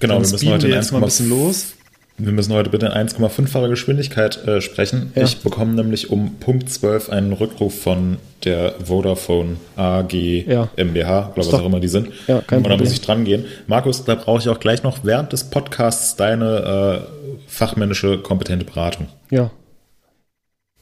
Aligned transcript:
Genau, 0.00 0.14
Dann 0.14 0.24
wir 0.24 0.30
müssen 0.32 0.48
heute 0.50 0.62
wir 0.66 0.74
in 0.74 0.80
jetzt 0.80 0.92
mal 0.92 0.98
ein 0.98 1.04
bisschen 1.04 1.28
los. 1.28 1.74
Wir 2.20 2.32
müssen 2.32 2.52
heute 2.52 2.68
bitte 2.70 2.86
in 2.86 2.92
1,5-facher 2.92 3.68
Geschwindigkeit 3.68 4.44
äh, 4.44 4.60
sprechen. 4.60 5.12
Ja. 5.14 5.22
Ich 5.22 5.38
bekomme 5.38 5.74
nämlich 5.74 6.10
um 6.10 6.34
Punkt 6.40 6.68
12 6.68 7.10
einen 7.10 7.32
Rückruf 7.32 7.80
von 7.80 8.16
der 8.44 8.74
Vodafone 8.84 9.56
AG 9.76 10.12
Ja. 10.12 10.68
MBH, 10.76 11.04
glaube 11.04 11.32
was 11.36 11.48
doch- 11.50 11.60
auch 11.62 11.66
immer 11.66 11.78
die 11.78 11.86
sind. 11.86 12.08
Ja, 12.26 12.40
kein 12.40 12.58
Und 12.64 12.68
da 12.70 12.76
muss 12.76 12.90
ich 12.90 13.00
dran 13.02 13.24
gehen. 13.24 13.44
Markus, 13.68 14.04
da 14.04 14.16
brauche 14.16 14.40
ich 14.40 14.48
auch 14.48 14.58
gleich 14.58 14.82
noch 14.82 15.04
während 15.04 15.32
des 15.32 15.44
Podcasts 15.44 16.16
deine 16.16 17.04
äh, 17.06 17.38
fachmännische, 17.46 18.18
kompetente 18.18 18.64
Beratung. 18.64 19.06
Ja. 19.30 19.52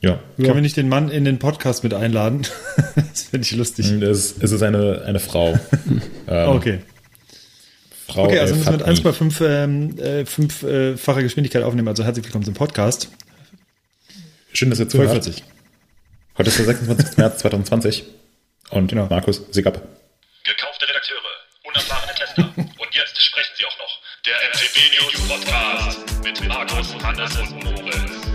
Ja. 0.00 0.18
Können 0.36 0.54
wir 0.54 0.60
nicht 0.62 0.76
den 0.78 0.88
Mann 0.88 1.10
in 1.10 1.24
den 1.26 1.38
Podcast 1.38 1.82
mit 1.84 1.92
einladen? 1.92 2.42
das 2.96 3.22
finde 3.24 3.44
ich 3.44 3.54
lustig. 3.56 3.90
Es, 3.90 4.18
ist- 4.32 4.42
es 4.42 4.52
ist 4.52 4.62
eine, 4.62 5.02
eine 5.04 5.18
Frau. 5.20 5.58
ähm, 6.28 6.48
Okay. 6.48 6.78
Frau 8.06 8.24
Okay, 8.24 8.38
also 8.38 8.54
El 8.54 8.58
müssen 8.58 8.72
wir 8.72 8.86
mit 8.86 9.08
Fatmi. 9.08 9.26
1,5 9.36 9.46
ähm, 9.46 9.98
äh, 9.98 10.24
fünffacher 10.26 11.22
Geschwindigkeit 11.22 11.62
aufnehmen. 11.62 11.88
Also 11.88 12.04
herzlich 12.04 12.24
willkommen 12.24 12.44
zum 12.44 12.54
Podcast. 12.54 13.08
Schön, 14.52 14.70
dass 14.70 14.78
ihr 14.78 14.88
zuhört. 14.88 15.10
42. 15.10 15.42
Heute 16.38 16.48
ist 16.50 16.58
der 16.58 16.66
26. 16.66 17.16
März 17.18 17.38
2020. 17.38 18.04
Und 18.70 18.88
Genau. 18.88 19.06
Markus, 19.08 19.42
sieg 19.50 19.66
ab. 19.66 19.80
Gekaufte 20.44 20.88
Redakteure, 20.88 21.18
unerfahrene 21.64 22.14
Tester. 22.14 22.52
Und 22.56 22.94
jetzt 22.94 23.20
sprechen 23.22 23.52
sie 23.58 23.64
auch 23.64 23.78
noch. 23.78 24.00
Der 24.26 24.34
MTB 24.50 24.76
News 25.00 25.28
Podcast 25.28 26.24
mit 26.24 26.48
Markus, 26.48 26.94
Hannes 27.02 27.36
und 27.36 27.64
Moritz. 27.64 28.25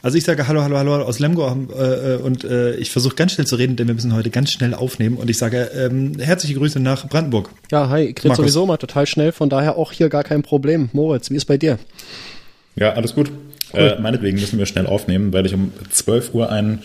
Also 0.00 0.16
ich 0.16 0.24
sage 0.24 0.46
Hallo, 0.46 0.62
Hallo, 0.62 0.78
Hallo 0.78 1.02
aus 1.02 1.18
Lemgo 1.18 1.48
äh, 1.76 2.14
äh, 2.14 2.16
und 2.18 2.44
äh, 2.44 2.76
ich 2.76 2.90
versuche 2.90 3.16
ganz 3.16 3.32
schnell 3.32 3.48
zu 3.48 3.56
reden, 3.56 3.74
denn 3.74 3.88
wir 3.88 3.94
müssen 3.94 4.14
heute 4.14 4.30
ganz 4.30 4.52
schnell 4.52 4.74
aufnehmen. 4.74 5.16
Und 5.16 5.28
ich 5.28 5.38
sage 5.38 5.70
ähm, 5.74 6.12
herzliche 6.20 6.54
Grüße 6.54 6.78
nach 6.78 7.08
Brandenburg. 7.08 7.50
Ja, 7.72 7.88
hi, 7.88 8.14
ich 8.16 8.24
rede 8.24 8.36
sowieso 8.36 8.64
mal 8.64 8.76
total 8.76 9.06
schnell, 9.06 9.32
von 9.32 9.50
daher 9.50 9.76
auch 9.76 9.90
hier 9.90 10.08
gar 10.08 10.22
kein 10.22 10.42
Problem. 10.42 10.88
Moritz, 10.92 11.30
wie 11.30 11.36
ist 11.36 11.46
bei 11.46 11.56
dir? 11.56 11.78
Ja, 12.76 12.92
alles 12.92 13.14
gut. 13.14 13.32
Äh, 13.74 14.00
meinetwegen 14.00 14.38
müssen 14.38 14.58
wir 14.58 14.66
schnell 14.66 14.86
aufnehmen, 14.86 15.32
weil 15.32 15.44
ich 15.46 15.52
um 15.52 15.72
12 15.90 16.32
Uhr 16.32 16.50
einen, 16.50 16.82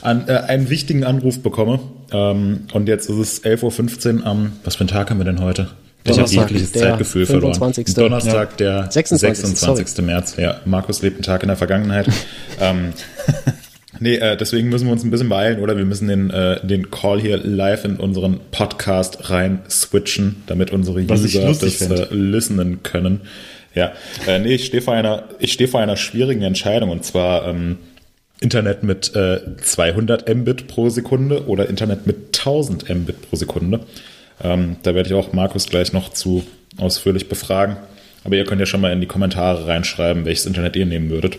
an, 0.00 0.28
äh, 0.28 0.32
einen 0.32 0.70
wichtigen 0.70 1.02
Anruf 1.02 1.40
bekomme. 1.40 1.80
Ähm, 2.12 2.68
und 2.72 2.86
jetzt 2.86 3.10
ist 3.10 3.16
es 3.16 3.44
11.15 3.44 4.20
Uhr 4.20 4.26
am, 4.26 4.52
was 4.62 4.76
für 4.76 4.80
einen 4.80 4.88
Tag 4.88 5.10
haben 5.10 5.18
wir 5.18 5.24
denn 5.24 5.40
heute? 5.40 5.70
Ich 6.04 6.18
habe 6.18 6.28
jegliches 6.28 6.72
Zeitgefühl 6.72 7.26
verloren. 7.26 7.54
25.. 7.54 7.94
Donnerstag, 7.94 8.56
der 8.56 8.90
26., 8.90 9.46
26. 9.58 10.04
März. 10.04 10.36
Ja, 10.36 10.60
Markus 10.64 11.02
lebt 11.02 11.16
einen 11.16 11.22
Tag 11.22 11.42
in 11.42 11.48
der 11.48 11.56
Vergangenheit. 11.56 12.08
ähm, 12.60 12.92
nee, 14.00 14.16
äh, 14.16 14.36
deswegen 14.36 14.68
müssen 14.68 14.86
wir 14.86 14.92
uns 14.92 15.04
ein 15.04 15.10
bisschen 15.10 15.28
beeilen 15.28 15.60
oder 15.60 15.76
wir 15.76 15.84
müssen 15.84 16.08
den, 16.08 16.30
äh, 16.30 16.64
den 16.66 16.90
Call 16.90 17.20
hier 17.20 17.36
live 17.36 17.84
in 17.84 17.96
unseren 17.96 18.40
Podcast 18.50 19.30
rein 19.30 19.60
switchen, 19.70 20.42
damit 20.46 20.72
unsere 20.72 21.00
User 21.00 21.54
das 21.54 21.80
äh, 21.80 22.06
listenen 22.10 22.82
können. 22.82 23.20
Ja, 23.74 23.92
äh, 24.26 24.38
nee, 24.38 24.54
ich 24.54 24.66
stehe 24.66 24.82
vor 24.82 24.94
einer, 24.94 25.24
ich 25.38 25.52
stehe 25.52 25.68
vor 25.68 25.80
einer 25.80 25.96
schwierigen 25.96 26.42
Entscheidung 26.42 26.90
und 26.90 27.04
zwar 27.04 27.46
ähm, 27.46 27.78
Internet 28.40 28.82
mit 28.82 29.14
äh, 29.14 29.40
200 29.56 30.28
Mbit 30.28 30.66
pro 30.66 30.90
Sekunde 30.90 31.46
oder 31.46 31.68
Internet 31.68 32.06
mit 32.06 32.38
1000 32.38 32.88
Mbit 32.88 33.30
pro 33.30 33.36
Sekunde. 33.36 33.80
Ähm, 34.42 34.76
da 34.82 34.94
werde 34.94 35.08
ich 35.08 35.14
auch 35.14 35.32
Markus 35.32 35.68
gleich 35.68 35.92
noch 35.92 36.10
zu 36.12 36.44
ausführlich 36.78 37.28
befragen. 37.28 37.76
Aber 38.24 38.36
ihr 38.36 38.44
könnt 38.44 38.60
ja 38.60 38.66
schon 38.66 38.80
mal 38.80 38.92
in 38.92 39.00
die 39.00 39.06
Kommentare 39.06 39.66
reinschreiben, 39.66 40.24
welches 40.24 40.46
Internet 40.46 40.76
ihr 40.76 40.86
nehmen 40.86 41.10
würdet. 41.10 41.38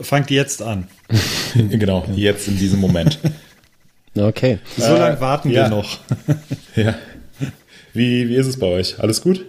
Fangt 0.00 0.30
jetzt 0.30 0.62
an. 0.62 0.88
genau, 1.54 2.06
jetzt 2.14 2.48
in 2.48 2.58
diesem 2.58 2.80
Moment. 2.80 3.18
Okay. 4.16 4.58
So 4.76 4.94
Äh, 4.94 4.98
lange 4.98 5.20
warten 5.20 5.50
ja. 5.50 5.64
wir 5.64 5.68
noch. 5.76 5.98
ja. 6.76 6.94
Wie, 7.92 8.28
wie 8.28 8.36
ist 8.36 8.46
es 8.46 8.58
bei 8.58 8.66
euch? 8.66 8.98
Alles 9.00 9.20
gut? 9.22 9.44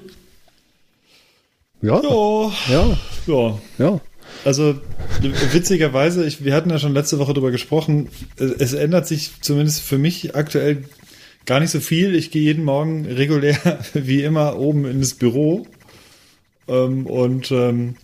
Ja, 1.81 2.01
Oh, 2.03 2.51
ja, 2.69 2.97
ja. 3.27 3.59
ja. 3.77 4.01
Also 4.45 4.79
witzigerweise, 5.21 6.25
ich, 6.25 6.43
wir 6.43 6.53
hatten 6.53 6.69
ja 6.69 6.79
schon 6.79 6.93
letzte 6.93 7.19
Woche 7.19 7.33
darüber 7.33 7.51
gesprochen, 7.51 8.09
es, 8.37 8.51
es 8.51 8.73
ändert 8.73 9.07
sich 9.07 9.31
zumindest 9.41 9.81
für 9.81 9.97
mich 9.97 10.35
aktuell 10.35 10.83
gar 11.49 11.59
nicht 11.59 11.71
so 11.71 11.79
viel. 11.79 12.13
Ich 12.13 12.29
gehe 12.29 12.43
jeden 12.43 12.63
Morgen 12.63 13.07
regulär, 13.07 13.57
wie 13.95 14.23
immer, 14.23 14.57
oben 14.59 14.85
ins 14.85 15.15
Büro 15.15 15.65
ähm, 16.67 17.07
und 17.07 17.51
ähm, 17.51 17.95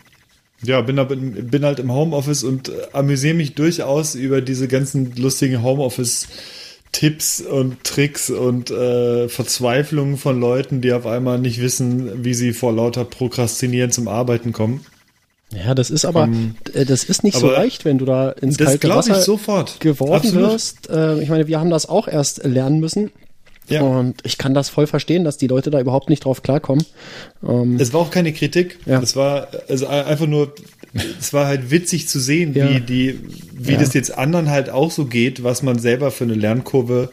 ja, 0.64 0.82
bin, 0.82 0.96
bin, 1.08 1.48
bin 1.52 1.64
halt 1.64 1.78
im 1.78 1.94
Homeoffice 1.94 2.44
und 2.44 2.70
äh, 2.70 2.88
amüsiere 2.92 3.36
mich 3.36 3.54
durchaus 3.54 4.16
über 4.16 4.42
diese 4.42 4.68
ganzen 4.68 5.16
lustigen 5.16 5.62
Homeoffice-Tipps 5.62 7.42
und 7.42 7.84
Tricks 7.84 8.32
und 8.32 8.72
äh, 8.72 9.30
Verzweiflungen 9.30 10.18
von 10.18 10.40
Leuten, 10.40 10.82
die 10.82 10.92
auf 10.92 11.06
einmal 11.06 11.38
nicht 11.38 11.62
wissen, 11.62 12.26
wie 12.26 12.34
sie 12.34 12.52
vor 12.52 12.74
lauter 12.74 13.06
Prokrastinieren 13.06 13.92
zum 13.92 14.08
Arbeiten 14.08 14.54
kommen. 14.54 14.84
Ja, 15.52 15.76
das 15.76 15.92
ist 15.92 16.04
aber, 16.04 16.28
äh, 16.74 16.86
das 16.86 17.04
ist 17.04 17.24
nicht 17.24 17.38
so 17.38 17.52
leicht, 17.52 17.86
wenn 17.86 18.00
du 18.00 18.06
da 18.06 18.32
ins 18.32 18.58
kalte 18.58 18.80
glaube 18.80 19.04
ich 19.04 19.10
Wasser 19.12 19.22
sofort. 19.22 19.80
geworfen 19.82 20.30
Absolut. 20.30 20.50
wirst. 20.50 20.90
Äh, 20.90 21.22
ich 21.22 21.30
meine, 21.30 21.46
wir 21.46 21.60
haben 21.60 21.70
das 21.70 21.88
auch 21.88 22.08
erst 22.08 22.44
lernen 22.44 22.80
müssen. 22.80 23.12
Ja. 23.68 23.82
Und 23.82 24.16
ich 24.24 24.38
kann 24.38 24.54
das 24.54 24.70
voll 24.70 24.88
verstehen, 24.88 25.24
dass 25.24 25.38
die 25.38 25.48
Leute 25.48 25.72
da 25.72 25.80
überhaupt 25.80 26.10
nicht 26.10 26.26
drauf 26.26 26.44
klarkommen. 26.44 26.86
Ähm, 27.48 27.78
Es 27.80 27.94
war 27.94 28.02
auch 28.02 28.12
keine 28.12 28.32
Kritik. 28.34 28.78
Ja. 28.86 29.02
Es 29.02 29.16
war 29.16 29.48
also 29.68 29.88
einfach 29.88 30.28
nur, 30.28 30.54
es 31.20 31.34
war 31.34 31.48
halt 31.48 31.72
witzig 31.72 32.08
zu 32.08 32.20
sehen, 32.20 32.54
Ja. 32.54 32.70
wie 32.70 32.80
die, 32.80 33.20
wie 33.54 33.74
Ja. 33.74 33.80
das 33.80 33.94
jetzt 33.94 34.16
anderen 34.18 34.50
halt 34.50 34.70
auch 34.70 34.92
so 34.92 35.06
geht, 35.06 35.44
was 35.44 35.64
man 35.64 35.80
selber 35.80 36.12
für 36.12 36.26
eine 36.26 36.36
Lernkurve 36.36 37.10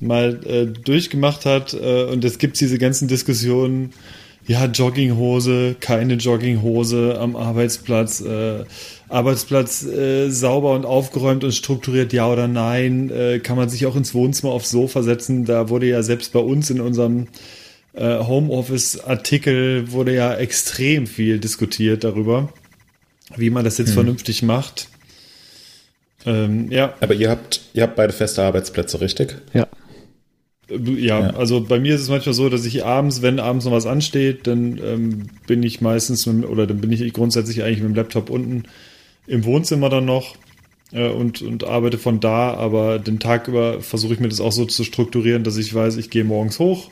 mal 0.00 0.40
äh, 0.44 0.66
durchgemacht 0.66 1.44
hat. 1.46 1.72
Äh, 1.74 2.04
und 2.04 2.24
es 2.24 2.38
gibt 2.38 2.58
diese 2.60 2.78
ganzen 2.78 3.08
Diskussionen. 3.08 3.92
Ja, 4.48 4.66
Jogginghose, 4.66 5.74
keine 5.80 6.14
Jogginghose 6.14 7.18
am 7.18 7.34
Arbeitsplatz, 7.34 8.20
äh, 8.20 8.64
Arbeitsplatz 9.08 9.84
äh, 9.84 10.30
sauber 10.30 10.74
und 10.74 10.84
aufgeräumt 10.84 11.44
und 11.44 11.52
strukturiert, 11.52 12.12
ja 12.12 12.26
oder 12.30 12.48
nein, 12.48 13.10
äh, 13.10 13.38
kann 13.38 13.56
man 13.56 13.68
sich 13.68 13.86
auch 13.86 13.96
ins 13.96 14.14
Wohnzimmer 14.14 14.52
aufs 14.52 14.70
Sofa 14.70 15.02
setzen. 15.02 15.44
Da 15.44 15.68
wurde 15.68 15.86
ja 15.86 16.02
selbst 16.02 16.32
bei 16.32 16.40
uns 16.40 16.70
in 16.70 16.80
unserem 16.80 17.28
äh, 17.92 18.18
Homeoffice-Artikel 18.18 19.90
wurde 19.92 20.14
ja 20.14 20.34
extrem 20.34 21.06
viel 21.06 21.38
diskutiert 21.38 22.04
darüber, 22.04 22.52
wie 23.36 23.50
man 23.50 23.64
das 23.64 23.78
jetzt 23.78 23.92
vernünftig 23.92 24.42
macht. 24.42 24.88
Ähm, 26.24 26.70
ja, 26.72 26.94
Aber 27.00 27.14
ihr 27.14 27.30
habt, 27.30 27.60
ihr 27.72 27.84
habt 27.84 27.94
beide 27.96 28.12
feste 28.12 28.42
Arbeitsplätze, 28.42 29.00
richtig? 29.00 29.36
ja. 29.54 29.68
ja, 30.68 31.20
Ja. 31.20 31.30
also 31.36 31.60
bei 31.60 31.78
mir 31.78 31.94
ist 31.94 32.00
es 32.02 32.08
manchmal 32.08 32.34
so, 32.34 32.48
dass 32.48 32.64
ich 32.64 32.84
abends, 32.84 33.22
wenn 33.22 33.38
abends 33.38 33.64
noch 33.64 33.72
was 33.72 33.86
ansteht, 33.86 34.48
dann 34.48 34.78
ähm, 34.84 35.26
bin 35.46 35.62
ich 35.62 35.80
meistens 35.80 36.26
mit, 36.26 36.44
oder 36.44 36.66
dann 36.66 36.80
bin 36.80 36.90
ich 36.90 37.12
grundsätzlich 37.12 37.62
eigentlich 37.62 37.78
mit 37.78 37.90
dem 37.90 37.94
Laptop 37.94 38.28
unten 38.30 38.64
im 39.26 39.44
Wohnzimmer 39.44 39.88
dann 39.88 40.04
noch 40.04 40.36
äh, 40.92 41.08
und, 41.08 41.42
und 41.42 41.64
arbeite 41.64 41.98
von 41.98 42.20
da, 42.20 42.54
aber 42.54 42.98
den 42.98 43.18
Tag 43.18 43.48
über 43.48 43.80
versuche 43.80 44.14
ich 44.14 44.20
mir 44.20 44.28
das 44.28 44.40
auch 44.40 44.52
so 44.52 44.64
zu 44.64 44.84
strukturieren, 44.84 45.44
dass 45.44 45.56
ich 45.56 45.74
weiß, 45.74 45.96
ich 45.96 46.10
gehe 46.10 46.24
morgens 46.24 46.58
hoch, 46.58 46.90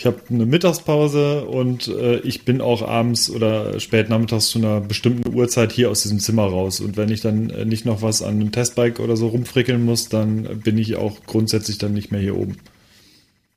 ich 0.00 0.06
habe 0.06 0.16
eine 0.30 0.46
Mittagspause 0.46 1.44
und 1.44 1.88
äh, 1.88 2.20
ich 2.20 2.46
bin 2.46 2.62
auch 2.62 2.80
abends 2.80 3.28
oder 3.28 3.78
spät 3.80 4.08
nachmittags 4.08 4.48
zu 4.48 4.58
einer 4.58 4.80
bestimmten 4.80 5.34
Uhrzeit 5.34 5.72
hier 5.72 5.90
aus 5.90 6.00
diesem 6.00 6.20
Zimmer 6.20 6.44
raus. 6.44 6.80
Und 6.80 6.96
wenn 6.96 7.10
ich 7.10 7.20
dann 7.20 7.50
äh, 7.50 7.66
nicht 7.66 7.84
noch 7.84 8.00
was 8.00 8.22
an 8.22 8.36
einem 8.36 8.50
Testbike 8.50 8.98
oder 8.98 9.18
so 9.18 9.28
rumfrickeln 9.28 9.84
muss, 9.84 10.08
dann 10.08 10.62
bin 10.64 10.78
ich 10.78 10.96
auch 10.96 11.18
grundsätzlich 11.26 11.76
dann 11.76 11.92
nicht 11.92 12.12
mehr 12.12 12.20
hier 12.22 12.34
oben. 12.34 12.56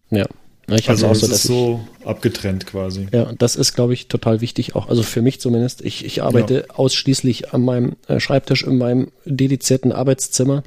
Ja. 0.09 0.25
Ich 0.67 0.89
Also 0.89 1.07
auch 1.07 1.15
so, 1.15 1.25
ist 1.25 1.31
dass 1.31 1.45
ich, 1.45 1.51
so 1.51 1.81
abgetrennt 2.05 2.65
quasi. 2.65 3.07
Ja, 3.11 3.31
das 3.37 3.55
ist, 3.55 3.73
glaube 3.73 3.93
ich, 3.93 4.07
total 4.07 4.39
wichtig 4.39 4.75
auch. 4.75 4.87
Also 4.87 5.03
für 5.03 5.21
mich 5.21 5.41
zumindest. 5.41 5.81
Ich, 5.81 6.05
ich 6.05 6.23
arbeite 6.23 6.65
ausschließlich 6.73 7.53
an 7.53 7.63
meinem 7.63 7.95
äh, 8.07 8.19
Schreibtisch 8.19 8.63
in 8.63 8.77
meinem 8.77 9.11
dedizierten 9.25 9.91
Arbeitszimmer. 9.91 10.63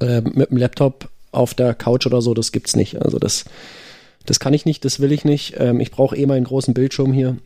Äh, 0.00 0.20
mit 0.20 0.50
dem 0.50 0.58
Laptop 0.58 1.08
auf 1.30 1.54
der 1.54 1.74
Couch 1.74 2.06
oder 2.06 2.20
so, 2.20 2.34
das 2.34 2.52
gibt's 2.52 2.76
nicht. 2.76 3.00
Also 3.02 3.18
das, 3.18 3.44
das 4.26 4.38
kann 4.38 4.52
ich 4.52 4.66
nicht, 4.66 4.84
das 4.84 5.00
will 5.00 5.12
ich 5.12 5.24
nicht. 5.24 5.54
Ähm, 5.58 5.80
ich 5.80 5.90
brauche 5.90 6.16
eh 6.16 6.26
meinen 6.26 6.44
großen 6.44 6.74
Bildschirm 6.74 7.12
hier. 7.12 7.38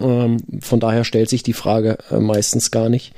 Ähm, 0.00 0.38
von 0.60 0.80
daher 0.80 1.04
stellt 1.04 1.28
sich 1.28 1.42
die 1.42 1.52
Frage 1.52 1.98
äh, 2.10 2.18
meistens 2.18 2.70
gar 2.70 2.88
nicht. 2.88 3.12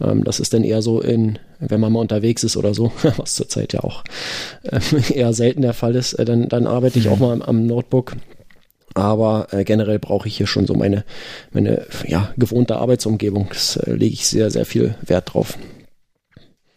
Ähm, 0.00 0.24
das 0.24 0.40
ist 0.40 0.54
dann 0.54 0.64
eher 0.64 0.82
so 0.82 1.00
in, 1.00 1.38
wenn 1.58 1.80
man 1.80 1.92
mal 1.92 2.00
unterwegs 2.00 2.44
ist 2.44 2.56
oder 2.56 2.74
so, 2.74 2.92
was 3.16 3.34
zurzeit 3.34 3.72
ja 3.72 3.80
auch 3.80 4.04
äh, 4.62 4.80
eher 5.14 5.32
selten 5.32 5.62
der 5.62 5.74
Fall 5.74 5.96
ist, 5.96 6.14
äh, 6.14 6.24
dann, 6.24 6.48
dann 6.48 6.66
arbeite 6.66 6.98
ich 6.98 7.08
auch 7.08 7.18
mal 7.18 7.32
am, 7.32 7.42
am 7.42 7.66
Notebook. 7.66 8.16
Aber 8.94 9.48
äh, 9.52 9.62
generell 9.64 10.00
brauche 10.00 10.26
ich 10.26 10.36
hier 10.36 10.48
schon 10.48 10.66
so 10.66 10.74
meine, 10.74 11.04
meine 11.52 11.86
ja, 12.06 12.32
gewohnte 12.36 12.76
Arbeitsumgebung. 12.76 13.48
Das 13.50 13.76
äh, 13.76 13.92
lege 13.92 14.14
ich 14.14 14.26
sehr, 14.26 14.50
sehr 14.50 14.66
viel 14.66 14.96
Wert 15.02 15.32
drauf. 15.32 15.56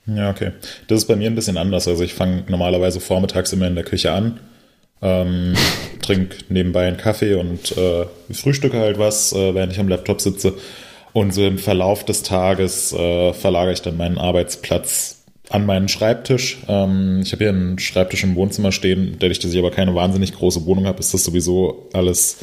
Ja, 0.06 0.30
okay. 0.30 0.52
Das 0.88 1.00
ist 1.00 1.08
bei 1.08 1.16
mir 1.16 1.30
ein 1.30 1.36
bisschen 1.36 1.58
anders. 1.58 1.88
Also 1.88 2.04
ich 2.04 2.14
fange 2.14 2.44
normalerweise 2.48 3.00
vormittags 3.00 3.54
immer 3.54 3.68
in 3.68 3.76
der 3.76 3.84
Küche 3.84 4.12
an, 4.12 4.40
ähm, 5.02 5.56
trinke 6.02 6.38
nebenbei 6.50 6.88
einen 6.88 6.98
Kaffee 6.98 7.36
und 7.36 7.76
äh, 7.78 8.06
frühstücke 8.32 8.80
halt 8.80 9.00
was, 9.00 9.34
äh, 9.34 9.56
während 9.56 9.74
ich 9.74 9.80
am 9.80 9.88
Laptop 9.88 10.22
sitze. 10.22 10.54
Und 11.14 11.34
so 11.34 11.46
im 11.46 11.60
Verlauf 11.60 12.04
des 12.06 12.24
Tages 12.24 12.92
äh, 12.92 13.34
verlagere 13.34 13.74
ich 13.74 13.82
dann 13.82 13.98
meinen 13.98 14.18
Arbeitsplatz 14.18 15.24
an 15.50 15.66
meinen 15.66 15.88
Schreibtisch. 15.88 16.58
Ähm, 16.68 17.22
ich 17.24 17.32
habe 17.32 17.44
hier 17.44 17.54
einen 17.54 17.78
Schreibtisch 17.78 18.24
im 18.24 18.36
Wohnzimmer 18.36 18.72
stehen, 18.72 19.18
dadurch, 19.20 19.40
dass 19.40 19.54
ich 19.54 19.60
aber 19.60 19.72
keine 19.72 19.94
wahnsinnig 19.94 20.34
große 20.34 20.66
Wohnung 20.66 20.88
habe, 20.88 21.00
ist 21.00 21.14
das 21.14 21.24
sowieso 21.24 21.90
alles 21.94 22.40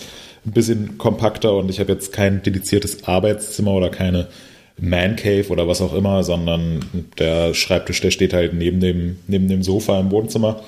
ein 0.47 0.53
bisschen 0.53 0.97
kompakter 0.99 1.55
und 1.55 1.69
ich 1.69 1.81
habe 1.81 1.93
jetzt 1.93 2.13
kein 2.13 2.43
dediziertes 2.43 3.05
Arbeitszimmer 3.05 3.73
oder 3.73 3.91
keine 3.91 4.29
Man 4.79 5.17
Cave 5.17 5.49
oder 5.49 5.69
was 5.69 5.83
auch 5.83 5.93
immer, 5.93 6.23
sondern 6.23 7.09
der 7.19 7.53
Schreibtisch, 7.53 8.01
der 8.01 8.11
steht 8.11 8.33
halt 8.33 8.55
neben 8.55 8.81
dem, 8.81 9.19
neben 9.27 9.49
dem 9.49 9.63
Sofa 9.63 9.99
im 9.99 10.11
Wohnzimmer. 10.11 10.63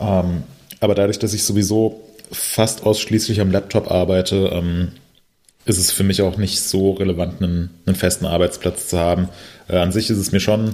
Ähm, 0.00 0.42
aber 0.80 0.94
dadurch, 0.94 1.18
dass 1.18 1.32
ich 1.32 1.44
sowieso 1.44 2.00
fast 2.30 2.84
ausschließlich 2.84 3.40
am 3.40 3.50
Laptop 3.50 3.90
arbeite, 3.90 4.50
ähm, 4.52 4.92
ist 5.68 5.78
es 5.78 5.90
für 5.90 6.04
mich 6.04 6.22
auch 6.22 6.38
nicht 6.38 6.60
so 6.60 6.92
relevant, 6.92 7.42
einen, 7.42 7.70
einen 7.86 7.96
festen 7.96 8.26
Arbeitsplatz 8.26 8.88
zu 8.88 8.98
haben. 8.98 9.28
Äh, 9.68 9.76
an 9.76 9.92
sich 9.92 10.10
ist 10.10 10.18
es 10.18 10.32
mir 10.32 10.40
schon, 10.40 10.72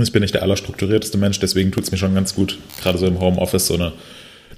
ich 0.00 0.12
bin 0.12 0.22
nicht 0.22 0.34
der 0.34 0.42
allerstrukturierteste 0.42 1.18
Mensch, 1.18 1.38
deswegen 1.38 1.70
tut 1.70 1.84
es 1.84 1.92
mir 1.92 1.98
schon 1.98 2.14
ganz 2.14 2.34
gut, 2.34 2.58
gerade 2.80 2.98
so 2.98 3.06
im 3.06 3.20
Homeoffice 3.20 3.66
so 3.66 3.74
eine, 3.74 3.92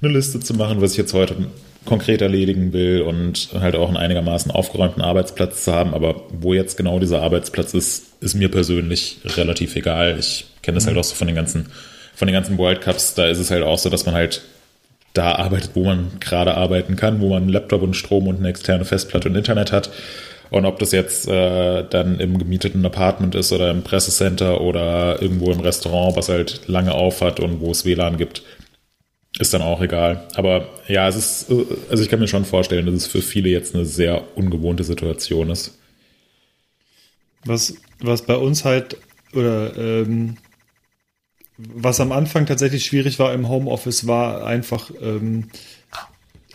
eine 0.01 0.11
Liste 0.11 0.39
zu 0.39 0.53
machen, 0.53 0.81
was 0.81 0.91
ich 0.91 0.97
jetzt 0.97 1.13
heute 1.13 1.35
konkret 1.85 2.21
erledigen 2.21 2.73
will 2.73 3.01
und 3.01 3.49
halt 3.53 3.75
auch 3.75 3.87
einen 3.87 3.97
einigermaßen 3.97 4.51
aufgeräumten 4.51 5.03
Arbeitsplatz 5.03 5.63
zu 5.63 5.73
haben. 5.73 5.93
Aber 5.93 6.23
wo 6.31 6.53
jetzt 6.53 6.77
genau 6.77 6.99
dieser 6.99 7.21
Arbeitsplatz 7.21 7.73
ist, 7.75 8.05
ist 8.21 8.33
mir 8.33 8.49
persönlich 8.49 9.19
relativ 9.23 9.75
egal. 9.75 10.17
Ich 10.19 10.47
kenne 10.63 10.75
das 10.75 10.85
halt 10.85 10.95
mhm. 10.95 10.97
halt 10.97 11.05
auch 11.05 11.09
so 11.09 11.15
von 11.15 11.27
den 11.27 11.35
ganzen, 11.35 11.67
von 12.15 12.27
den 12.27 12.33
ganzen 12.33 12.57
World 12.57 12.81
Cups. 12.81 13.13
Da 13.13 13.27
ist 13.27 13.37
es 13.37 13.51
halt 13.51 13.63
auch 13.63 13.77
so, 13.77 13.89
dass 13.89 14.05
man 14.05 14.15
halt 14.15 14.41
da 15.15 15.35
arbeitet, 15.35 15.71
wo 15.73 15.85
man 15.85 16.11
gerade 16.19 16.55
arbeiten 16.55 16.95
kann, 16.95 17.21
wo 17.21 17.29
man 17.29 17.43
einen 17.43 17.51
Laptop 17.51 17.81
und 17.81 17.95
Strom 17.95 18.27
und 18.27 18.37
eine 18.37 18.49
externe 18.49 18.85
Festplatte 18.85 19.29
und 19.29 19.35
Internet 19.35 19.71
hat. 19.71 19.89
Und 20.51 20.65
ob 20.65 20.77
das 20.77 20.91
jetzt 20.91 21.27
äh, 21.27 21.83
dann 21.89 22.19
im 22.19 22.37
gemieteten 22.37 22.85
Apartment 22.85 23.33
ist 23.33 23.51
oder 23.51 23.71
im 23.71 23.83
Pressecenter 23.83 24.61
oder 24.61 25.21
irgendwo 25.21 25.51
im 25.51 25.59
Restaurant, 25.59 26.15
was 26.15 26.29
halt 26.29 26.61
lange 26.67 26.93
auf 26.93 27.21
hat 27.21 27.39
und 27.39 27.61
wo 27.61 27.71
es 27.71 27.83
WLAN 27.83 28.17
gibt, 28.17 28.43
ist 29.39 29.53
dann 29.53 29.61
auch 29.61 29.81
egal. 29.81 30.27
Aber 30.35 30.67
ja, 30.87 31.07
es 31.07 31.15
ist, 31.15 31.51
also 31.89 32.03
ich 32.03 32.09
kann 32.09 32.19
mir 32.19 32.27
schon 32.27 32.45
vorstellen, 32.45 32.85
dass 32.85 32.95
es 32.95 33.07
für 33.07 33.21
viele 33.21 33.49
jetzt 33.49 33.75
eine 33.75 33.85
sehr 33.85 34.23
ungewohnte 34.35 34.83
Situation 34.83 35.49
ist. 35.49 35.77
Was, 37.43 37.75
was 37.99 38.21
bei 38.23 38.35
uns 38.35 38.65
halt, 38.65 38.97
oder 39.33 39.75
ähm, 39.77 40.37
was 41.57 41.99
am 41.99 42.11
Anfang 42.11 42.45
tatsächlich 42.45 42.85
schwierig 42.85 43.19
war 43.19 43.33
im 43.33 43.47
Homeoffice, 43.47 44.07
war 44.07 44.45
einfach, 44.45 44.91
ähm, 45.01 45.49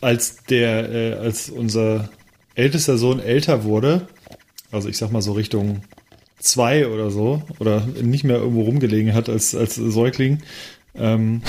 als 0.01 0.45
der, 0.45 0.91
äh, 0.91 1.13
als 1.15 1.51
unser 1.51 2.11
ältester 2.55 2.99
Sohn 2.99 3.21
älter 3.21 3.65
wurde, 3.65 4.09
also 4.71 4.89
ich 4.89 4.99
sag 4.99 5.11
mal 5.11 5.23
so 5.23 5.33
Richtung 5.33 5.83
zwei 6.39 6.87
oder 6.87 7.11
so, 7.11 7.43
oder 7.59 7.87
nicht 8.03 8.25
mehr 8.25 8.37
irgendwo 8.37 8.63
rumgelegen 8.63 9.15
hat 9.15 9.29
als, 9.29 9.55
als 9.55 9.75
Säugling, 9.75 10.39
ähm, 10.95 11.43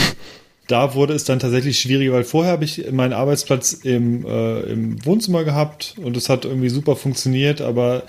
da 0.67 0.95
wurde 0.95 1.13
es 1.13 1.25
dann 1.25 1.39
tatsächlich 1.39 1.79
schwieriger, 1.79 2.13
weil 2.13 2.23
vorher 2.23 2.53
habe 2.53 2.63
ich 2.63 2.91
meinen 2.91 3.13
Arbeitsplatz 3.13 3.73
im, 3.73 4.25
äh, 4.25 4.61
im 4.61 5.05
Wohnzimmer 5.05 5.43
gehabt 5.43 5.95
und 6.01 6.15
es 6.15 6.29
hat 6.29 6.45
irgendwie 6.45 6.69
super 6.69 6.95
funktioniert, 6.95 7.59
aber 7.59 8.03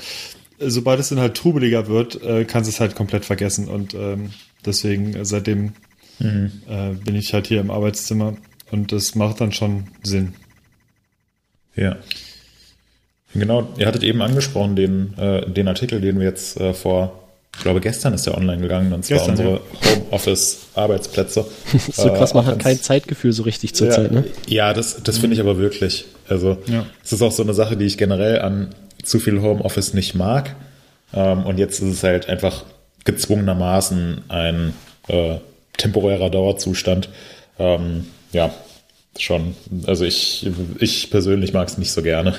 sobald 0.60 1.00
es 1.00 1.08
dann 1.08 1.18
halt 1.18 1.36
trubeliger 1.36 1.88
wird, 1.88 2.22
äh, 2.22 2.44
kannst 2.44 2.70
du 2.70 2.74
es 2.74 2.80
halt 2.80 2.94
komplett 2.94 3.24
vergessen 3.24 3.66
und 3.66 3.94
ähm, 3.94 4.30
Deswegen 4.64 5.14
äh, 5.14 5.24
seitdem 5.24 5.72
mhm. 6.18 6.52
äh, 6.68 6.90
bin 7.04 7.16
ich 7.16 7.34
halt 7.34 7.46
hier 7.46 7.60
im 7.60 7.70
Arbeitszimmer 7.70 8.36
und 8.70 8.92
das 8.92 9.14
macht 9.14 9.40
dann 9.40 9.52
schon 9.52 9.88
Sinn. 10.02 10.34
Ja. 11.76 11.96
Genau, 13.34 13.68
ihr 13.78 13.86
hattet 13.86 14.02
eben 14.02 14.20
angesprochen 14.20 14.76
den, 14.76 15.16
äh, 15.16 15.48
den 15.48 15.68
Artikel, 15.68 16.00
den 16.00 16.18
wir 16.18 16.26
jetzt 16.26 16.60
äh, 16.60 16.74
vor, 16.74 17.20
ich 17.56 17.62
glaube 17.62 17.80
gestern 17.80 18.12
ist 18.12 18.26
der 18.26 18.36
online 18.36 18.60
gegangen, 18.60 18.92
und 18.92 19.04
zwar 19.04 19.18
gestern, 19.18 19.30
unsere 19.32 19.50
ja. 19.52 19.60
Homeoffice-Arbeitsplätze. 19.96 21.46
so 21.92 22.08
krass, 22.12 22.34
man 22.34 22.44
äh, 22.44 22.48
hat 22.48 22.58
kein 22.58 22.80
Zeitgefühl 22.80 23.32
so 23.32 23.42
richtig 23.44 23.74
zur 23.74 23.86
ja, 23.86 23.94
Zeit, 23.94 24.12
ne? 24.12 24.24
Ja, 24.46 24.74
das, 24.74 25.02
das 25.02 25.18
finde 25.18 25.34
ich 25.34 25.40
aber 25.40 25.56
wirklich. 25.56 26.04
Also, 26.28 26.58
ja. 26.66 26.84
es 27.02 27.12
ist 27.12 27.22
auch 27.22 27.32
so 27.32 27.42
eine 27.42 27.54
Sache, 27.54 27.76
die 27.78 27.86
ich 27.86 27.96
generell 27.96 28.40
an 28.40 28.74
zu 29.02 29.18
viel 29.18 29.40
Homeoffice 29.40 29.94
nicht 29.94 30.14
mag. 30.14 30.54
Ähm, 31.14 31.44
und 31.44 31.58
jetzt 31.58 31.80
ist 31.80 31.92
es 31.92 32.02
halt 32.02 32.28
einfach 32.28 32.64
gezwungenermaßen 33.04 34.24
ein 34.28 34.74
äh, 35.08 35.38
temporärer 35.76 36.30
Dauerzustand. 36.30 37.08
Ähm, 37.58 38.06
ja, 38.32 38.54
schon. 39.18 39.54
Also 39.86 40.04
ich, 40.04 40.48
ich 40.78 41.10
persönlich 41.10 41.52
mag 41.52 41.68
es 41.68 41.78
nicht 41.78 41.92
so 41.92 42.02
gerne. 42.02 42.36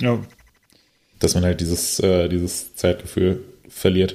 Ja. 0.00 0.18
Dass 1.18 1.34
man 1.34 1.44
halt 1.44 1.60
dieses, 1.60 1.98
äh, 2.00 2.28
dieses 2.28 2.74
Zeitgefühl 2.76 3.42
verliert. 3.68 4.14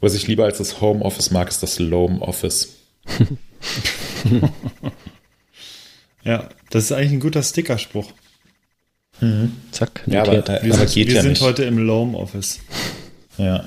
Was 0.00 0.14
ich 0.14 0.26
lieber 0.26 0.44
als 0.44 0.58
das 0.58 0.80
Homeoffice 0.80 1.30
mag, 1.30 1.48
ist 1.48 1.62
das 1.62 1.78
Loam 1.78 2.20
Office. 2.20 2.76
ja, 6.24 6.48
das 6.70 6.84
ist 6.84 6.92
eigentlich 6.92 7.12
ein 7.12 7.20
guter 7.20 7.42
Stickerspruch. 7.42 8.12
Mhm. 9.20 9.52
Zack. 9.70 10.02
Ja, 10.06 10.22
aber, 10.22 10.32
wir, 10.32 10.38
aber 10.48 10.86
sind, 10.88 10.96
wir 10.96 11.14
ja 11.14 11.22
sind 11.22 11.30
nicht. 11.30 11.42
heute 11.42 11.64
im 11.64 11.78
Loam 11.78 12.14
Office. 12.14 12.60
Ja. 13.38 13.64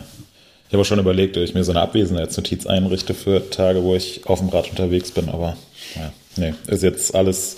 Ich 0.68 0.74
habe 0.74 0.84
schon 0.84 1.00
überlegt, 1.00 1.38
ob 1.38 1.44
ich 1.44 1.54
mir 1.54 1.64
so 1.64 1.72
eine 1.72 1.82
Abwesenheitsnotiz 1.82 2.66
einrichte 2.66 3.14
für 3.14 3.50
Tage, 3.50 3.84
wo 3.84 3.96
ich 3.96 4.26
auf 4.26 4.40
dem 4.40 4.50
Rad 4.50 4.70
unterwegs 4.70 5.12
bin, 5.12 5.30
aber 5.30 5.56
ja, 5.96 6.12
nee, 6.36 6.54
ist 6.68 6.84
jetzt 6.84 7.16
alles 7.16 7.58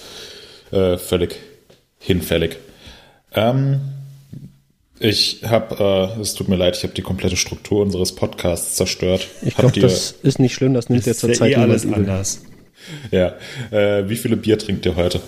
äh, 0.72 0.98
völlig 0.98 1.38
hinfällig. 2.00 2.58
Ähm, 3.34 3.80
ich 5.00 5.42
habe, 5.44 6.14
äh, 6.18 6.22
es 6.22 6.36
tut 6.36 6.50
mir 6.50 6.56
leid, 6.56 6.78
ich 6.78 6.84
habe 6.84 6.94
die 6.94 7.02
komplette 7.02 7.38
Struktur 7.38 7.82
unseres 7.82 8.14
Podcasts 8.14 8.76
zerstört. 8.76 9.28
Ich 9.42 9.56
glaube, 9.56 9.80
das 9.80 10.12
ist 10.12 10.40
nicht 10.40 10.54
schlimm, 10.54 10.74
das 10.74 10.90
nimmt 10.90 11.06
jetzt 11.06 11.22
zur 11.22 11.34
Zeit 11.34 11.54
eh 11.54 11.56
alles 11.56 11.86
anders. 11.86 12.42
Ja, 13.12 13.34
äh, 13.72 14.08
wie 14.08 14.16
viele 14.16 14.38
Bier 14.38 14.58
trinkt 14.58 14.86
ihr 14.86 14.96
heute? 14.96 15.22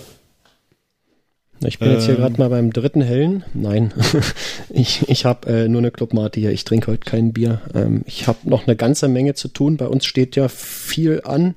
Ich 1.66 1.78
bin 1.78 1.88
ähm, 1.88 1.94
jetzt 1.94 2.06
hier 2.06 2.16
gerade 2.16 2.34
ähm. 2.34 2.38
mal 2.38 2.48
beim 2.50 2.72
dritten 2.72 3.02
Hellen. 3.02 3.44
Nein, 3.54 3.92
ich, 4.70 5.08
ich 5.08 5.24
habe 5.24 5.48
äh, 5.48 5.68
nur 5.68 5.80
eine 5.80 5.90
Clubmate 5.90 6.40
hier. 6.40 6.52
Ich 6.52 6.64
trinke 6.64 6.90
heute 6.90 7.08
kein 7.08 7.32
Bier. 7.32 7.60
Ähm, 7.74 8.02
ich 8.06 8.26
habe 8.26 8.38
noch 8.44 8.66
eine 8.66 8.76
ganze 8.76 9.08
Menge 9.08 9.34
zu 9.34 9.48
tun. 9.48 9.76
Bei 9.76 9.86
uns 9.86 10.04
steht 10.04 10.36
ja 10.36 10.48
viel 10.48 11.22
an. 11.24 11.54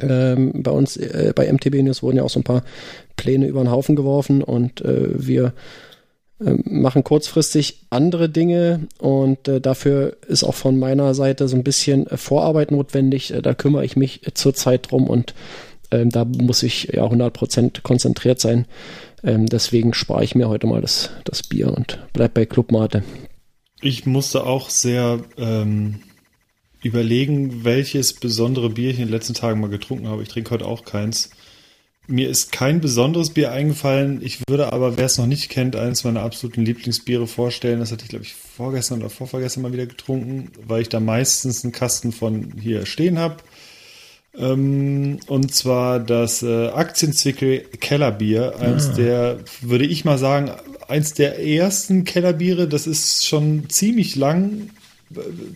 Ähm, 0.00 0.62
bei 0.62 0.70
uns, 0.70 0.96
äh, 0.96 1.32
bei 1.34 1.52
MTB 1.52 1.82
News 1.82 2.02
wurden 2.02 2.18
ja 2.18 2.22
auch 2.22 2.30
so 2.30 2.40
ein 2.40 2.44
paar 2.44 2.62
Pläne 3.16 3.46
über 3.46 3.62
den 3.62 3.70
Haufen 3.70 3.96
geworfen 3.96 4.42
und 4.42 4.80
äh, 4.80 5.08
wir 5.14 5.52
äh, 6.40 6.54
machen 6.64 7.02
kurzfristig 7.02 7.86
andere 7.90 8.28
Dinge 8.28 8.86
und 8.98 9.48
äh, 9.48 9.60
dafür 9.60 10.16
ist 10.28 10.44
auch 10.44 10.54
von 10.54 10.78
meiner 10.78 11.14
Seite 11.14 11.48
so 11.48 11.56
ein 11.56 11.64
bisschen 11.64 12.06
äh, 12.06 12.16
Vorarbeit 12.16 12.70
notwendig. 12.70 13.32
Äh, 13.32 13.42
da 13.42 13.54
kümmere 13.54 13.84
ich 13.84 13.96
mich 13.96 14.22
zurzeit 14.34 14.90
drum 14.90 15.08
und 15.08 15.34
ähm, 15.90 16.10
da 16.10 16.24
muss 16.24 16.62
ich 16.62 16.92
ja 16.92 17.04
100% 17.04 17.82
konzentriert 17.82 18.40
sein. 18.40 18.66
Ähm, 19.24 19.46
deswegen 19.46 19.94
spare 19.94 20.24
ich 20.24 20.34
mir 20.34 20.48
heute 20.48 20.66
mal 20.66 20.80
das, 20.80 21.10
das 21.24 21.42
Bier 21.42 21.72
und 21.72 21.98
bleib 22.12 22.34
bei 22.34 22.46
Clubmate. 22.46 23.02
Ich 23.80 24.06
musste 24.06 24.44
auch 24.44 24.70
sehr 24.70 25.20
ähm, 25.36 26.00
überlegen, 26.82 27.64
welches 27.64 28.14
besondere 28.14 28.70
Bier 28.70 28.90
ich 28.90 28.98
in 28.98 29.06
den 29.06 29.12
letzten 29.12 29.34
Tagen 29.34 29.60
mal 29.60 29.70
getrunken 29.70 30.08
habe. 30.08 30.22
Ich 30.22 30.28
trinke 30.28 30.50
heute 30.50 30.66
auch 30.66 30.84
keins. 30.84 31.30
Mir 32.10 32.30
ist 32.30 32.52
kein 32.52 32.80
besonderes 32.80 33.30
Bier 33.30 33.52
eingefallen. 33.52 34.20
Ich 34.22 34.40
würde 34.48 34.72
aber, 34.72 34.96
wer 34.96 35.04
es 35.04 35.18
noch 35.18 35.26
nicht 35.26 35.50
kennt, 35.50 35.76
eines 35.76 36.04
meiner 36.04 36.22
absoluten 36.22 36.64
Lieblingsbiere 36.64 37.26
vorstellen. 37.26 37.80
Das 37.80 37.92
hatte 37.92 38.04
ich, 38.04 38.08
glaube 38.08 38.24
ich, 38.24 38.34
vorgestern 38.34 39.00
oder 39.00 39.10
vorvergestern 39.10 39.62
mal 39.62 39.74
wieder 39.74 39.86
getrunken, 39.86 40.50
weil 40.66 40.82
ich 40.82 40.88
da 40.88 41.00
meistens 41.00 41.64
einen 41.64 41.72
Kasten 41.72 42.12
von 42.12 42.54
hier 42.58 42.86
stehen 42.86 43.18
habe. 43.18 43.36
Ähm, 44.36 45.18
und 45.26 45.54
zwar 45.54 46.00
das 46.00 46.42
äh, 46.42 46.68
Aktienzwickel 46.68 47.60
Kellerbier. 47.80 48.58
Eins 48.58 48.90
ah. 48.90 48.92
der, 48.94 49.38
würde 49.62 49.86
ich 49.86 50.04
mal 50.04 50.18
sagen, 50.18 50.50
eins 50.86 51.14
der 51.14 51.44
ersten 51.44 52.04
Kellerbiere. 52.04 52.68
Das 52.68 52.86
ist 52.86 53.26
schon 53.26 53.68
ziemlich 53.68 54.16
lang, 54.16 54.70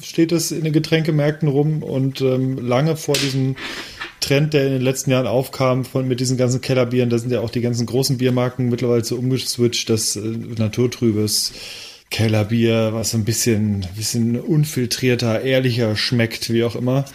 steht 0.02 0.32
es 0.32 0.52
in 0.52 0.64
den 0.64 0.72
Getränkemärkten 0.72 1.48
rum 1.48 1.82
und 1.82 2.20
ähm, 2.20 2.58
lange 2.58 2.96
vor 2.96 3.14
diesem 3.14 3.56
Trend, 4.20 4.54
der 4.54 4.66
in 4.66 4.72
den 4.72 4.82
letzten 4.82 5.10
Jahren 5.10 5.26
aufkam, 5.26 5.84
von, 5.84 6.08
mit 6.08 6.20
diesen 6.20 6.36
ganzen 6.36 6.60
Kellerbieren. 6.60 7.10
Da 7.10 7.18
sind 7.18 7.32
ja 7.32 7.40
auch 7.40 7.50
die 7.50 7.60
ganzen 7.60 7.86
großen 7.86 8.18
Biermarken 8.18 8.68
mittlerweile 8.68 9.04
so 9.04 9.16
umgeswitcht, 9.16 9.90
das 9.90 10.16
äh, 10.16 10.20
naturtrübes. 10.20 11.52
Kellerbier, 12.10 12.90
was 12.92 13.14
ein 13.14 13.24
bisschen, 13.24 13.86
bisschen 13.96 14.38
unfiltrierter, 14.38 15.40
ehrlicher 15.40 15.96
schmeckt, 15.96 16.52
wie 16.52 16.62
auch 16.62 16.76
immer. 16.76 17.06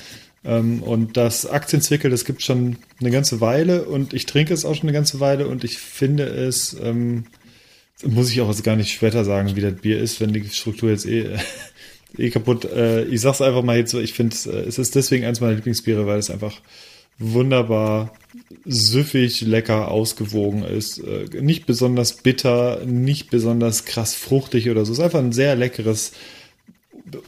Ähm, 0.46 0.82
und 0.84 1.18
das 1.18 1.46
Aktienzwickel, 1.46 2.12
das 2.12 2.26
gibt 2.26 2.44
schon 2.44 2.78
eine 3.00 3.12
ganze 3.12 3.42
Weile 3.42 3.86
und 3.86 4.14
ich 4.14 4.26
trinke 4.26 4.54
es 4.54 4.66
auch 4.66 4.76
schon 4.76 4.84
eine 4.84 4.94
ganze 4.94 5.20
Weile 5.20 5.48
und 5.48 5.64
ich 5.64 5.78
finde 5.78 6.24
es, 6.24 6.76
ähm, 6.82 7.26
muss 8.06 8.32
ich 8.32 8.42
auch 8.42 8.50
jetzt 8.50 8.64
gar 8.64 8.76
nicht 8.76 8.92
später 8.92 9.26
sagen, 9.26 9.56
wie 9.56 9.62
das 9.62 9.76
Bier 9.76 10.00
ist, 10.00 10.22
wenn 10.22 10.34
die 10.34 10.48
Struktur 10.50 10.90
jetzt 10.90 11.06
eh, 11.06 11.38
eh 12.18 12.30
kaputt. 12.30 12.66
Äh, 12.66 13.06
ich 13.06 13.22
sag's 13.22 13.42
einfach 13.42 13.64
mal 13.64 13.78
jetzt 13.78 13.92
so, 13.92 14.00
ich 14.00 14.14
finde 14.14 14.36
äh, 14.46 14.68
es 14.68 14.78
ist 14.78 14.96
deswegen 14.96 15.26
eins 15.26 15.42
meiner 15.42 15.56
Lieblingsbiere, 15.56 16.06
weil 16.06 16.20
es 16.20 16.30
einfach 16.30 16.62
wunderbar 17.20 18.14
süffig, 18.66 19.42
lecker, 19.42 19.90
ausgewogen 19.90 20.64
ist. 20.64 21.00
Äh, 21.00 21.42
nicht 21.42 21.66
besonders 21.66 22.14
bitter, 22.18 22.86
nicht 22.86 23.30
besonders 23.30 23.86
krass 23.86 24.14
fruchtig 24.14 24.70
oder 24.70 24.86
so. 24.86 24.92
Es 24.92 25.00
ist 25.00 25.04
einfach 25.04 25.20
ein 25.20 25.32
sehr 25.32 25.56
leckeres, 25.56 26.12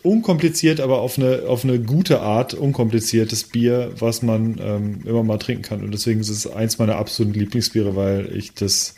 unkompliziert, 0.03 0.79
aber 0.79 0.99
auf 0.99 1.17
eine, 1.17 1.43
auf 1.47 1.63
eine 1.63 1.79
gute 1.79 2.21
Art 2.21 2.53
unkompliziertes 2.53 3.45
Bier, 3.45 3.91
was 3.97 4.21
man 4.21 4.59
ähm, 4.61 5.01
immer 5.05 5.23
mal 5.23 5.37
trinken 5.37 5.63
kann. 5.63 5.83
Und 5.83 5.91
deswegen 5.91 6.19
ist 6.19 6.29
es 6.29 6.47
eins 6.47 6.77
meiner 6.77 6.97
absoluten 6.97 7.37
Lieblingsbiere, 7.39 7.95
weil 7.95 8.35
ich 8.35 8.53
das, 8.53 8.95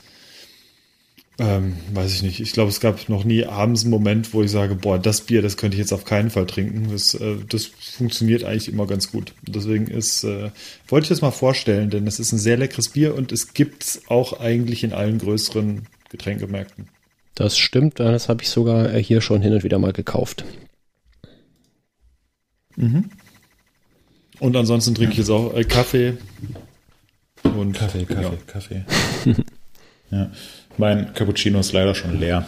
ähm, 1.40 1.74
weiß 1.94 2.14
ich 2.14 2.24
nicht, 2.24 2.40
ich 2.40 2.54
glaube, 2.54 2.70
es 2.70 2.80
gab 2.80 3.10
noch 3.10 3.24
nie 3.24 3.46
abends 3.46 3.84
einen 3.84 3.92
Moment, 3.92 4.34
wo 4.34 4.42
ich 4.42 4.50
sage, 4.50 4.76
boah, 4.76 4.98
das 4.98 5.22
Bier, 5.22 5.42
das 5.42 5.58
könnte 5.58 5.76
ich 5.76 5.80
jetzt 5.80 5.94
auf 5.94 6.06
keinen 6.06 6.32
Fall 6.32 6.48
trinken. 6.48 6.90
Das, 6.92 7.14
äh, 7.14 7.36
das 7.48 7.66
funktioniert 7.66 8.44
eigentlich 8.44 8.70
immer 8.70 8.88
ganz 8.88 9.12
gut. 9.12 9.34
Deswegen 9.44 9.88
ist, 9.88 10.24
äh, 10.24 10.50
wollte 10.88 11.06
ich 11.06 11.10
das 11.10 11.22
mal 11.22 11.32
vorstellen, 11.32 11.92
denn 11.92 12.08
es 12.08 12.20
ist 12.20 12.32
ein 12.32 12.40
sehr 12.40 12.58
leckeres 12.58 12.90
Bier 12.90 13.16
und 13.16 13.32
es 13.32 13.54
gibt 13.54 13.84
es 13.84 14.02
auch 14.08 14.40
eigentlich 14.40 14.84
in 14.84 14.94
allen 14.94 15.20
größeren 15.20 15.84
Getränkemärkten. 16.10 16.88
Das 17.36 17.58
stimmt, 17.58 18.00
das 18.00 18.30
habe 18.30 18.44
ich 18.44 18.50
sogar 18.50 18.90
hier 18.98 19.22
schon 19.22 19.42
hin 19.42 19.54
und 19.54 19.64
wieder 19.64 19.80
mal 19.80 19.94
gekauft. 19.94 20.44
Mhm. 22.76 23.06
Und 24.40 24.56
ansonsten 24.56 24.96
trinke 24.96 25.12
ich 25.12 25.20
jetzt 25.20 25.30
auch 25.30 25.54
äh, 25.54 25.64
Kaffee. 25.64 26.18
Und, 27.44 27.74
Kaffee, 27.74 28.06
Kaffee, 28.06 28.22
ja. 28.24 28.32
Kaffee. 28.48 28.86
ja. 30.12 30.32
Mein 30.78 31.14
Cappuccino 31.14 31.60
ist 31.60 31.74
leider 31.74 31.94
schon 31.94 32.20
leer. 32.20 32.46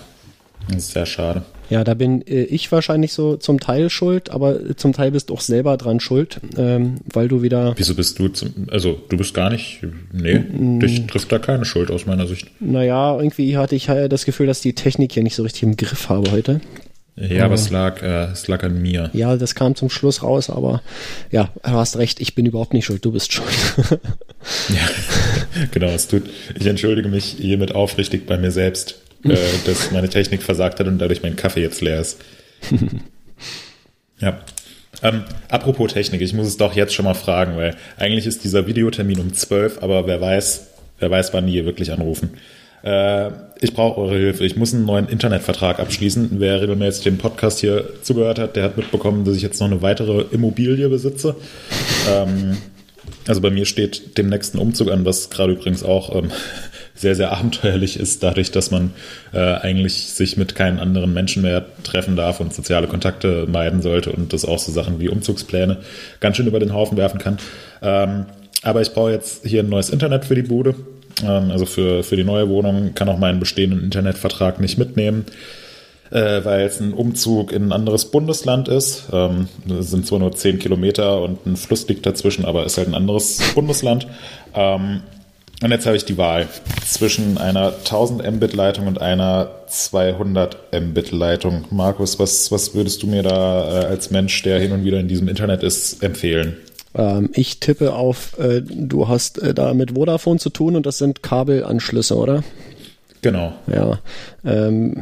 Das 0.68 0.78
ist 0.78 0.92
sehr 0.92 1.06
schade. 1.06 1.44
Ja, 1.70 1.84
da 1.84 1.94
bin 1.94 2.22
äh, 2.28 2.44
ich 2.44 2.72
wahrscheinlich 2.72 3.14
so 3.14 3.36
zum 3.36 3.60
Teil 3.60 3.90
schuld, 3.90 4.30
aber 4.30 4.76
zum 4.76 4.94
Teil 4.94 5.12
bist 5.12 5.30
du 5.30 5.34
auch 5.34 5.42
selber 5.42 5.78
dran 5.78 6.00
schuld, 6.00 6.40
ähm, 6.58 6.96
weil 7.12 7.28
du 7.28 7.42
wieder. 7.42 7.74
Wieso 7.78 7.96
bist 7.96 8.20
du 8.20 8.28
zum, 8.30 8.68
also 8.70 9.00
du 9.10 9.18
bist 9.18 9.34
gar 9.34 9.50
nicht, 9.50 9.82
nee, 10.12 10.40
mm. 10.40 10.80
dich 10.80 11.08
trifft 11.08 11.32
da 11.32 11.40
keine 11.40 11.66
Schuld 11.66 11.92
aus 11.92 12.06
meiner 12.06 12.28
Sicht. 12.28 12.50
Naja, 12.60 13.18
irgendwie 13.18 13.58
hatte 13.58 13.76
ich 13.76 13.86
das 13.86 14.26
Gefühl, 14.26 14.48
dass 14.48 14.62
die 14.62 14.74
Technik 14.74 15.14
hier 15.14 15.24
nicht 15.24 15.36
so 15.36 15.44
richtig 15.44 15.64
im 15.64 15.78
Griff 15.78 16.10
habe 16.10 16.32
heute. 16.32 16.62
Ja, 17.16 17.46
aber 17.46 17.54
es 17.54 17.70
lag, 17.70 18.02
äh, 18.02 18.32
es 18.32 18.48
lag 18.48 18.64
an 18.64 18.82
mir. 18.82 19.12
Ja, 19.14 19.38
das 19.38 19.54
kam 19.54 19.76
zum 19.76 19.90
Schluss 19.90 20.24
raus, 20.24 20.50
aber 20.50 20.82
ja, 21.32 21.52
du 21.64 21.72
hast 21.72 21.98
recht, 21.98 22.20
ich 22.20 22.34
bin 22.34 22.46
überhaupt 22.48 22.74
nicht 22.74 22.86
schuld, 22.86 23.06
du 23.06 23.12
bist 23.12 23.32
schuld. 23.32 23.54
ja, 24.70 25.68
genau, 25.72 25.88
es 25.90 26.08
tut, 26.08 26.24
ich 26.60 26.66
entschuldige 26.66 27.10
mich 27.10 27.26
hiermit 27.26 27.76
aufrichtig 27.76 28.26
bei 28.26 28.38
mir 28.38 28.50
selbst, 28.50 29.00
äh, 29.26 29.38
dass 29.66 29.92
meine 29.92 30.10
Technik 30.10 30.42
versagt 30.42 30.80
hat 30.80 30.88
und 30.88 30.98
dadurch 30.98 31.22
mein 31.22 31.36
Kaffee 31.36 31.62
jetzt 31.62 31.82
leer 31.82 32.02
ist. 32.02 32.20
ja. 34.20 34.40
Ähm, 35.04 35.24
apropos 35.50 35.94
Technik, 35.94 36.22
ich 36.22 36.34
muss 36.34 36.48
es 36.48 36.58
doch 36.58 36.76
jetzt 36.76 36.94
schon 36.96 37.06
mal 37.06 37.14
fragen, 37.14 37.58
weil 37.58 37.76
eigentlich 37.98 38.26
ist 38.26 38.44
dieser 38.44 38.66
Videotermin 38.68 39.20
um 39.20 39.34
12, 39.34 39.84
aber 39.84 40.08
wer 40.08 40.20
weiß, 40.20 40.68
wer 40.98 41.12
weiß, 41.12 41.34
wann 41.34 41.46
die 41.46 41.54
hier 41.54 41.66
wirklich 41.66 41.92
anrufen. 41.92 42.32
Äh, 42.84 43.32
ich 43.60 43.74
brauche 43.74 44.02
eure 44.02 44.16
Hilfe. 44.16 44.46
Ich 44.46 44.58
muss 44.58 44.74
einen 44.74 44.86
neuen 44.86 45.08
Internetvertrag 45.08 45.80
abschließen. 45.80 46.32
Wer 46.34 46.62
regelmäßig 46.62 47.06
dem 47.06 47.18
Podcast 47.18 47.60
hier 47.60 47.86
zugehört 48.02 48.40
hat, 48.40 48.56
der 48.56 48.66
hat 48.66 48.78
mitbekommen, 48.78 49.24
dass 49.24 49.36
ich 49.36 49.42
jetzt 49.42 49.60
noch 49.60 49.68
eine 49.68 49.82
weitere 49.82 50.26
Immobilie 50.32 50.90
besitze. 50.90 51.36
Ähm, 52.10 52.58
also 53.28 53.40
bei 53.40 53.50
mir 53.50 53.66
steht 53.66 54.18
dem 54.18 54.28
nächsten 54.28 54.58
Umzug 54.58 54.92
an, 54.92 55.06
was 55.06 55.30
gerade 55.30 55.54
übrigens 55.54 55.82
auch 55.84 56.14
ähm, 56.14 56.32
sehr, 56.94 57.16
sehr 57.16 57.32
abenteuerlich 57.32 57.98
ist, 57.98 58.22
dadurch, 58.22 58.52
dass 58.52 58.70
man 58.70 58.92
äh, 59.34 59.40
eigentlich 59.40 60.10
sich 60.10 60.36
mit 60.36 60.56
keinen 60.56 60.80
anderen 60.80 61.14
Menschen 61.14 61.42
mehr 61.42 61.66
treffen 61.84 62.18
darf 62.18 62.42
und 62.42 62.54
soziale 62.54 62.88
Kontakte 62.88 63.48
meiden 63.50 63.82
sollte 63.82 64.12
und 64.12 64.34
das 64.34 64.44
auch 64.44 64.60
so 64.60 64.74
Sachen 64.74 65.00
wie 65.00 65.08
Umzugspläne 65.08 65.78
ganz 66.20 66.36
schön 66.36 66.48
über 66.48 66.60
den 66.60 66.74
Haufen 66.74 66.98
werfen 66.98 67.20
kann. 67.20 67.38
Ähm, 67.82 68.26
aber 68.62 68.82
ich 68.82 68.92
brauche 68.92 69.12
jetzt 69.12 69.46
hier 69.46 69.64
ein 69.64 69.70
neues 69.70 69.90
Internet 69.90 70.26
für 70.26 70.36
die 70.36 70.44
Bude 70.44 70.76
also 71.22 71.66
für, 71.66 72.04
für 72.04 72.16
die 72.16 72.24
neue 72.24 72.50
Wohnung 72.50 72.94
kann 72.96 73.10
auch 73.10 73.18
meinen 73.18 73.40
bestehenden 73.40 73.84
Internetvertrag 73.84 74.60
nicht 74.60 74.78
mitnehmen, 74.78 75.26
äh, 76.12 76.44
weil 76.44 76.66
es 76.66 76.80
ein 76.80 76.94
Umzug 76.94 77.52
in 77.52 77.68
ein 77.68 77.72
anderes 77.72 78.06
Bundesland 78.06 78.68
ist. 78.68 79.06
Ähm, 79.12 79.48
sind 79.80 80.08
zwar 80.08 80.20
nur 80.20 80.32
10 80.32 80.60
Kilometer 80.60 81.22
und 81.22 81.46
ein 81.46 81.56
Fluss 81.56 81.88
liegt 81.88 82.06
dazwischen, 82.06 82.46
aber 82.46 82.66
ist 82.66 82.78
halt 82.78 82.88
ein 82.88 82.96
anderes 82.96 83.40
Bundesland. 83.56 84.08
Ähm, 84.54 85.02
und 85.62 85.72
jetzt 85.72 85.86
habe 85.86 85.96
ich 85.96 86.04
die 86.04 86.18
Wahl 86.18 86.50
zwischen 86.86 87.38
einer 87.38 87.68
1000 87.68 88.30
Mbit-Leitung 88.30 88.86
und 88.86 89.00
einer 89.00 89.50
200 89.68 90.58
Mbit-Leitung. 90.74 91.66
Markus, 91.70 92.20
was, 92.20 92.52
was 92.52 92.76
würdest 92.76 93.02
du 93.02 93.08
mir 93.08 93.24
da 93.24 93.84
äh, 93.84 93.86
als 93.86 94.12
Mensch, 94.12 94.42
der 94.42 94.60
hin 94.60 94.74
und 94.74 94.84
wieder 94.84 95.00
in 95.00 95.08
diesem 95.08 95.30
Internet 95.30 95.64
ist, 95.64 96.04
empfehlen? 96.04 96.58
Ähm, 96.96 97.30
ich 97.34 97.60
tippe 97.60 97.94
auf, 97.94 98.38
äh, 98.40 98.62
du 98.62 99.08
hast 99.08 99.42
äh, 99.42 99.54
da 99.54 99.74
mit 99.74 99.92
Vodafone 99.96 100.40
zu 100.40 100.50
tun 100.50 100.76
und 100.76 100.86
das 100.86 100.98
sind 100.98 101.24
Kabelanschlüsse, 101.24 102.16
oder? 102.16 102.44
Genau. 103.22 103.54
Ja. 103.68 104.00
Ähm, 104.44 105.02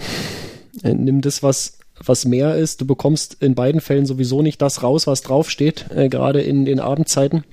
äh, 0.83 0.93
nimm 0.93 1.21
das, 1.21 1.43
was 1.43 1.77
was 2.07 2.25
mehr 2.25 2.55
ist. 2.55 2.81
Du 2.81 2.86
bekommst 2.86 3.38
in 3.39 3.55
beiden 3.55 3.81
Fällen 3.81 4.05
sowieso 4.05 4.41
nicht 4.41 4.62
das 4.62 4.83
raus, 4.83 5.07
was 5.07 5.21
draufsteht, 5.21 5.86
äh, 5.93 6.10
gerade 6.10 6.41
in 6.41 6.65
den 6.65 6.79
Abendzeiten. 6.79 7.43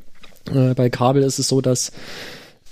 Äh, 0.53 0.75
bei 0.75 0.91
Kabel 0.91 1.23
ist 1.23 1.39
es 1.39 1.49
so, 1.49 1.61
dass 1.61 1.93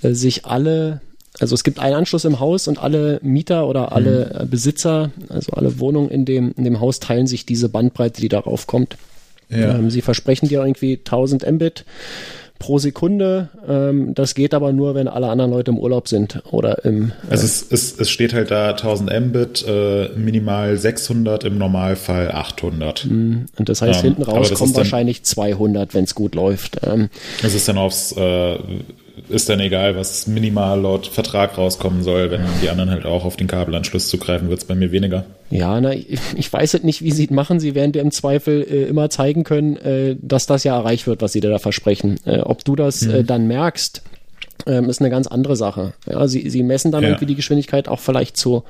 äh, 0.01 0.13
sich 0.13 0.45
alle, 0.45 1.01
also 1.39 1.55
es 1.55 1.63
gibt 1.63 1.79
einen 1.79 1.95
Anschluss 1.95 2.25
im 2.25 2.39
Haus 2.39 2.67
und 2.67 2.79
alle 2.79 3.19
Mieter 3.21 3.67
oder 3.67 3.91
alle 3.91 4.41
mhm. 4.43 4.49
Besitzer, 4.49 5.11
also 5.29 5.53
alle 5.53 5.79
Wohnungen 5.79 6.09
in 6.09 6.25
dem, 6.25 6.53
in 6.57 6.63
dem 6.63 6.79
Haus 6.79 6.99
teilen 6.99 7.27
sich 7.27 7.45
diese 7.45 7.69
Bandbreite, 7.69 8.21
die 8.21 8.29
darauf 8.29 8.67
kommt. 8.67 8.97
Ja. 9.49 9.75
Ähm, 9.75 9.89
sie 9.89 10.01
versprechen 10.01 10.47
dir 10.49 10.61
irgendwie 10.61 10.97
1000 10.97 11.49
Mbit 11.49 11.85
pro 12.59 12.79
Sekunde. 12.79 13.49
Ähm, 13.67 14.13
das 14.15 14.35
geht 14.35 14.53
aber 14.53 14.73
nur, 14.73 14.95
wenn 14.95 15.07
alle 15.07 15.27
anderen 15.27 15.51
Leute 15.51 15.71
im 15.71 15.77
Urlaub 15.77 16.07
sind 16.07 16.41
oder 16.51 16.83
im. 16.85 17.11
Äh 17.27 17.31
also 17.31 17.45
es, 17.45 17.71
es, 17.71 17.99
es 17.99 18.09
steht 18.09 18.33
halt 18.33 18.51
da 18.51 18.71
1000 18.71 19.11
Mbit, 19.27 19.65
äh, 19.67 20.09
minimal 20.15 20.77
600, 20.77 21.43
im 21.43 21.57
Normalfall 21.57 22.31
800. 22.31 23.05
Mm, 23.05 23.45
und 23.57 23.69
das 23.69 23.81
heißt, 23.81 23.99
ähm, 23.99 24.15
hinten 24.15 24.23
raus 24.23 24.53
kommen 24.53 24.75
wahrscheinlich 24.75 25.23
200, 25.23 25.93
wenn 25.93 26.05
es 26.05 26.15
gut 26.15 26.35
läuft. 26.35 26.79
Ähm, 26.85 27.09
es 27.43 27.53
ist 27.53 27.67
dann 27.67 27.77
aufs 27.77 28.13
äh, 28.13 28.57
ist 29.29 29.49
dann 29.49 29.59
egal, 29.59 29.95
was 29.95 30.27
minimal 30.27 30.79
laut 30.79 31.07
Vertrag 31.07 31.57
rauskommen 31.57 32.03
soll. 32.03 32.31
Wenn 32.31 32.41
die 32.61 32.69
anderen 32.69 32.89
halt 32.89 33.05
auch 33.05 33.25
auf 33.25 33.35
den 33.35 33.47
Kabelanschluss 33.47 34.07
zugreifen, 34.07 34.49
wird 34.49 34.59
es 34.59 34.65
bei 34.65 34.75
mir 34.75 34.91
weniger. 34.91 35.25
Ja, 35.49 35.79
na, 35.81 35.93
ich, 35.93 36.19
ich 36.35 36.51
weiß 36.51 36.73
halt 36.73 36.83
nicht, 36.83 37.01
wie 37.01 37.11
sie 37.11 37.25
es 37.25 37.29
machen. 37.29 37.59
Sie 37.59 37.75
werden 37.75 37.91
dir 37.91 38.01
im 38.01 38.11
Zweifel 38.11 38.61
äh, 38.61 38.83
immer 38.83 39.09
zeigen 39.09 39.43
können, 39.43 39.77
äh, 39.77 40.15
dass 40.21 40.45
das 40.45 40.63
ja 40.63 40.77
erreicht 40.77 41.07
wird, 41.07 41.21
was 41.21 41.33
sie 41.33 41.41
dir 41.41 41.49
da 41.49 41.59
versprechen. 41.59 42.19
Äh, 42.25 42.39
ob 42.39 42.63
du 42.63 42.75
das 42.75 43.01
äh, 43.01 43.21
mhm. 43.21 43.27
dann 43.27 43.47
merkst, 43.47 44.01
ähm, 44.65 44.89
ist 44.89 45.01
eine 45.01 45.09
ganz 45.09 45.27
andere 45.27 45.55
Sache. 45.55 45.93
Ja, 46.09 46.27
sie, 46.27 46.49
sie 46.49 46.63
messen 46.63 46.91
dann 46.91 47.03
ja. 47.03 47.09
irgendwie 47.09 47.27
die 47.27 47.35
Geschwindigkeit 47.35 47.87
auch 47.87 47.99
vielleicht 47.99 48.37
zu 48.37 48.63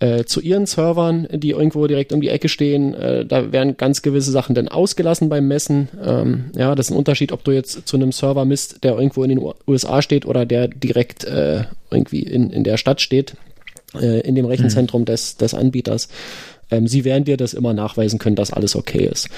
äh, 0.00 0.24
zu 0.24 0.40
ihren 0.40 0.66
Servern, 0.66 1.26
die 1.32 1.50
irgendwo 1.50 1.86
direkt 1.86 2.12
um 2.12 2.20
die 2.20 2.28
Ecke 2.28 2.48
stehen. 2.48 2.94
Äh, 2.94 3.26
da 3.26 3.52
werden 3.52 3.76
ganz 3.76 4.02
gewisse 4.02 4.30
Sachen 4.30 4.54
dann 4.54 4.68
ausgelassen 4.68 5.28
beim 5.28 5.48
Messen. 5.48 5.88
Ähm, 6.04 6.52
ja, 6.56 6.74
das 6.74 6.86
ist 6.86 6.92
ein 6.92 6.98
Unterschied, 6.98 7.32
ob 7.32 7.42
du 7.44 7.50
jetzt 7.50 7.88
zu 7.88 7.96
einem 7.96 8.12
Server 8.12 8.44
misst, 8.44 8.84
der 8.84 8.96
irgendwo 8.96 9.24
in 9.24 9.30
den 9.30 9.52
USA 9.66 10.02
steht 10.02 10.26
oder 10.26 10.46
der 10.46 10.68
direkt 10.68 11.24
äh, 11.24 11.64
irgendwie 11.90 12.22
in, 12.22 12.50
in 12.50 12.64
der 12.64 12.76
Stadt 12.76 13.00
steht, 13.00 13.34
äh, 13.94 14.20
in 14.20 14.34
dem 14.34 14.44
Rechenzentrum 14.44 15.02
mhm. 15.02 15.06
des, 15.06 15.36
des 15.36 15.54
Anbieters. 15.54 16.08
Ähm, 16.70 16.86
sie 16.86 17.04
werden 17.04 17.24
dir 17.24 17.36
das 17.36 17.54
immer 17.54 17.72
nachweisen 17.72 18.18
können, 18.18 18.36
dass 18.36 18.52
alles 18.52 18.76
okay 18.76 19.04
ist. 19.04 19.28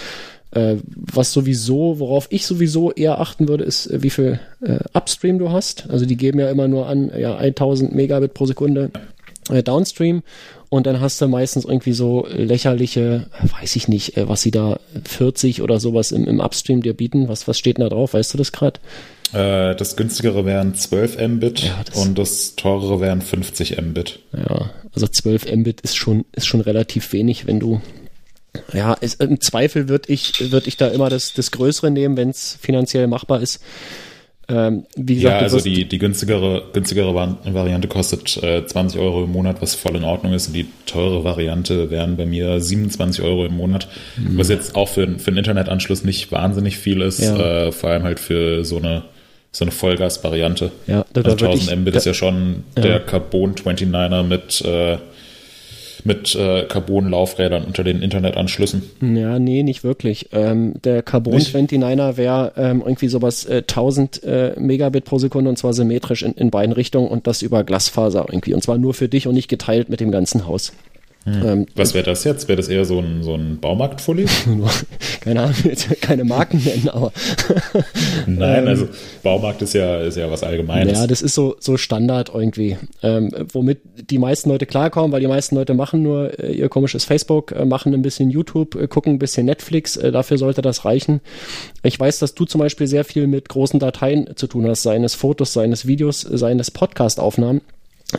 Äh, 0.50 0.76
was 0.84 1.32
sowieso, 1.32 2.00
worauf 2.00 2.26
ich 2.30 2.44
sowieso 2.44 2.90
eher 2.90 3.20
achten 3.20 3.48
würde, 3.48 3.64
ist, 3.64 3.86
äh, 3.86 4.02
wie 4.02 4.10
viel 4.10 4.40
äh, 4.62 4.80
Upstream 4.92 5.38
du 5.38 5.50
hast. 5.50 5.88
Also 5.88 6.06
die 6.06 6.16
geben 6.16 6.40
ja 6.40 6.50
immer 6.50 6.66
nur 6.66 6.86
an, 6.86 7.10
ja, 7.16 7.36
1000 7.36 7.94
Megabit 7.94 8.34
pro 8.34 8.46
Sekunde 8.46 8.90
äh, 9.50 9.62
Downstream 9.62 10.22
und 10.68 10.86
dann 10.86 11.00
hast 11.00 11.20
du 11.20 11.28
meistens 11.28 11.64
irgendwie 11.64 11.92
so 11.92 12.26
lächerliche, 12.30 13.26
weiß 13.60 13.76
ich 13.76 13.88
nicht, 13.88 14.16
äh, 14.16 14.28
was 14.28 14.42
sie 14.42 14.50
da 14.50 14.80
40 15.04 15.62
oder 15.62 15.80
sowas 15.80 16.12
im, 16.12 16.26
im 16.26 16.40
Upstream 16.40 16.82
dir 16.82 16.94
bieten. 16.94 17.28
Was, 17.28 17.48
was 17.48 17.58
steht 17.58 17.78
denn 17.78 17.84
da 17.84 17.88
drauf? 17.88 18.14
Weißt 18.14 18.32
du 18.32 18.38
das 18.38 18.52
gerade? 18.52 18.80
Äh, 19.32 19.74
das 19.76 19.96
günstigere 19.96 20.44
wären 20.44 20.74
12 20.74 21.18
Mbit 21.28 21.60
ja, 21.60 21.82
das 21.84 21.96
und 21.96 22.18
das 22.18 22.56
teurere 22.56 23.00
wären 23.00 23.20
50 23.20 23.80
Mbit. 23.80 24.20
Ja, 24.32 24.70
also 24.94 25.06
12 25.06 25.54
Mbit 25.56 25.80
ist 25.80 25.96
schon, 25.96 26.24
ist 26.32 26.46
schon 26.46 26.60
relativ 26.60 27.12
wenig, 27.12 27.46
wenn 27.46 27.60
du 27.60 27.80
ja, 28.72 28.96
es, 29.00 29.14
im 29.14 29.40
Zweifel 29.40 29.88
würde 29.88 30.12
ich, 30.12 30.50
würd 30.50 30.66
ich 30.66 30.76
da 30.76 30.88
immer 30.88 31.08
das, 31.08 31.34
das 31.34 31.50
Größere 31.50 31.90
nehmen, 31.90 32.16
wenn 32.16 32.30
es 32.30 32.58
finanziell 32.60 33.06
machbar 33.06 33.40
ist. 33.42 33.60
Ähm, 34.50 34.84
wie 34.96 35.14
gesagt, 35.16 35.36
ja, 35.36 35.42
also 35.42 35.60
die, 35.60 35.84
die 35.86 35.98
günstigere, 35.98 36.64
günstigere 36.72 37.14
Variante 37.14 37.88
kostet 37.88 38.42
äh, 38.42 38.66
20 38.66 39.00
Euro 39.00 39.24
im 39.24 39.32
Monat, 39.32 39.62
was 39.62 39.74
voll 39.74 39.96
in 39.96 40.04
Ordnung 40.04 40.32
ist. 40.32 40.48
Und 40.48 40.54
die 40.54 40.66
teure 40.86 41.22
Variante 41.22 41.90
wären 41.90 42.16
bei 42.16 42.26
mir 42.26 42.60
27 42.60 43.24
Euro 43.24 43.46
im 43.46 43.56
Monat, 43.56 43.88
mhm. 44.16 44.38
was 44.38 44.48
jetzt 44.48 44.74
auch 44.74 44.88
für, 44.88 45.06
für 45.18 45.28
einen 45.28 45.38
Internetanschluss 45.38 46.04
nicht 46.04 46.32
wahnsinnig 46.32 46.78
viel 46.78 47.00
ist, 47.00 47.20
ja. 47.20 47.66
äh, 47.66 47.72
vor 47.72 47.90
allem 47.90 48.02
halt 48.02 48.18
für 48.18 48.64
so 48.64 48.78
eine 48.78 49.04
so 49.52 49.64
eine 49.64 49.72
Vollgas-Variante. 49.72 50.70
Ja, 50.86 51.04
da, 51.12 51.22
also 51.22 51.44
1000 51.44 51.80
Mbit 51.80 51.96
ist 51.96 52.06
ja 52.06 52.14
schon 52.14 52.62
ja. 52.76 52.82
der 52.82 53.00
Carbon 53.00 53.54
29er 53.54 54.22
mit 54.22 54.60
äh, 54.60 54.98
mit 56.06 56.34
äh, 56.34 56.64
Carbon-Laufrädern 56.64 57.64
unter 57.64 57.84
den 57.84 58.02
Internetanschlüssen. 58.02 58.82
Ja, 59.00 59.38
nee, 59.38 59.62
nicht 59.62 59.84
wirklich. 59.84 60.28
Ähm, 60.32 60.74
der 60.84 61.02
Carbon 61.02 61.34
nicht? 61.34 61.54
29er 61.54 62.16
wäre 62.16 62.52
ähm, 62.56 62.82
irgendwie 62.84 63.08
sowas 63.08 63.44
äh, 63.44 63.58
1000 63.58 64.22
äh, 64.22 64.54
Megabit 64.58 65.04
pro 65.04 65.18
Sekunde 65.18 65.50
und 65.50 65.56
zwar 65.56 65.72
symmetrisch 65.72 66.22
in, 66.22 66.32
in 66.32 66.50
beiden 66.50 66.72
Richtungen 66.72 67.08
und 67.08 67.26
das 67.26 67.42
über 67.42 67.64
Glasfaser 67.64 68.26
irgendwie 68.28 68.54
und 68.54 68.62
zwar 68.62 68.78
nur 68.78 68.94
für 68.94 69.08
dich 69.08 69.26
und 69.26 69.34
nicht 69.34 69.48
geteilt 69.48 69.88
mit 69.88 70.00
dem 70.00 70.10
ganzen 70.10 70.46
Haus. 70.46 70.72
Hm. 71.24 71.66
Was 71.74 71.92
wäre 71.92 72.04
das 72.04 72.24
jetzt? 72.24 72.48
Wäre 72.48 72.56
das 72.56 72.68
eher 72.68 72.86
so 72.86 72.98
ein, 72.98 73.22
so 73.22 73.34
ein 73.34 73.58
Baumarkt-Fully? 73.60 74.26
keine 75.20 75.42
Ahnung, 75.42 75.54
keine 76.00 76.24
Marken 76.24 76.62
nennen, 76.64 76.88
aber. 76.88 77.12
Nein, 78.26 78.66
also 78.66 78.88
Baumarkt 79.22 79.60
ist 79.60 79.74
ja, 79.74 80.00
ist 80.00 80.16
ja 80.16 80.30
was 80.30 80.42
Allgemeines. 80.42 80.98
Ja, 80.98 81.06
das 81.06 81.20
ist 81.20 81.34
so, 81.34 81.56
so 81.60 81.76
Standard 81.76 82.30
irgendwie. 82.32 82.78
Ähm, 83.02 83.30
womit 83.52 83.80
die 84.10 84.18
meisten 84.18 84.48
Leute 84.48 84.64
klarkommen, 84.64 85.12
weil 85.12 85.20
die 85.20 85.26
meisten 85.26 85.56
Leute 85.56 85.74
machen 85.74 86.02
nur 86.02 86.38
äh, 86.38 86.52
ihr 86.52 86.70
komisches 86.70 87.04
Facebook, 87.04 87.52
äh, 87.52 87.66
machen 87.66 87.92
ein 87.92 88.02
bisschen 88.02 88.30
YouTube, 88.30 88.74
äh, 88.76 88.88
gucken 88.88 89.14
ein 89.14 89.18
bisschen 89.18 89.44
Netflix, 89.44 89.96
äh, 89.96 90.12
dafür 90.12 90.38
sollte 90.38 90.62
das 90.62 90.86
reichen. 90.86 91.20
Ich 91.82 92.00
weiß, 92.00 92.18
dass 92.18 92.34
du 92.34 92.46
zum 92.46 92.60
Beispiel 92.60 92.86
sehr 92.86 93.04
viel 93.04 93.26
mit 93.26 93.50
großen 93.50 93.78
Dateien 93.78 94.36
zu 94.36 94.46
tun 94.46 94.66
hast, 94.66 94.82
seines 94.82 95.14
Fotos, 95.14 95.52
seines 95.52 95.86
Videos, 95.86 96.22
seines 96.22 96.70
Podcast-Aufnahmen 96.70 97.60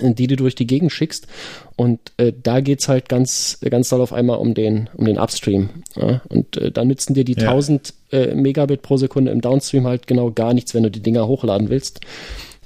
die 0.01 0.27
du 0.27 0.36
durch 0.36 0.55
die 0.55 0.67
Gegend 0.67 0.91
schickst. 0.91 1.27
Und 1.75 2.00
äh, 2.17 2.33
da 2.41 2.62
geht's 2.62 2.88
halt 2.88 3.10
ganz, 3.10 3.60
ganz 3.69 3.89
doll 3.89 4.01
auf 4.01 4.13
einmal 4.13 4.38
um 4.38 4.53
den, 4.53 4.89
um 4.95 5.05
den 5.05 5.17
Upstream. 5.17 5.69
Ja? 5.95 6.21
Und 6.29 6.57
äh, 6.57 6.71
da 6.71 6.83
nützen 6.83 7.13
dir 7.13 7.24
die 7.24 7.33
ja. 7.33 7.50
1000 7.50 7.93
äh, 8.12 8.36
Megabit 8.36 8.81
pro 8.81 8.98
Sekunde 8.98 9.31
im 9.31 9.41
Downstream 9.41 9.88
halt 9.88 10.07
genau 10.07 10.31
gar 10.31 10.53
nichts, 10.53 10.74
wenn 10.74 10.83
du 10.83 10.91
die 10.91 11.01
Dinger 11.01 11.27
hochladen 11.27 11.69
willst. 11.69 12.01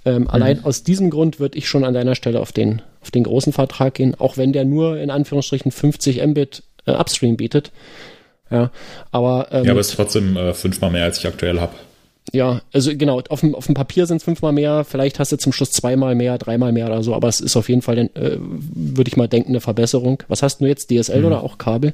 Ähm, 0.06 0.24
mhm. 0.24 0.28
Allein 0.28 0.64
aus 0.64 0.84
diesem 0.84 1.10
Grund 1.10 1.40
würde 1.40 1.58
ich 1.58 1.68
schon 1.68 1.84
an 1.84 1.94
deiner 1.94 2.16
Stelle 2.16 2.40
auf 2.40 2.52
den, 2.52 2.82
auf 3.02 3.12
den 3.12 3.24
großen 3.24 3.54
Vertrag 3.54 3.96
gehen, 3.96 4.16
auch 4.16 4.38
wenn 4.38 4.54
der 4.54 4.66
nur 4.66 4.98
in 4.98 5.10
Anführungsstrichen 5.10 5.72
50 5.72 6.26
Mbit 6.26 6.64
äh, 6.86 6.92
Upstream 6.92 7.38
bietet. 7.38 7.72
Ja, 8.52 8.72
aber, 9.12 9.48
ähm, 9.52 9.66
ja, 9.66 9.72
aber 9.72 9.80
es 9.80 9.90
ist 9.90 9.96
trotzdem 9.96 10.38
äh, 10.38 10.54
fünfmal 10.54 10.92
mehr, 10.92 11.04
als 11.04 11.18
ich 11.18 11.26
aktuell 11.26 11.60
habe. 11.60 11.74
Ja, 12.34 12.62
also 12.74 12.92
genau, 12.96 13.22
auf 13.30 13.42
dem, 13.42 13.56
auf 13.56 13.68
dem 13.68 13.76
Papier 13.76 14.08
sind 14.08 14.18
es 14.18 14.24
fünfmal 14.24 14.52
mehr, 14.52 14.84
vielleicht 14.84 15.20
hast 15.20 15.32
du 15.32 15.38
zum 15.38 15.54
Schluss 15.54 15.72
zweimal 15.72 16.16
mehr, 16.16 16.38
dreimal 16.38 16.72
mehr 16.72 16.88
oder 16.88 17.04
so, 17.04 17.14
aber 17.14 17.28
es 17.28 17.40
ist 17.40 17.56
auf 17.56 17.70
jeden 17.70 17.82
Fall, 17.82 17.98
äh, 17.98 18.38
würde 18.40 19.10
ich 19.10 19.16
mal 19.16 19.28
denken, 19.28 19.50
eine 19.50 19.62
Verbesserung. 19.62 20.24
Was 20.28 20.42
hast 20.42 20.60
du 20.60 20.66
jetzt, 20.66 20.90
DSL 20.90 21.20
mhm. 21.20 21.26
oder 21.26 21.44
auch 21.44 21.58
Kabel? 21.58 21.94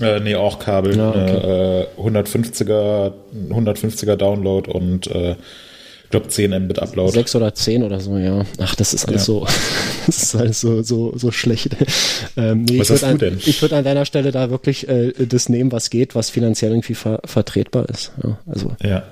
Äh, 0.00 0.20
nee, 0.20 0.34
auch 0.34 0.58
Kabel. 0.58 0.96
Ja, 0.96 1.10
okay. 1.10 1.86
äh, 1.98 2.00
150er, 2.00 3.12
150er 3.50 4.16
Download 4.16 4.70
und 4.70 5.06
äh, 5.08 5.32
ich 5.32 6.10
glaube 6.10 6.28
10 6.28 6.64
Mbit 6.64 6.78
Upload. 6.78 7.12
6 7.12 7.36
oder 7.36 7.54
10 7.54 7.82
oder 7.84 8.00
so, 8.00 8.16
ja. 8.18 8.44
Ach, 8.58 8.74
das 8.74 8.94
ist 8.94 9.06
alles 9.06 9.22
ja. 9.22 9.26
so, 9.26 9.46
das 10.06 10.22
ist 10.22 10.34
alles 10.34 10.60
so, 10.60 10.82
so, 10.82 11.16
so 11.16 11.30
schlecht. 11.30 11.76
Ähm, 12.34 12.64
nee, 12.64 12.78
was 12.78 12.88
hast 12.88 13.02
du 13.02 13.08
an, 13.08 13.18
denn? 13.18 13.38
Ich 13.44 13.60
würde 13.60 13.76
an 13.76 13.84
deiner 13.84 14.06
Stelle 14.06 14.30
da 14.30 14.48
wirklich 14.48 14.88
äh, 14.88 15.12
das 15.26 15.50
nehmen, 15.50 15.70
was 15.70 15.90
geht, 15.90 16.14
was 16.14 16.30
finanziell 16.30 16.70
irgendwie 16.70 16.94
ver 16.94 17.20
vertretbar 17.26 17.90
ist. 17.90 18.12
Ja, 18.22 18.38
also. 18.46 18.72
Ja. 18.82 19.02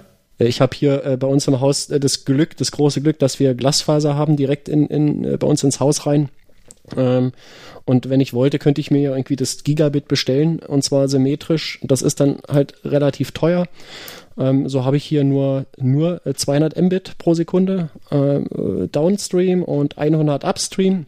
Äh, 0.40 0.46
ich 0.46 0.60
habe 0.60 0.76
hier 0.76 1.04
äh, 1.04 1.16
bei 1.16 1.26
uns 1.26 1.46
im 1.46 1.60
Haus 1.60 1.90
äh, 1.90 2.00
das 2.00 2.24
Glück, 2.24 2.56
das 2.56 2.72
große 2.72 3.00
Glück, 3.00 3.18
dass 3.18 3.38
wir 3.38 3.54
Glasfaser 3.54 4.16
haben 4.16 4.36
direkt 4.36 4.68
in, 4.68 4.86
in, 4.86 5.24
äh, 5.24 5.36
bei 5.36 5.46
uns 5.46 5.62
ins 5.62 5.78
Haus 5.78 6.06
rein. 6.06 6.30
Ähm, 6.96 7.32
und 7.84 8.08
wenn 8.08 8.20
ich 8.20 8.34
wollte, 8.34 8.58
könnte 8.58 8.80
ich 8.80 8.90
mir 8.90 9.10
irgendwie 9.10 9.36
das 9.36 9.62
Gigabit 9.62 10.08
bestellen 10.08 10.60
und 10.60 10.82
zwar 10.82 11.08
symmetrisch. 11.08 11.78
Das 11.82 12.02
ist 12.02 12.20
dann 12.20 12.38
halt 12.48 12.74
relativ 12.84 13.32
teuer. 13.32 13.66
Ähm, 14.38 14.68
so 14.68 14.84
habe 14.84 14.96
ich 14.96 15.04
hier 15.04 15.24
nur, 15.24 15.66
nur 15.76 16.20
200 16.24 16.80
Mbit 16.80 17.18
pro 17.18 17.34
Sekunde 17.34 17.90
äh, 18.10 18.88
Downstream 18.88 19.62
und 19.62 19.98
100 19.98 20.44
Upstream. 20.44 21.06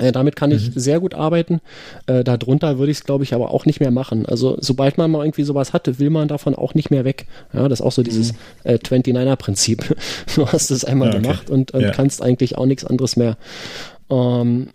Äh, 0.00 0.12
damit 0.12 0.34
kann 0.34 0.50
ich 0.50 0.74
mhm. 0.74 0.80
sehr 0.80 1.00
gut 1.00 1.14
arbeiten. 1.14 1.60
Äh, 2.06 2.24
darunter 2.24 2.78
würde 2.78 2.90
ich 2.90 2.98
es, 2.98 3.04
glaube 3.04 3.24
ich, 3.24 3.34
aber 3.34 3.50
auch 3.50 3.66
nicht 3.66 3.80
mehr 3.80 3.90
machen. 3.90 4.26
Also 4.26 4.56
sobald 4.60 4.98
man 4.98 5.10
mal 5.10 5.24
irgendwie 5.24 5.44
sowas 5.44 5.72
hatte, 5.72 5.98
will 5.98 6.10
man 6.10 6.28
davon 6.28 6.54
auch 6.54 6.74
nicht 6.74 6.90
mehr 6.90 7.04
weg. 7.04 7.26
Ja, 7.52 7.68
das 7.68 7.80
ist 7.80 7.86
auch 7.86 7.92
so 7.92 8.02
dieses 8.02 8.32
mhm. 8.32 8.38
äh, 8.64 8.74
29er-Prinzip. 8.74 9.96
du 10.34 10.46
hast 10.46 10.70
es 10.70 10.84
einmal 10.84 11.08
ja, 11.08 11.14
okay. 11.14 11.22
gemacht 11.22 11.50
und, 11.50 11.72
und 11.72 11.82
ja. 11.82 11.90
kannst 11.90 12.22
eigentlich 12.22 12.56
auch 12.56 12.66
nichts 12.66 12.84
anderes 12.84 13.16
mehr. 13.16 13.36
Ähm, 14.10 14.68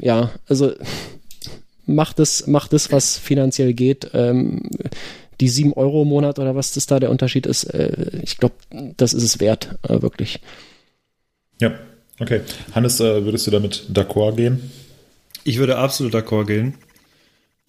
ja, 0.00 0.30
also 0.48 0.72
macht 1.86 2.20
es, 2.20 2.46
macht 2.46 2.72
es, 2.72 2.92
was 2.92 3.18
finanziell 3.18 3.74
geht. 3.74 4.10
Ähm, 4.14 4.62
die 5.40 5.48
sieben 5.48 5.72
Euro 5.72 6.02
im 6.02 6.08
Monat 6.08 6.38
oder 6.38 6.54
was 6.56 6.72
das 6.72 6.86
da 6.86 6.98
der 6.98 7.10
Unterschied 7.10 7.46
ist, 7.46 7.64
äh, 7.64 8.20
ich 8.22 8.38
glaube, 8.38 8.56
das 8.96 9.12
ist 9.12 9.22
es 9.22 9.40
wert, 9.40 9.78
äh, 9.88 10.02
wirklich. 10.02 10.40
Ja, 11.60 11.72
Okay. 12.20 12.40
Hannes, 12.74 13.00
äh, 13.00 13.24
würdest 13.24 13.46
du 13.46 13.50
damit 13.50 13.86
d'accord 13.92 14.36
gehen? 14.36 14.70
Ich 15.44 15.58
würde 15.58 15.78
absolut 15.78 16.14
d'accord 16.14 16.46
gehen. 16.46 16.74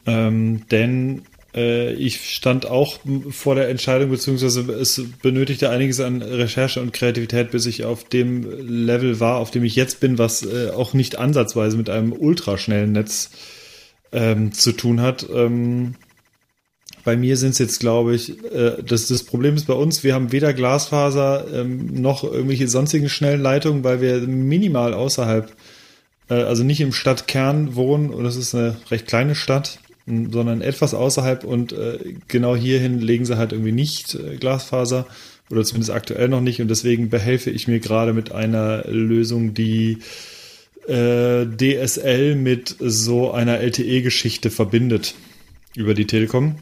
Ähm, 0.05 0.67
denn 0.69 1.23
äh, 1.55 1.93
ich 1.93 2.35
stand 2.35 2.65
auch 2.65 2.99
vor 3.29 3.55
der 3.55 3.69
Entscheidung, 3.69 4.09
beziehungsweise 4.09 4.61
es 4.73 5.01
benötigte 5.21 5.69
einiges 5.69 5.99
an 5.99 6.21
Recherche 6.21 6.81
und 6.81 6.93
Kreativität, 6.93 7.51
bis 7.51 7.65
ich 7.65 7.85
auf 7.85 8.03
dem 8.03 8.43
Level 8.67 9.19
war, 9.19 9.37
auf 9.37 9.51
dem 9.51 9.63
ich 9.63 9.75
jetzt 9.75 9.99
bin, 9.99 10.17
was 10.17 10.43
äh, 10.43 10.71
auch 10.71 10.93
nicht 10.93 11.17
ansatzweise 11.17 11.77
mit 11.77 11.89
einem 11.89 12.13
ultraschnellen 12.13 12.91
Netz 12.91 13.31
ähm, 14.11 14.51
zu 14.51 14.71
tun 14.71 15.01
hat. 15.01 15.27
Ähm, 15.31 15.95
bei 17.03 17.15
mir 17.15 17.37
sind 17.37 17.51
es 17.51 17.59
jetzt, 17.59 17.79
glaube 17.79 18.15
ich, 18.15 18.43
äh, 18.51 18.83
das, 18.85 19.07
das 19.07 19.23
Problem 19.23 19.55
ist 19.55 19.67
bei 19.67 19.73
uns, 19.73 20.03
wir 20.03 20.13
haben 20.13 20.31
weder 20.31 20.53
Glasfaser 20.53 21.45
ähm, 21.53 22.01
noch 22.01 22.23
irgendwelche 22.23 22.67
sonstigen 22.67 23.09
schnellen 23.09 23.41
Leitungen, 23.41 23.83
weil 23.83 24.01
wir 24.01 24.19
minimal 24.21 24.93
außerhalb, 24.93 25.51
äh, 26.29 26.33
also 26.33 26.63
nicht 26.63 26.81
im 26.81 26.93
Stadtkern 26.93 27.75
wohnen, 27.75 28.09
und 28.09 28.23
das 28.23 28.35
ist 28.35 28.53
eine 28.53 28.77
recht 28.91 29.07
kleine 29.07 29.35
Stadt, 29.35 29.79
sondern 30.05 30.61
etwas 30.61 30.93
außerhalb. 30.93 31.43
Und 31.43 31.71
äh, 31.71 32.15
genau 32.27 32.55
hierhin 32.55 32.99
legen 32.99 33.25
sie 33.25 33.37
halt 33.37 33.51
irgendwie 33.53 33.71
nicht 33.71 34.15
äh, 34.15 34.37
Glasfaser 34.37 35.05
oder 35.49 35.63
zumindest 35.63 35.91
aktuell 35.91 36.27
noch 36.27 36.41
nicht. 36.41 36.61
Und 36.61 36.67
deswegen 36.67 37.09
behelfe 37.09 37.49
ich 37.49 37.67
mir 37.67 37.79
gerade 37.79 38.13
mit 38.13 38.31
einer 38.31 38.83
Lösung, 38.87 39.53
die 39.53 39.99
äh, 40.87 41.45
DSL 41.45 42.35
mit 42.35 42.75
so 42.79 43.31
einer 43.31 43.59
LTE-Geschichte 43.59 44.49
verbindet 44.49 45.15
über 45.75 45.93
die 45.93 46.05
Telekom 46.05 46.55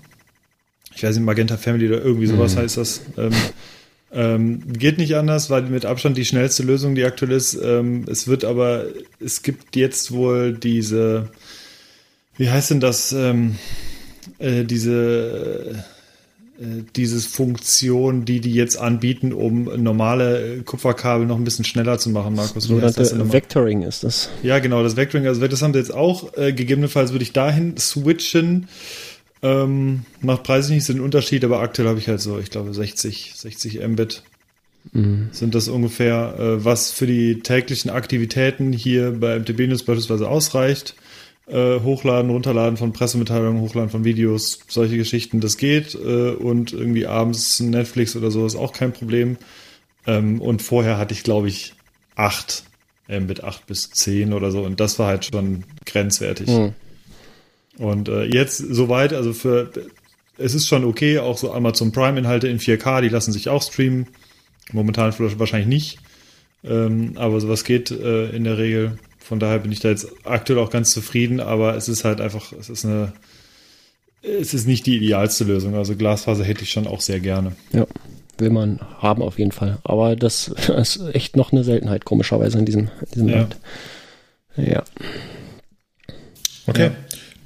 ich 0.97 1.03
weiß 1.03 1.15
nicht, 1.15 1.25
Magenta 1.25 1.57
Family 1.57 1.87
oder 1.87 2.03
irgendwie 2.03 2.25
sowas 2.25 2.55
mhm. 2.55 2.59
heißt 2.59 2.77
das. 2.77 3.01
Ähm, 3.17 3.31
ähm, 4.11 4.73
geht 4.73 4.97
nicht 4.97 5.15
anders, 5.15 5.51
weil 5.51 5.61
mit 5.63 5.85
Abstand 5.85 6.17
die 6.17 6.25
schnellste 6.25 6.63
Lösung, 6.63 6.95
die 6.95 7.05
aktuell 7.05 7.33
ist. 7.33 7.53
Ähm, 7.61 8.05
es 8.09 8.27
wird 8.27 8.43
aber, 8.45 8.85
es 9.23 9.43
gibt 9.43 9.75
jetzt 9.75 10.11
wohl 10.11 10.53
diese, 10.53 11.29
wie 12.37 12.49
heißt 12.49 12.71
denn 12.71 12.79
das, 12.79 13.11
ähm, 13.11 13.57
äh, 14.39 14.63
diese, 14.63 15.83
äh, 16.59 16.81
dieses 16.95 17.27
Funktion, 17.27 18.25
die 18.25 18.39
die 18.39 18.53
jetzt 18.53 18.79
anbieten, 18.79 19.33
um 19.33 19.65
normale 19.83 20.63
Kupferkabel 20.65 21.27
noch 21.27 21.37
ein 21.37 21.43
bisschen 21.43 21.65
schneller 21.65 21.99
zu 21.99 22.09
machen, 22.09 22.33
Markus. 22.33 22.63
Sogenannte 22.63 23.31
Vectoring 23.31 23.83
ist 23.83 24.03
das. 24.03 24.29
Ja, 24.41 24.57
genau, 24.57 24.81
das 24.81 24.95
Vectoring, 24.95 25.27
also 25.27 25.45
das 25.45 25.61
haben 25.61 25.73
sie 25.73 25.79
jetzt 25.79 25.93
auch. 25.93 26.35
Äh, 26.35 26.53
gegebenenfalls 26.53 27.11
würde 27.11 27.21
ich 27.21 27.33
dahin 27.33 27.77
switchen. 27.77 28.67
Ähm, 29.43 30.05
macht 30.21 30.43
preislich 30.43 30.75
nicht 30.75 30.85
so 30.85 30.93
einen 30.93 31.01
Unterschied, 31.01 31.43
aber 31.45 31.59
aktuell 31.59 31.87
habe 31.87 31.99
ich 31.99 32.07
halt 32.07 32.21
so, 32.21 32.39
ich 32.39 32.49
glaube, 32.49 32.73
60, 32.73 33.33
60 33.35 33.87
Mbit 33.87 34.23
mhm. 34.93 35.29
sind 35.31 35.53
das 35.53 35.67
ungefähr, 35.67 36.35
äh, 36.39 36.65
was 36.65 36.91
für 36.91 37.07
die 37.07 37.41
täglichen 37.41 37.91
Aktivitäten 37.91 38.73
hier 38.73 39.11
bei 39.11 39.37
MTB 39.37 39.67
News 39.67 39.83
beispielsweise 39.83 40.27
ausreicht. 40.27 40.95
Äh, 41.47 41.79
hochladen, 41.79 42.29
runterladen 42.29 42.75
von 42.75 42.91
Pressemitteilungen, 42.91 43.61
hochladen 43.61 43.89
von 43.89 44.03
Videos, 44.03 44.59
solche 44.67 44.97
Geschichten, 44.97 45.39
das 45.39 45.55
geht. 45.55 45.95
Äh, 45.95 46.31
und 46.31 46.73
irgendwie 46.73 47.05
abends 47.05 47.61
Netflix 47.61 48.15
oder 48.17 48.31
so 48.31 48.45
ist 48.45 48.55
auch 48.55 48.73
kein 48.73 48.91
Problem. 48.91 49.37
Ähm, 50.05 50.41
und 50.41 50.61
vorher 50.61 50.97
hatte 50.97 51.13
ich, 51.13 51.23
glaube 51.23 51.47
ich, 51.47 51.73
8 52.15 52.63
Mbit, 53.07 53.43
8 53.43 53.65
bis 53.65 53.91
10 53.91 54.33
oder 54.33 54.51
so. 54.51 54.63
Und 54.63 54.81
das 54.81 54.99
war 54.99 55.07
halt 55.07 55.25
schon 55.25 55.63
grenzwertig. 55.85 56.47
Mhm. 56.47 56.73
Und 57.77 58.09
äh, 58.09 58.23
jetzt 58.23 58.57
soweit, 58.57 59.13
also 59.13 59.33
für 59.33 59.71
es 60.37 60.53
ist 60.53 60.67
schon 60.67 60.83
okay, 60.83 61.19
auch 61.19 61.37
so 61.37 61.51
Amazon 61.51 61.91
Prime-Inhalte 61.91 62.47
in 62.47 62.59
4K, 62.59 63.01
die 63.01 63.09
lassen 63.09 63.31
sich 63.31 63.49
auch 63.49 63.61
streamen. 63.61 64.07
Momentan 64.71 65.13
wahrscheinlich 65.17 65.67
nicht. 65.67 65.99
Ähm, 66.63 67.13
aber 67.15 67.39
sowas 67.39 67.63
geht 67.63 67.91
äh, 67.91 68.29
in 68.29 68.43
der 68.43 68.57
Regel. 68.57 68.99
Von 69.19 69.39
daher 69.39 69.59
bin 69.59 69.71
ich 69.71 69.79
da 69.79 69.89
jetzt 69.89 70.07
aktuell 70.25 70.59
auch 70.59 70.69
ganz 70.69 70.91
zufrieden, 70.91 71.39
aber 71.39 71.75
es 71.75 71.87
ist 71.87 72.03
halt 72.03 72.21
einfach, 72.21 72.53
es 72.53 72.69
ist 72.69 72.85
eine, 72.85 73.13
es 74.21 74.53
ist 74.53 74.67
nicht 74.67 74.85
die 74.85 74.97
idealste 74.97 75.43
Lösung. 75.43 75.75
Also 75.75 75.95
Glasfaser 75.95 76.43
hätte 76.43 76.63
ich 76.63 76.71
schon 76.71 76.87
auch 76.87 77.01
sehr 77.01 77.19
gerne. 77.19 77.55
Ja, 77.71 77.87
will 78.37 78.49
man 78.49 78.79
haben 78.99 79.21
auf 79.21 79.39
jeden 79.39 79.51
Fall. 79.51 79.79
Aber 79.83 80.15
das 80.15 80.47
ist 80.77 81.01
echt 81.13 81.35
noch 81.35 81.51
eine 81.51 81.63
Seltenheit, 81.63 82.05
komischerweise 82.05 82.59
in 82.59 82.65
diesem, 82.65 82.89
in 83.01 83.11
diesem 83.13 83.29
ja. 83.29 83.35
Land. 83.37 83.57
Ja. 84.57 84.83
Okay. 86.67 86.85
Ja. 86.87 86.91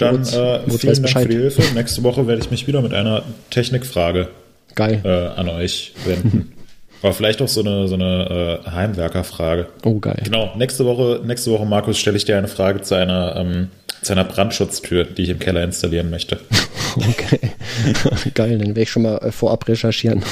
Dann 0.01 0.21
äh, 0.23 0.69
vielen 0.69 0.93
Dank 0.93 1.01
Bescheid. 1.03 1.23
für 1.23 1.29
die 1.29 1.37
Hilfe. 1.37 1.61
Nächste 1.75 2.03
Woche 2.03 2.27
werde 2.27 2.41
ich 2.41 2.51
mich 2.51 2.67
wieder 2.67 2.81
mit 2.81 2.93
einer 2.93 3.23
Technikfrage 3.49 4.29
Geil. 4.75 5.01
Äh, 5.03 5.39
an 5.39 5.49
euch 5.49 5.93
wenden. 6.05 6.53
Aber 7.01 7.13
vielleicht 7.13 7.41
auch 7.41 7.47
so 7.47 7.61
eine, 7.61 7.87
so 7.87 7.95
eine 7.95 8.61
äh, 8.65 8.69
Heimwerkerfrage. 8.69 9.67
Oh, 9.83 9.99
geil. 9.99 10.21
Genau, 10.23 10.53
nächste 10.55 10.85
Woche, 10.85 11.21
nächste 11.25 11.51
Woche, 11.51 11.65
Markus, 11.65 11.97
stelle 11.97 12.15
ich 12.15 12.25
dir 12.25 12.37
eine 12.37 12.47
Frage 12.47 12.81
zu 12.81 12.93
einer, 12.95 13.35
ähm, 13.37 13.69
zu 14.03 14.13
einer 14.13 14.23
Brandschutztür, 14.23 15.05
die 15.05 15.23
ich 15.23 15.29
im 15.29 15.39
Keller 15.39 15.63
installieren 15.63 16.09
möchte. 16.09 16.39
Okay. 16.97 17.39
geil, 18.33 18.57
dann 18.57 18.67
werde 18.67 18.81
ich 18.81 18.91
schon 18.91 19.03
mal 19.03 19.15
äh, 19.19 19.31
vorab 19.31 19.65
recherchieren. 19.65 20.23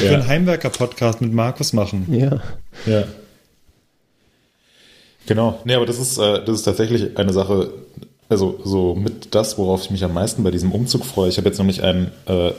Wir 0.00 0.10
ja. 0.10 0.18
einen 0.18 0.26
Heimwerker-Podcast 0.26 1.22
mit 1.22 1.32
Markus 1.32 1.72
machen. 1.72 2.06
Ja. 2.10 2.42
Ja. 2.84 3.04
Genau. 5.24 5.60
Nee, 5.64 5.72
aber 5.72 5.86
das 5.86 5.98
ist, 5.98 6.18
äh, 6.18 6.44
das 6.44 6.56
ist 6.56 6.64
tatsächlich 6.64 7.16
eine 7.16 7.32
Sache, 7.32 7.72
also 8.32 8.58
so 8.64 8.94
mit 8.94 9.34
das, 9.34 9.58
worauf 9.58 9.84
ich 9.84 9.90
mich 9.90 10.04
am 10.04 10.14
meisten 10.14 10.42
bei 10.42 10.50
diesem 10.50 10.72
Umzug 10.72 11.04
freue. 11.04 11.28
Ich 11.28 11.36
habe 11.36 11.48
jetzt 11.48 11.58
nämlich 11.58 11.82
einen 11.82 12.10
äh, 12.26 12.50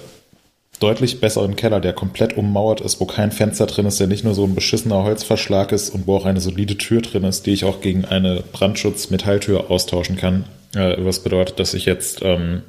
deutlich 0.80 1.20
besseren 1.20 1.56
Keller, 1.56 1.80
der 1.80 1.94
komplett 1.94 2.38
ummauert 2.38 2.82
ist, 2.82 3.00
wo 3.00 3.06
kein 3.06 3.32
Fenster 3.32 3.66
drin 3.66 3.86
ist, 3.86 4.00
der 4.00 4.08
nicht 4.08 4.24
nur 4.24 4.34
so 4.34 4.46
ein 4.46 4.56
beschissener 4.56 5.04
Holzverschlag 5.04 5.72
ist 5.72 5.90
und 5.90 6.08
wo 6.08 6.16
auch 6.16 6.26
eine 6.26 6.42
solide 6.42 6.78
Tür 6.78 7.02
drin 7.02 7.24
ist, 7.24 7.46
die 7.46 7.52
ich 7.52 7.66
auch 7.66 7.82
gegen 7.82 8.06
eine 8.06 8.44
Brandschutz-Metalltür 8.52 9.70
austauschen 9.70 10.16
kann. 10.16 10.46
Äh, 10.76 10.96
was 11.00 11.20
bedeutet, 11.20 11.60
dass 11.60 11.74
ich 11.74 11.86
jetzt 11.86 12.22
ähm, 12.24 12.64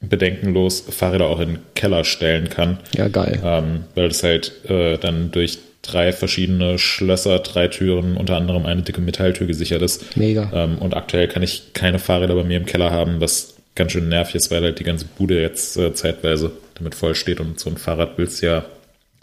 bedenkenlos 0.00 0.80
Fahrräder 0.80 1.26
auch 1.26 1.40
in 1.40 1.48
den 1.48 1.58
Keller 1.74 2.04
stellen 2.04 2.48
kann. 2.50 2.78
Ja, 2.94 3.08
geil. 3.08 3.40
Ähm, 3.44 3.84
weil 3.94 4.08
das 4.08 4.22
halt 4.22 4.68
äh, 4.68 4.98
dann 4.98 5.30
durch 5.30 5.58
drei 5.82 6.12
verschiedene 6.12 6.78
Schlösser, 6.78 7.40
drei 7.40 7.68
Türen, 7.68 8.16
unter 8.16 8.36
anderem 8.36 8.66
eine 8.66 8.82
dicke 8.82 9.00
Metalltür 9.00 9.46
gesichert 9.46 9.82
ist. 9.82 10.16
Mega. 10.16 10.50
Ähm, 10.54 10.78
und 10.78 10.94
aktuell 10.94 11.28
kann 11.28 11.42
ich 11.42 11.72
keine 11.74 11.98
Fahrräder 11.98 12.34
bei 12.34 12.44
mir 12.44 12.56
im 12.56 12.66
Keller 12.66 12.90
haben, 12.90 13.20
was 13.20 13.54
ganz 13.74 13.92
schön 13.92 14.08
nervig 14.08 14.36
ist, 14.36 14.50
weil 14.50 14.62
halt 14.62 14.78
die 14.78 14.84
ganze 14.84 15.06
Bude 15.06 15.40
jetzt 15.40 15.76
äh, 15.76 15.92
zeitweise 15.92 16.52
damit 16.74 16.94
voll 16.94 17.14
steht 17.14 17.40
und 17.40 17.58
so 17.58 17.68
ein 17.70 17.76
Fahrrad 17.76 18.16
willst 18.16 18.42
ja 18.42 18.64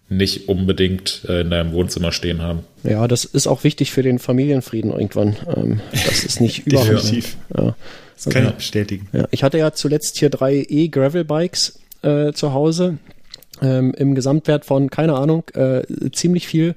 nicht 0.09 0.49
unbedingt 0.49 1.21
äh, 1.29 1.41
in 1.41 1.51
deinem 1.51 1.71
Wohnzimmer 1.71 2.11
stehen 2.11 2.41
haben. 2.41 2.63
Ja, 2.83 3.07
das 3.07 3.25
ist 3.25 3.47
auch 3.47 3.63
wichtig 3.63 3.91
für 3.91 4.01
den 4.01 4.17
Familienfrieden 4.17 4.91
irgendwann. 4.91 5.37
Ähm, 5.55 5.81
das 5.91 6.23
ist 6.23 6.41
nicht 6.41 6.59
überhaupt. 6.65 6.89
Definitiv. 6.89 7.37
Ja. 7.55 7.75
Das 8.15 8.33
kann 8.33 8.47
ich 8.47 8.53
bestätigen. 8.53 9.07
Ja, 9.13 9.27
ich 9.31 9.43
hatte 9.43 9.59
ja 9.59 9.71
zuletzt 9.71 10.17
hier 10.17 10.29
drei 10.29 10.65
E-Gravel-Bikes 10.67 11.79
äh, 12.01 12.33
zu 12.33 12.53
Hause 12.53 12.97
ähm, 13.61 13.93
im 13.97 14.15
Gesamtwert 14.15 14.65
von, 14.65 14.89
keine 14.89 15.15
Ahnung, 15.15 15.43
äh, 15.53 15.83
ziemlich 16.11 16.47
viel. 16.47 16.75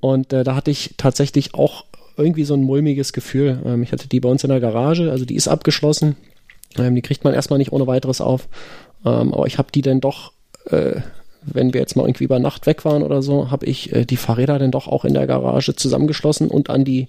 Und 0.00 0.32
äh, 0.32 0.44
da 0.44 0.54
hatte 0.54 0.70
ich 0.70 0.94
tatsächlich 0.96 1.54
auch 1.54 1.84
irgendwie 2.16 2.44
so 2.44 2.54
ein 2.54 2.62
mulmiges 2.62 3.12
Gefühl. 3.12 3.60
Ähm, 3.64 3.82
ich 3.82 3.92
hatte 3.92 4.08
die 4.08 4.20
bei 4.20 4.28
uns 4.28 4.44
in 4.44 4.50
der 4.50 4.60
Garage, 4.60 5.10
also 5.10 5.24
die 5.24 5.36
ist 5.36 5.48
abgeschlossen. 5.48 6.16
Ähm, 6.78 6.94
die 6.94 7.02
kriegt 7.02 7.24
man 7.24 7.34
erstmal 7.34 7.58
nicht 7.58 7.72
ohne 7.72 7.86
weiteres 7.86 8.20
auf. 8.20 8.48
Ähm, 9.04 9.34
aber 9.34 9.46
ich 9.46 9.58
habe 9.58 9.72
die 9.72 9.82
dann 9.82 10.00
doch, 10.00 10.32
äh, 10.70 11.00
wenn 11.42 11.72
wir 11.72 11.80
jetzt 11.80 11.96
mal 11.96 12.04
irgendwie 12.04 12.24
über 12.24 12.38
Nacht 12.38 12.66
weg 12.66 12.84
waren 12.84 13.02
oder 13.02 13.22
so, 13.22 13.50
habe 13.50 13.66
ich 13.66 13.92
äh, 13.94 14.04
die 14.04 14.16
Fahrräder 14.16 14.58
dann 14.58 14.70
doch 14.70 14.88
auch 14.88 15.04
in 15.04 15.14
der 15.14 15.26
Garage 15.26 15.76
zusammengeschlossen 15.76 16.48
und 16.48 16.70
an 16.70 16.84
die 16.84 17.08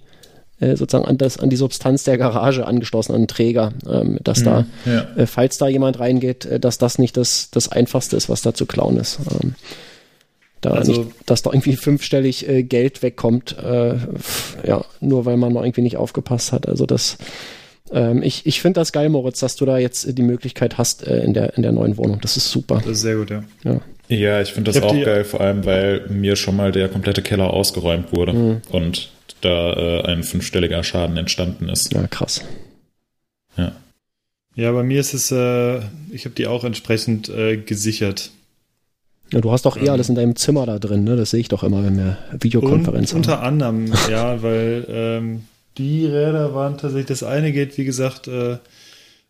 äh, 0.59 0.75
sozusagen 0.75 1.05
an, 1.05 1.17
das, 1.17 1.37
an 1.37 1.49
die 1.49 1.55
Substanz 1.55 2.03
der 2.03 2.17
Garage 2.17 2.65
angeschlossen, 2.65 3.13
an 3.13 3.21
den 3.21 3.27
Träger, 3.27 3.73
ähm, 3.89 4.19
dass 4.23 4.43
da, 4.43 4.65
ja. 4.85 5.07
äh, 5.15 5.25
falls 5.27 5.57
da 5.57 5.67
jemand 5.67 5.99
reingeht, 5.99 6.45
äh, 6.45 6.59
dass 6.59 6.77
das 6.77 6.97
nicht 6.99 7.15
das, 7.17 7.49
das 7.51 7.69
Einfachste 7.71 8.15
ist, 8.17 8.29
was 8.29 8.41
da 8.41 8.53
zu 8.53 8.65
klauen 8.65 8.97
ist. 8.97 9.19
Ähm, 9.41 9.55
da 10.61 10.71
Also- 10.71 10.91
nicht, 11.03 11.11
dass 11.27 11.43
da 11.43 11.51
irgendwie 11.51 11.75
fünfstellig 11.75 12.47
äh, 12.49 12.63
Geld 12.63 13.03
wegkommt, 13.03 13.55
äh, 13.63 13.95
ja, 14.65 14.83
nur 15.01 15.25
weil 15.25 15.37
man 15.37 15.53
mal 15.53 15.63
irgendwie 15.63 15.81
nicht 15.81 15.97
aufgepasst 15.97 16.51
hat. 16.51 16.67
Also 16.67 16.87
das, 16.87 17.17
ähm, 17.91 18.23
ich, 18.23 18.45
ich 18.47 18.59
finde 18.59 18.79
das 18.81 18.91
geil, 18.91 19.09
Moritz, 19.09 19.39
dass 19.39 19.55
du 19.55 19.65
da 19.65 19.77
jetzt 19.77 20.05
äh, 20.05 20.13
die 20.13 20.23
Möglichkeit 20.23 20.79
hast 20.79 21.05
äh, 21.05 21.23
in, 21.23 21.33
der, 21.35 21.55
in 21.57 21.61
der 21.63 21.71
neuen 21.73 21.97
Wohnung. 21.97 22.19
Das 22.21 22.35
ist 22.37 22.49
super. 22.49 22.77
Das 22.83 22.93
ist 22.93 23.01
sehr 23.01 23.17
gut, 23.17 23.29
ja. 23.29 23.43
Ja. 23.63 23.79
Ja, 24.09 24.41
ich 24.41 24.53
finde 24.53 24.69
das 24.71 24.77
Ich 24.77 24.83
auch 24.83 24.93
die- 24.93 25.01
geil, 25.03 25.23
vor 25.25 25.41
allem 25.41 25.65
weil 25.65 26.07
mir 26.09 26.35
schon 26.37 26.55
mal 26.55 26.71
der 26.71 26.87
komplette 26.89 27.21
Keller 27.21 27.51
ausgeräumt 27.53 28.13
wurde 28.15 28.61
und 28.71 29.09
da 29.41 29.73
äh, 29.73 30.03
ein 30.03 30.23
fünfstelliger 30.23 30.83
Schaden 30.83 31.17
entstanden 31.17 31.69
ist. 31.69 31.93
ja, 31.93 32.07
krass. 32.07 32.43
Ja. 33.57 33.73
Ja, 34.55 34.71
bei 34.71 34.83
mir 34.83 34.99
ist 34.99 35.13
es, 35.13 35.31
äh, 35.31 35.77
ich 36.11 36.25
habe 36.25 36.35
die 36.35 36.47
auch 36.47 36.63
entsprechend 36.63 37.29
äh, 37.29 37.57
gesichert. 37.57 38.31
Ja, 39.31 39.41
du 39.41 39.51
hast 39.51 39.65
doch 39.65 39.77
eh 39.77 39.89
alles 39.89 40.09
in 40.09 40.15
deinem 40.15 40.35
Zimmer 40.35 40.65
da 40.65 40.79
drin, 40.79 41.03
ne? 41.03 41.15
Das 41.15 41.31
sehe 41.31 41.41
ich 41.41 41.49
doch 41.49 41.63
immer, 41.63 41.83
wenn 41.83 41.97
wir 41.97 42.17
Videokonferenz 42.39 43.13
Und, 43.13 43.27
haben. 43.27 43.33
unter 43.33 43.43
anderem, 43.43 43.93
ja, 44.09 44.41
weil 44.41 44.85
ähm, 44.89 45.43
die 45.77 46.05
Räder 46.05 46.55
waren 46.55 46.77
tatsächlich, 46.77 47.07
das 47.07 47.23
eine 47.23 47.51
geht, 47.51 47.77
wie 47.77 47.85
gesagt, 47.85 48.27
äh, 48.27 48.57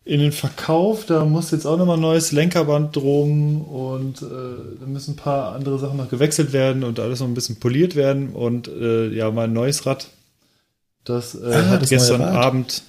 in 0.08 0.20
den 0.20 0.32
Verkauf, 0.32 1.04
da 1.04 1.26
muss 1.26 1.50
jetzt 1.50 1.66
auch 1.66 1.76
nochmal 1.76 1.98
ein 1.98 2.00
neues 2.00 2.32
Lenkerband 2.32 2.96
drum 2.96 3.60
und 3.60 4.22
äh, 4.22 4.24
da 4.80 4.86
müssen 4.86 5.12
ein 5.12 5.16
paar 5.16 5.54
andere 5.54 5.78
Sachen 5.78 5.98
noch 5.98 6.08
gewechselt 6.08 6.54
werden 6.54 6.82
und 6.82 6.98
alles 6.98 7.20
noch 7.20 7.26
ein 7.26 7.34
bisschen 7.34 7.56
poliert 7.56 7.94
werden 7.94 8.30
und 8.30 8.68
äh, 8.68 9.08
ja, 9.08 9.30
mein 9.30 9.52
neues 9.52 9.84
Rad, 9.84 10.08
das, 11.04 11.34
äh, 11.34 11.52
Ah, 11.52 11.66
hat 11.66 11.82
das 11.82 11.90
gestern. 11.90 12.22
Abend, 12.22 12.84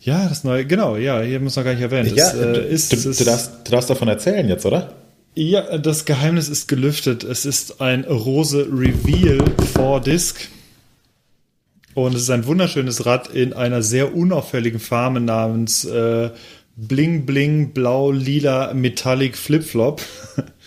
ja, 0.00 0.28
das 0.28 0.44
neue, 0.44 0.66
genau, 0.66 0.96
ja, 0.96 1.22
hier 1.22 1.40
muss 1.40 1.56
noch 1.56 1.64
gar 1.64 1.72
nicht 1.72 1.82
erwähnt. 1.82 2.14
Ja, 2.14 2.30
das, 2.30 2.34
äh, 2.34 2.52
du, 2.52 2.60
ist, 2.60 2.92
du, 2.92 3.10
du, 3.10 3.24
darfst, 3.24 3.50
du 3.64 3.70
darfst 3.70 3.88
davon 3.88 4.08
erzählen 4.08 4.46
jetzt, 4.48 4.66
oder? 4.66 4.92
ja, 5.34 5.78
das 5.78 6.04
Geheimnis 6.04 6.50
ist 6.50 6.68
gelüftet. 6.68 7.24
Es 7.24 7.46
ist 7.46 7.80
ein 7.80 8.04
Rose 8.04 8.66
Reveal 8.70 9.42
4 9.74 10.00
Disc. 10.00 10.48
Und 11.94 12.14
es 12.14 12.22
ist 12.22 12.30
ein 12.30 12.46
wunderschönes 12.46 13.06
Rad 13.06 13.28
in 13.28 13.52
einer 13.52 13.82
sehr 13.82 14.14
unauffälligen 14.14 14.80
Farbe 14.80 15.20
namens 15.20 15.84
äh, 15.84 16.30
Bling 16.76 17.26
Bling 17.26 17.72
Blau 17.72 18.10
Lila 18.10 18.72
Metallic 18.74 19.36
Flip 19.36 19.62
Flop. 19.62 20.00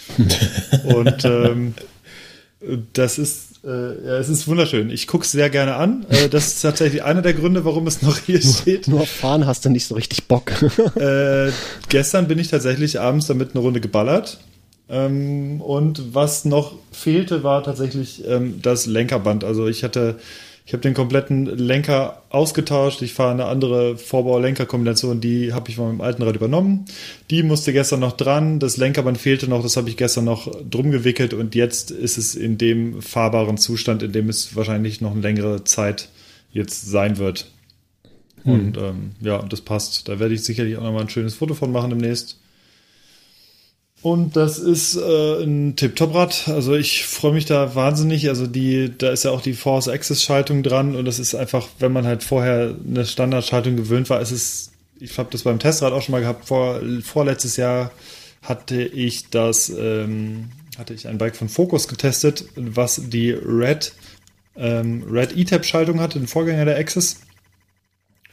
Und 0.84 1.26
ähm, 1.26 1.74
das 2.94 3.18
ist, 3.18 3.64
äh, 3.64 4.06
ja, 4.06 4.18
es 4.18 4.30
ist 4.30 4.48
wunderschön. 4.48 4.90
Ich 4.90 5.08
gucke 5.08 5.26
es 5.26 5.32
sehr 5.32 5.50
gerne 5.50 5.76
an. 5.76 6.06
Äh, 6.10 6.30
das 6.30 6.48
ist 6.48 6.62
tatsächlich 6.62 7.04
einer 7.04 7.22
der 7.22 7.34
Gründe, 7.34 7.66
warum 7.66 7.88
es 7.88 8.02
noch 8.02 8.18
hier 8.20 8.42
steht. 8.42 8.88
Nur 8.88 9.02
auf 9.02 9.10
Fahren 9.10 9.46
hast 9.46 9.66
du 9.66 9.70
nicht 9.70 9.88
so 9.88 9.96
richtig 9.96 10.28
Bock. 10.28 10.52
Äh, 10.96 11.52
gestern 11.90 12.28
bin 12.28 12.40
ich 12.40 12.48
tatsächlich 12.48 13.00
abends 13.00 13.28
damit 13.28 13.52
eine 13.54 13.62
Runde 13.62 13.82
geballert. 13.82 14.40
Ähm, 14.88 15.62
und 15.62 16.14
was 16.14 16.46
noch 16.46 16.74
fehlte, 16.92 17.44
war 17.44 17.64
tatsächlich 17.64 18.24
ähm, 18.28 18.60
das 18.62 18.86
Lenkerband. 18.86 19.44
Also 19.44 19.68
ich 19.68 19.84
hatte, 19.84 20.18
ich 20.66 20.74
habe 20.74 20.82
den 20.82 20.96
kompletten 20.96 21.46
Lenker 21.46 22.24
ausgetauscht. 22.30 23.04
Ich 23.04 23.14
fahre 23.14 23.32
eine 23.32 23.46
andere 23.46 23.98
Vorbau-Lenker-Kombination, 23.98 25.22
die 25.22 25.54
habe 25.54 25.70
ich 25.70 25.76
von 25.76 25.90
meinem 25.90 26.02
alten 26.02 26.24
Rad 26.24 26.36
übernommen. 26.36 26.86
Die 27.30 27.44
musste 27.44 27.72
gestern 27.72 28.00
noch 28.00 28.14
dran. 28.14 28.60
Das 28.60 28.78
Lenkerband 28.78 29.20
fehlte 29.20 29.48
noch, 29.48 29.62
das 29.62 29.78
habe 29.78 29.90
ich 29.90 29.98
gestern 29.98 30.26
noch 30.26 30.52
drum 30.68 30.90
gewickelt 30.90 31.36
und 31.36 31.54
jetzt 31.54 31.92
ist 31.92 32.18
es 32.18 32.34
in 32.34 32.58
dem 32.58 33.04
fahrbaren 33.04 33.58
Zustand, 33.58 34.02
in 34.02 34.12
dem 34.12 34.28
es 34.28 34.56
wahrscheinlich 34.56 35.02
noch 35.02 35.12
eine 35.12 35.22
längere 35.22 35.64
Zeit 35.66 36.10
jetzt 36.52 36.90
sein 36.90 37.18
wird. 37.18 37.52
Und 38.44 38.78
ähm, 38.78 39.12
ja, 39.22 39.44
das 39.44 39.62
passt. 39.62 40.08
Da 40.08 40.20
werde 40.20 40.34
ich 40.34 40.44
sicherlich 40.44 40.78
auch 40.78 40.84
nochmal 40.84 41.02
ein 41.02 41.10
schönes 41.10 41.36
Foto 41.36 41.54
von 41.54 41.72
machen 41.72 41.90
demnächst. 41.92 42.40
Und 44.06 44.36
das 44.36 44.60
ist 44.60 44.98
äh, 44.98 45.44
ein 45.44 45.76
Tip-Top-Rad. 45.76 46.50
Also 46.50 46.76
ich 46.76 47.08
freue 47.08 47.34
mich 47.34 47.46
da 47.46 47.74
wahnsinnig. 47.74 48.30
Also 48.30 48.46
die, 48.46 48.96
da 48.96 49.10
ist 49.10 49.24
ja 49.24 49.32
auch 49.32 49.42
die 49.42 49.54
Force 49.54 49.88
Access 49.88 50.22
Schaltung 50.22 50.62
dran 50.62 50.96
und 50.96 51.06
das 51.06 51.18
ist 51.18 51.34
einfach, 51.34 51.68
wenn 51.80 51.92
man 51.92 52.06
halt 52.06 52.24
vorher 52.24 52.76
eine 52.88 53.04
Standardschaltung 53.04 53.76
gewöhnt 53.76 54.12
war, 54.12 54.22
ist 54.22 54.30
es, 54.30 54.74
ich 55.00 55.18
habe 55.18 55.30
das 55.32 55.42
beim 55.42 55.58
Testrad 55.58 55.92
auch 55.92 56.04
schon 56.04 56.12
mal 56.12 56.22
gehabt. 56.22 56.46
Vor, 56.46 56.82
vorletztes 57.02 57.58
Jahr 57.58 57.92
hatte 58.44 58.84
ich 58.84 59.32
das, 59.32 59.70
ähm, 59.70 60.52
hatte 60.78 60.94
ich 60.94 61.08
ein 61.08 61.18
Bike 61.18 61.36
von 61.36 61.50
Focus 61.50 61.88
getestet, 61.88 62.46
was 62.56 63.02
die 63.10 63.32
Red 63.32 63.92
ähm, 64.56 65.04
Red 65.10 65.36
E-Tab 65.36 65.66
Schaltung 65.66 66.00
hatte, 66.00 66.20
den 66.20 66.28
Vorgänger 66.28 66.66
der 66.66 66.78
Access. 66.78 67.22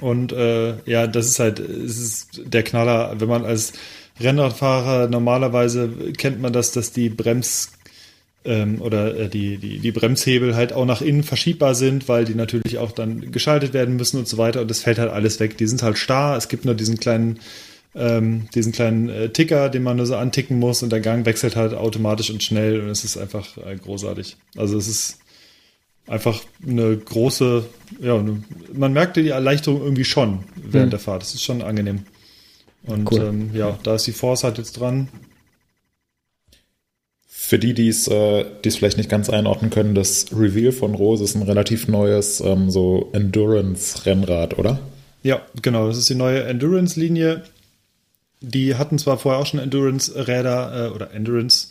Und 0.01 0.33
äh, 0.33 0.75
ja, 0.85 1.07
das 1.07 1.29
ist 1.29 1.39
halt, 1.39 1.61
es 1.61 1.97
ist 1.97 2.43
der 2.45 2.63
Knaller, 2.63 3.15
wenn 3.19 3.29
man 3.29 3.47
als 3.47 3.73
Rennradfahrer 4.20 5.09
normalerweise 5.09 5.88
kennt 6.16 6.40
man 6.40 6.53
das, 6.53 6.72
dass 6.72 6.92
die 6.92 7.09
Brems 7.09 7.72
ähm, 8.44 8.81
oder 8.83 9.16
äh, 9.16 9.29
die, 9.29 9.57
die, 9.59 9.79
die 9.79 9.92
Bremshebel 9.92 10.55
halt 10.57 10.72
auch 10.72 10.85
nach 10.85 11.01
innen 11.01 11.22
verschiebbar 11.22 11.75
sind, 11.75 12.09
weil 12.09 12.25
die 12.25 12.35
natürlich 12.35 12.79
auch 12.79 12.92
dann 12.92 13.31
geschaltet 13.33 13.72
werden 13.72 13.96
müssen 13.96 14.18
und 14.18 14.29
so 14.29 14.37
weiter. 14.38 14.61
Und 14.62 14.70
das 14.70 14.81
fällt 14.81 14.98
halt 14.98 15.11
alles 15.11 15.38
weg. 15.40 15.57
Die 15.59 15.66
sind 15.66 15.83
halt 15.83 15.96
starr. 15.98 16.37
Es 16.37 16.48
gibt 16.48 16.64
nur 16.64 16.75
diesen 16.75 16.98
kleinen, 16.98 17.38
ähm, 17.94 18.48
diesen 18.55 18.72
kleinen 18.72 19.09
äh, 19.09 19.29
Ticker, 19.31 19.68
den 19.68 19.83
man 19.83 19.96
nur 19.96 20.07
so 20.07 20.16
anticken 20.16 20.59
muss 20.59 20.83
und 20.83 20.90
der 20.90 21.01
Gang 21.01 21.25
wechselt 21.27 21.57
halt 21.57 21.72
automatisch 21.75 22.31
und 22.31 22.42
schnell 22.42 22.81
und 22.81 22.88
es 22.88 23.05
ist 23.05 23.16
einfach 23.16 23.57
äh, 23.59 23.77
großartig. 23.77 24.37
Also 24.57 24.77
es 24.77 24.88
ist 24.88 25.18
einfach 26.09 26.40
eine 26.66 26.96
große, 26.96 27.64
ja, 28.01 28.18
eine, 28.18 28.42
man 28.72 28.92
merkte 28.92 29.22
die 29.22 29.29
Erleichterung 29.29 29.83
irgendwie 29.83 30.05
schon 30.05 30.40
während 30.57 30.88
Mhm. 30.88 30.90
der 30.90 30.98
Fahrt. 30.98 31.22
Das 31.22 31.35
ist 31.35 31.44
schon 31.44 31.62
angenehm. 31.62 32.01
Und 32.85 33.11
Cool. 33.11 33.21
ähm, 33.21 33.51
ja, 33.55 33.79
da 33.83 33.95
ist 33.95 34.07
die 34.07 34.12
Force 34.12 34.45
halt 34.45 34.59
jetzt 34.59 34.81
dran. 34.81 35.09
Für 37.27 37.59
die, 37.59 37.75
die 37.75 37.88
es 37.88 38.09
äh, 38.09 38.45
die 38.64 38.68
es 38.68 38.77
vielleicht 38.77 38.97
nicht 38.97 39.11
ganz 39.11 39.29
einordnen 39.29 39.71
können, 39.71 39.95
das 39.95 40.27
Reveal 40.33 40.73
von 40.73 40.95
Rose 40.95 41.23
ist 41.23 41.35
ein 41.35 41.42
relativ 41.42 41.87
neues 41.87 42.40
ähm, 42.40 42.71
so 42.71 43.11
Endurance-Rennrad, 43.12 44.59
oder? 44.59 44.81
Ja, 45.23 45.42
genau, 45.61 45.87
das 45.88 45.99
ist 45.99 46.09
die 46.09 46.14
neue 46.14 46.42
Endurance-Linie. 46.45 47.42
Die 48.40 48.75
hatten 48.75 48.99
zwar 48.99 49.18
vorher 49.18 49.40
auch 49.40 49.47
schon 49.47 49.61
Endurance-Räder 49.61 50.87
äh, 50.87 50.90
oder 50.95 51.12
Endurance, 51.12 51.68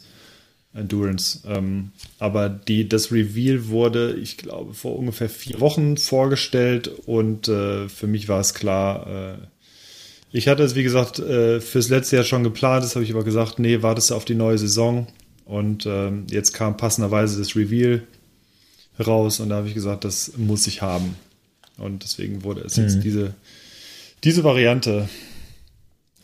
Endurance, 0.74 1.41
ähm, 1.45 1.91
aber 2.19 2.47
die, 2.47 2.88
das 2.88 3.12
Reveal 3.12 3.67
wurde, 3.67 4.13
ich 4.13 4.38
glaube, 4.38 4.74
vor 4.74 4.97
ungefähr 4.97 5.30
vier 5.30 5.60
Wochen 5.60 5.97
vorgestellt 5.97 6.88
und 7.06 7.50
äh, 7.50 7.89
für 7.89 8.08
mich 8.08 8.30
war 8.30 8.39
es 8.39 8.54
klar, 8.54 9.08
äh, 9.08 9.34
ich 10.32 10.48
hatte 10.48 10.63
es, 10.63 10.76
wie 10.76 10.84
gesagt, 10.84 11.20
äh, 11.20 11.60
fürs 11.60 11.89
letzte 11.89 12.15
Jahr 12.15 12.26
schon 12.26 12.44
geplant, 12.44 12.84
das 12.84 12.96
habe 12.96 13.04
ich 13.04 13.12
aber 13.12 13.24
gesagt, 13.24 13.60
nee, 13.60 13.82
wartest 13.82 14.10
du 14.10 14.15
auf 14.15 14.26
die 14.26 14.36
neue 14.36 14.58
Saison 14.58 15.08
und 15.46 15.86
ähm, 15.86 16.26
jetzt 16.30 16.54
kam 16.54 16.78
passenderweise 16.78 17.38
das 17.38 17.56
Reveal 17.56 18.04
raus 19.00 19.39
und 19.39 19.50
da 19.50 19.58
habe 19.58 19.67
ich 19.67 19.74
gesagt, 19.74 20.06
das 20.06 20.34
muss 20.38 20.67
ich 20.67 20.82
haben. 20.82 21.15
Und 21.78 22.04
deswegen 22.04 22.44
wurde 22.44 22.62
es 22.62 22.76
jetzt 22.76 23.04
diese, 23.04 23.34
diese 24.24 24.44
Variante. 24.44 25.10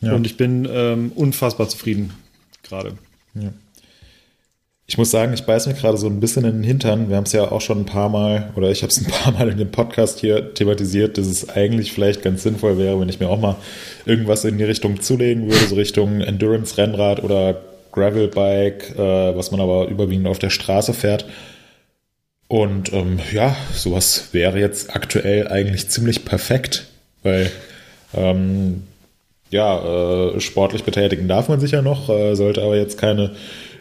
Ja. 0.02 0.14
Und 0.14 0.26
ich 0.26 0.38
bin 0.38 0.68
ähm, 0.70 1.12
unfassbar 1.16 1.68
zufrieden 1.68 2.14
gerade. 2.62 2.94
Ja. 3.34 3.52
Ich 4.90 4.98
muss 4.98 5.12
sagen, 5.12 5.34
ich 5.34 5.44
beiß 5.44 5.68
mir 5.68 5.74
gerade 5.74 5.98
so 5.98 6.08
ein 6.08 6.22
bisschen 6.22 6.46
in 6.46 6.54
den 6.54 6.64
Hintern. 6.64 7.10
Wir 7.10 7.18
haben 7.18 7.26
es 7.26 7.34
ja 7.34 7.52
auch 7.52 7.60
schon 7.60 7.80
ein 7.80 7.86
paar 7.86 8.08
Mal, 8.08 8.54
oder 8.56 8.72
ich 8.72 8.84
habe 8.84 8.90
es 8.90 8.98
ein 8.98 9.12
paar 9.12 9.34
Mal 9.34 9.50
in 9.50 9.58
dem 9.58 9.70
Podcast 9.70 10.20
hier 10.20 10.54
thematisiert, 10.54 11.18
dass 11.18 11.28
es 11.28 11.50
eigentlich 11.50 11.92
vielleicht 11.92 12.22
ganz 12.22 12.44
sinnvoll 12.44 12.78
wäre, 12.78 12.98
wenn 12.98 13.10
ich 13.10 13.20
mir 13.20 13.28
auch 13.28 13.40
mal 13.40 13.58
irgendwas 14.06 14.46
in 14.46 14.58
die 14.58 14.64
Richtung 14.64 15.02
zulegen 15.02 15.52
würde, 15.52 15.68
so 15.68 15.76
Richtung 15.76 16.22
Endurance-Rennrad 16.22 17.22
oder 17.22 17.60
Gravelbike, 17.92 18.98
äh, 18.98 19.36
was 19.36 19.52
man 19.52 19.60
aber 19.60 19.90
überwiegend 19.90 20.26
auf 20.26 20.40
der 20.40 20.52
Straße 20.52 20.94
fährt. 20.94 21.26
Und 22.48 22.94
ähm, 22.94 23.20
ja, 23.34 23.58
sowas 23.74 24.30
wäre 24.32 24.58
jetzt 24.58 24.96
aktuell 24.96 25.50
eigentlich 25.50 25.90
ziemlich 25.90 26.24
perfekt, 26.24 26.86
weil 27.24 27.52
ähm, 28.14 28.84
ja, 29.50 30.34
äh, 30.34 30.40
sportlich 30.40 30.86
betätigen 30.86 31.28
darf 31.28 31.50
man 31.50 31.60
sich 31.60 31.72
ja 31.72 31.82
noch, 31.82 32.08
äh, 32.10 32.36
sollte 32.36 32.62
aber 32.62 32.78
jetzt 32.78 32.98
keine 32.98 33.36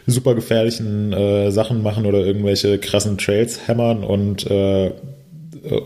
super 0.07 0.33
gefährlichen 0.33 1.13
äh, 1.13 1.51
Sachen 1.51 1.83
machen 1.83 2.05
oder 2.05 2.19
irgendwelche 2.19 2.79
krassen 2.79 3.17
Trails 3.17 3.67
hämmern 3.67 4.03
und 4.03 4.49
äh, 4.49 4.91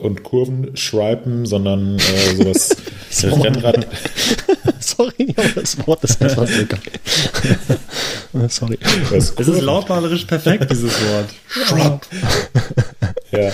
und 0.01 0.21
Kurven 0.21 0.77
schreiben, 0.77 1.47
sondern 1.47 1.97
äh, 1.97 2.35
sowas 2.35 2.77
Rennrad. 3.23 3.87
Sorry, 4.79 5.33
aber 5.35 5.61
das 5.61 5.87
Wort 5.87 6.03
ist 6.03 6.21
einfach 6.21 6.47
so 6.47 6.65
geil. 6.67 8.49
Sorry. 8.49 8.77
Es 9.11 9.31
ist 9.31 9.61
lautmalerisch 9.61 10.25
perfekt, 10.25 10.69
dieses 10.69 10.93
Wort. 10.93 11.29
Shrub. 11.47 12.01
ja. 13.31 13.39
Ähm, 13.39 13.51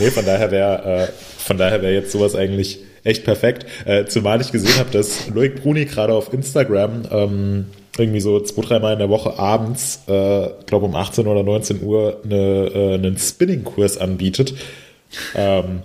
nee, 0.00 0.10
von 0.10 0.24
daher 0.24 0.50
wäre 0.50 1.02
äh, 1.04 1.08
von 1.44 1.56
daher 1.56 1.82
wäre 1.82 1.94
jetzt 1.94 2.10
sowas 2.12 2.34
eigentlich 2.34 2.80
echt 3.04 3.24
perfekt. 3.24 3.66
Äh, 3.84 4.06
zumal 4.06 4.40
ich 4.40 4.52
gesehen 4.52 4.78
habe, 4.78 4.90
dass 4.90 5.28
Loic 5.28 5.62
Bruni 5.62 5.84
gerade 5.84 6.14
auf 6.14 6.32
Instagram 6.32 7.02
ähm, 7.10 7.66
irgendwie 8.00 8.20
so 8.20 8.40
zwei, 8.40 8.62
dreimal 8.62 8.92
in 8.94 8.98
der 8.98 9.08
Woche 9.08 9.38
abends, 9.38 10.00
äh, 10.06 10.48
glaube 10.66 10.86
um 10.86 10.94
18 10.94 11.26
oder 11.26 11.42
19 11.42 11.82
Uhr, 11.82 12.18
eine, 12.24 12.70
äh, 12.74 12.94
einen 12.94 13.16
Spinning-Kurs 13.18 13.98
anbietet. 13.98 14.54
Ähm, 15.34 15.82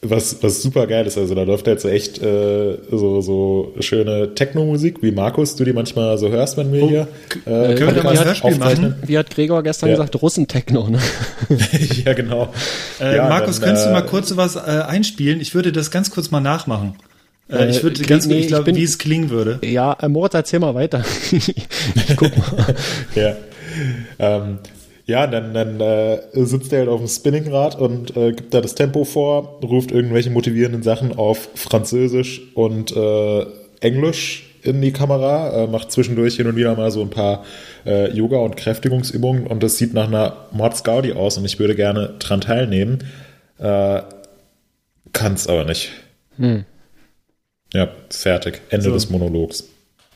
was, 0.00 0.40
was 0.42 0.62
super 0.62 0.86
geil 0.86 1.06
ist. 1.06 1.18
Also 1.18 1.34
da 1.34 1.42
läuft 1.42 1.66
halt 1.66 1.80
so 1.80 1.88
echt 1.88 2.22
äh, 2.22 2.78
so, 2.90 3.20
so 3.20 3.74
schöne 3.80 4.32
Techno-Musik, 4.34 5.02
wie 5.02 5.10
Markus, 5.10 5.56
du 5.56 5.64
die 5.64 5.72
manchmal 5.72 6.16
so 6.18 6.28
hörst, 6.28 6.56
wenn 6.56 6.72
wir 6.72 6.82
Oh, 6.84 6.88
hier 6.88 7.08
äh, 7.46 7.74
können 7.74 7.78
wir 7.78 7.92
da 7.92 8.02
mal 8.04 8.16
ein 8.16 8.24
Hörspiel 8.24 8.58
machen? 8.58 8.94
Wie 9.04 9.18
hat 9.18 9.30
Gregor 9.30 9.62
gestern 9.64 9.88
Ja. 9.88 9.96
gesagt, 9.96 10.22
Russentechno, 10.22 10.88
ne? 10.88 11.00
ja, 12.04 12.12
genau. 12.12 12.52
Äh, 13.00 13.16
Ja, 13.16 13.28
Markus, 13.28 13.56
dann, 13.58 13.64
könntest 13.70 13.86
du 13.86 13.90
äh, 13.90 13.94
mal 13.94 14.02
kurz 14.02 14.36
was 14.36 14.54
äh, 14.54 14.60
einspielen? 14.86 15.40
Ich 15.40 15.54
würde 15.56 15.72
das 15.72 15.90
ganz 15.90 16.10
kurz 16.12 16.30
mal 16.30 16.40
nachmachen. 16.40 16.94
Äh, 17.50 17.70
ich 17.70 17.82
würde 17.82 18.02
Äh, 18.02 18.06
ganz 18.06 18.26
nee, 18.26 18.40
ich 18.40 18.48
glaube, 18.48 18.74
wie 18.74 18.82
es 18.82 18.98
klingen 18.98 19.30
würde. 19.30 19.58
Ja, 19.62 19.94
äh, 19.94 20.08
Moritz, 20.08 20.34
erzähl 20.34 20.60
mal 20.60 20.74
weiter. 20.74 21.04
ich 21.32 22.16
guck 22.16 22.36
mal. 22.36 22.74
Ja. 23.14 23.36
Ähm, 24.18 24.58
ja, 25.06 25.26
dann, 25.26 25.54
dann 25.54 25.80
äh, 25.80 26.18
sitzt 26.34 26.72
er 26.72 26.80
halt 26.80 26.88
auf 26.88 27.00
dem 27.00 27.08
Spinningrad 27.08 27.78
und 27.78 28.14
äh, 28.16 28.32
gibt 28.32 28.52
da 28.52 28.60
das 28.60 28.74
Tempo 28.74 29.04
vor, 29.04 29.58
ruft 29.62 29.90
irgendwelche 29.90 30.28
motivierenden 30.28 30.82
Sachen 30.82 31.16
auf 31.16 31.48
Französisch 31.54 32.42
und 32.54 32.94
äh, 32.94 33.46
Englisch 33.80 34.44
in 34.62 34.82
die 34.82 34.92
Kamera, 34.92 35.64
äh, 35.64 35.66
macht 35.66 35.92
zwischendurch 35.92 36.36
hin 36.36 36.46
und 36.46 36.56
wieder 36.56 36.76
mal 36.76 36.90
so 36.90 37.00
ein 37.00 37.08
paar 37.10 37.44
äh, 37.86 38.10
Yoga- 38.12 38.38
und 38.38 38.56
Kräftigungsübungen 38.56 39.46
und 39.46 39.62
das 39.62 39.78
sieht 39.78 39.94
nach 39.94 40.08
einer 40.08 40.48
Mordsgaudi 40.52 41.12
aus 41.12 41.38
und 41.38 41.44
ich 41.46 41.58
würde 41.58 41.74
gerne 41.74 42.14
dran 42.18 42.42
teilnehmen. 42.42 43.04
Äh, 43.58 44.02
kann's 45.12 45.46
aber 45.46 45.64
nicht. 45.64 45.90
Ja, 47.74 47.88
fertig. 48.10 48.60
Ende 48.70 48.86
So. 48.86 48.92
des 48.92 49.10
Monologs. 49.10 49.64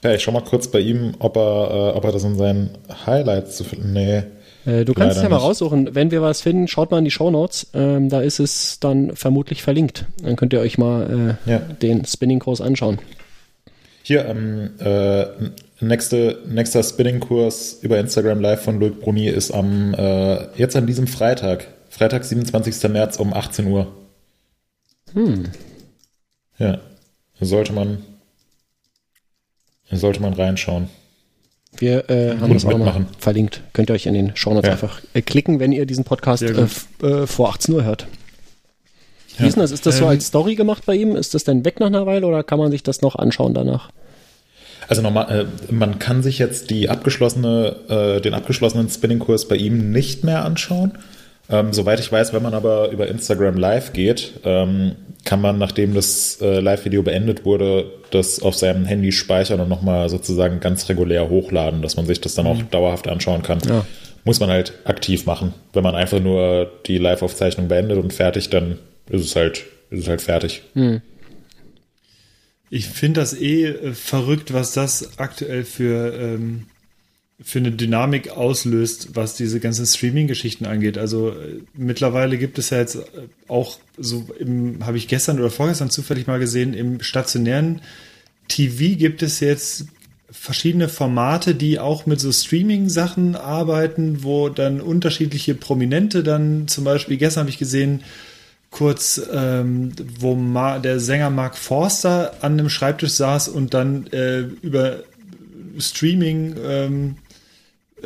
Ja, 0.02 0.12
ich 0.14 0.22
schau 0.22 0.32
mal 0.32 0.40
kurz 0.42 0.68
bei 0.68 0.80
ihm, 0.80 1.14
ob 1.18 1.36
er, 1.36 1.92
äh, 1.92 1.96
ob 1.96 2.04
er 2.04 2.12
das 2.12 2.24
in 2.24 2.36
seinen 2.36 2.70
Highlights 3.06 3.56
zu 3.56 3.64
finden. 3.64 3.92
Nee. 3.92 4.22
Äh, 4.64 4.84
du 4.84 4.94
kannst 4.94 5.16
Leider 5.16 5.22
ja 5.24 5.28
mal 5.28 5.36
nicht. 5.36 5.44
raussuchen. 5.44 5.94
Wenn 5.94 6.10
wir 6.10 6.22
was 6.22 6.40
finden, 6.40 6.66
schaut 6.68 6.90
mal 6.90 6.98
in 6.98 7.04
die 7.04 7.10
Shownotes. 7.10 7.68
Ähm, 7.74 8.08
da 8.08 8.20
ist 8.20 8.40
es 8.40 8.80
dann 8.80 9.14
vermutlich 9.14 9.62
verlinkt. 9.62 10.06
Dann 10.22 10.36
könnt 10.36 10.52
ihr 10.52 10.60
euch 10.60 10.78
mal 10.78 11.36
äh, 11.46 11.50
Ja. 11.50 11.58
den 11.58 12.04
Spinning-Kurs 12.04 12.60
anschauen. 12.60 12.98
Hier, 14.02 14.24
ähm, 14.24 14.70
äh, 14.80 15.26
nächste, 15.80 16.38
nächster 16.48 16.82
Spinning-Kurs 16.82 17.78
über 17.82 17.98
Instagram 18.00 18.40
Live 18.40 18.62
von 18.62 18.80
Loic 18.80 18.98
Bruni 19.00 19.28
ist 19.28 19.52
am, 19.52 19.94
äh, 19.94 20.46
jetzt 20.56 20.74
an 20.74 20.86
diesem 20.86 21.06
Freitag. 21.06 21.68
Freitag, 21.90 22.24
27. 22.24 22.88
März 22.90 23.18
um 23.18 23.32
18 23.32 23.66
Uhr. 23.68 23.92
Hm. 25.12 25.44
Ja. 26.58 26.80
Sollte 27.42 27.72
man, 27.72 27.98
sollte 29.90 30.20
man 30.22 30.32
reinschauen. 30.32 30.88
Wir 31.76 32.08
äh, 32.10 32.36
haben 32.38 32.52
das 32.52 32.64
auch 32.64 32.70
nochmal 32.70 32.98
mitmachen. 32.98 33.06
verlinkt. 33.18 33.62
Könnt 33.72 33.90
ihr 33.90 33.94
euch 33.94 34.06
in 34.06 34.14
den 34.14 34.36
Shownotes 34.36 34.66
Ja. 34.68 34.72
einfach 34.72 35.00
äh, 35.14 35.22
klicken, 35.22 35.58
wenn 35.58 35.72
ihr 35.72 35.86
diesen 35.86 36.04
Podcast 36.04 36.42
äh, 36.42 36.66
äh, 37.02 37.26
vor 37.26 37.48
18 37.50 37.74
Uhr 37.74 37.84
hört. 37.84 38.06
Wie 39.38 39.46
ist 39.46 39.54
denn 39.56 39.62
das? 39.62 39.70
Ist 39.70 39.86
das 39.86 39.96
so 39.96 40.04
Ähm, 40.04 40.10
als 40.10 40.26
Story 40.26 40.54
gemacht 40.54 40.84
bei 40.84 40.94
ihm? 40.94 41.16
Ist 41.16 41.34
das 41.34 41.44
denn 41.44 41.64
weg 41.64 41.80
nach 41.80 41.86
einer 41.86 42.04
Weile 42.06 42.26
oder 42.26 42.42
kann 42.44 42.58
man 42.58 42.70
sich 42.70 42.82
das 42.82 43.00
noch 43.00 43.16
anschauen 43.16 43.54
danach? 43.54 43.90
Also 44.88 45.00
normal, 45.00 45.46
äh, 45.70 45.72
man 45.72 45.98
kann 45.98 46.22
sich 46.22 46.38
jetzt 46.38 46.68
die 46.70 46.90
abgeschlossene, 46.90 47.76
äh, 47.88 48.20
den 48.20 48.34
abgeschlossenen 48.34 48.90
Spinning-Kurs 48.90 49.48
bei 49.48 49.56
ihm 49.56 49.90
nicht 49.90 50.22
mehr 50.24 50.44
anschauen. 50.44 50.92
Ähm, 51.52 51.74
soweit 51.74 52.00
ich 52.00 52.10
weiß, 52.10 52.32
wenn 52.32 52.42
man 52.42 52.54
aber 52.54 52.90
über 52.90 53.06
Instagram 53.08 53.58
Live 53.58 53.92
geht, 53.92 54.40
ähm, 54.42 54.96
kann 55.26 55.42
man, 55.42 55.58
nachdem 55.58 55.92
das 55.92 56.40
äh, 56.40 56.60
Live-Video 56.60 57.02
beendet 57.02 57.44
wurde, 57.44 57.92
das 58.10 58.40
auf 58.40 58.56
seinem 58.56 58.86
Handy 58.86 59.12
speichern 59.12 59.60
und 59.60 59.68
nochmal 59.68 60.08
sozusagen 60.08 60.60
ganz 60.60 60.88
regulär 60.88 61.28
hochladen, 61.28 61.82
dass 61.82 61.96
man 61.96 62.06
sich 62.06 62.22
das 62.22 62.34
dann 62.34 62.46
auch 62.46 62.60
dauerhaft 62.62 63.06
anschauen 63.06 63.42
kann. 63.42 63.58
Ja. 63.68 63.84
Muss 64.24 64.40
man 64.40 64.48
halt 64.48 64.72
aktiv 64.84 65.26
machen. 65.26 65.52
Wenn 65.74 65.82
man 65.82 65.94
einfach 65.94 66.20
nur 66.20 66.70
die 66.86 66.96
Live-Aufzeichnung 66.96 67.68
beendet 67.68 67.98
und 67.98 68.14
fertig, 68.14 68.48
dann 68.48 68.78
ist 69.10 69.24
es 69.24 69.36
halt, 69.36 69.64
ist 69.90 70.00
es 70.00 70.08
halt 70.08 70.22
fertig. 70.22 70.62
Ich 72.70 72.86
finde 72.86 73.20
das 73.20 73.38
eh 73.38 73.66
äh, 73.66 73.92
verrückt, 73.92 74.54
was 74.54 74.72
das 74.72 75.18
aktuell 75.18 75.64
für, 75.64 76.14
ähm, 76.18 76.66
für 77.44 77.58
eine 77.58 77.72
Dynamik 77.72 78.30
auslöst, 78.30 79.10
was 79.14 79.34
diese 79.36 79.60
ganzen 79.60 79.86
Streaming-Geschichten 79.86 80.66
angeht. 80.66 80.98
Also 80.98 81.30
äh, 81.30 81.60
mittlerweile 81.74 82.38
gibt 82.38 82.58
es 82.58 82.70
ja 82.70 82.78
jetzt 82.78 82.96
äh, 82.96 83.00
auch 83.48 83.78
so 83.98 84.26
habe 84.82 84.96
ich 84.96 85.08
gestern 85.08 85.38
oder 85.38 85.50
vorgestern 85.50 85.90
zufällig 85.90 86.26
mal 86.26 86.38
gesehen, 86.38 86.74
im 86.74 87.02
stationären 87.02 87.82
TV 88.48 88.96
gibt 88.96 89.22
es 89.22 89.40
jetzt 89.40 89.86
verschiedene 90.30 90.88
Formate, 90.88 91.54
die 91.54 91.78
auch 91.78 92.06
mit 92.06 92.18
so 92.18 92.32
Streaming-Sachen 92.32 93.36
arbeiten, 93.36 94.22
wo 94.22 94.48
dann 94.48 94.80
unterschiedliche 94.80 95.54
Prominente 95.54 96.22
dann 96.22 96.68
zum 96.68 96.84
Beispiel, 96.84 97.18
gestern 97.18 97.42
habe 97.42 97.50
ich 97.50 97.58
gesehen, 97.58 98.02
kurz, 98.70 99.20
ähm, 99.32 99.92
wo 100.18 100.34
Ma 100.34 100.78
der 100.78 100.98
Sänger 100.98 101.28
Mark 101.28 101.58
Forster 101.58 102.32
an 102.40 102.52
einem 102.52 102.70
Schreibtisch 102.70 103.12
saß 103.12 103.48
und 103.48 103.74
dann 103.74 104.06
äh, 104.08 104.40
über 104.62 105.00
Streaming 105.78 106.56
ähm, 106.64 107.16
äh, 107.16 107.21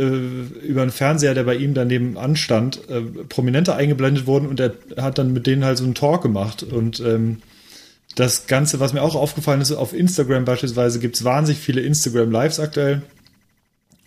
über 0.03 0.83
einen 0.83 0.91
Fernseher, 0.91 1.35
der 1.35 1.45
bei 1.45 1.57
ihm 1.57 1.75
daneben 1.75 2.19
anstand, 2.19 2.81
äh, 2.89 3.01
Prominente 3.01 3.75
eingeblendet 3.75 4.27
wurden 4.27 4.47
und 4.47 4.61
er 4.61 4.75
hat 4.97 5.19
dann 5.19 5.33
mit 5.33 5.47
denen 5.47 5.65
halt 5.65 5.79
so 5.79 5.85
einen 5.85 5.95
Talk 5.95 6.23
gemacht 6.23 6.63
und 6.63 7.01
ähm, 7.01 7.39
das 8.17 8.47
Ganze, 8.47 8.81
was 8.81 8.95
mir 8.95 9.03
auch 9.03 9.15
aufgefallen 9.15 9.61
ist, 9.61 9.73
auf 9.73 9.93
Instagram 9.93 10.47
beispielsweise 10.47 10.99
gibt 11.01 11.17
es 11.17 11.25
wahnsinnig 11.25 11.61
viele 11.61 11.83
Instagram 11.83 12.31
Lives 12.31 12.59
aktuell. 12.59 13.03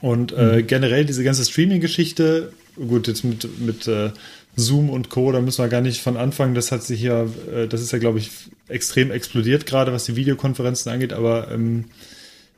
Und 0.01 0.31
äh, 0.31 0.63
generell 0.63 1.05
diese 1.05 1.23
ganze 1.23 1.45
Streaming-Geschichte, 1.45 2.51
gut, 2.75 3.07
jetzt 3.07 3.23
mit, 3.23 3.59
mit 3.59 3.87
äh, 3.87 4.11
Zoom 4.55 4.89
und 4.89 5.09
Co., 5.09 5.31
da 5.31 5.41
müssen 5.41 5.63
wir 5.63 5.69
gar 5.69 5.81
nicht 5.81 6.01
von 6.01 6.17
anfangen. 6.17 6.55
Das 6.55 6.71
hat 6.71 6.83
sich 6.83 7.01
ja, 7.01 7.23
äh, 7.53 7.67
das 7.67 7.81
ist 7.81 7.91
ja, 7.91 7.99
glaube 7.99 8.17
ich, 8.17 8.31
extrem 8.67 9.11
explodiert, 9.11 9.67
gerade 9.67 9.93
was 9.93 10.05
die 10.05 10.15
Videokonferenzen 10.15 10.91
angeht. 10.91 11.13
Aber 11.13 11.51
ähm, 11.51 11.85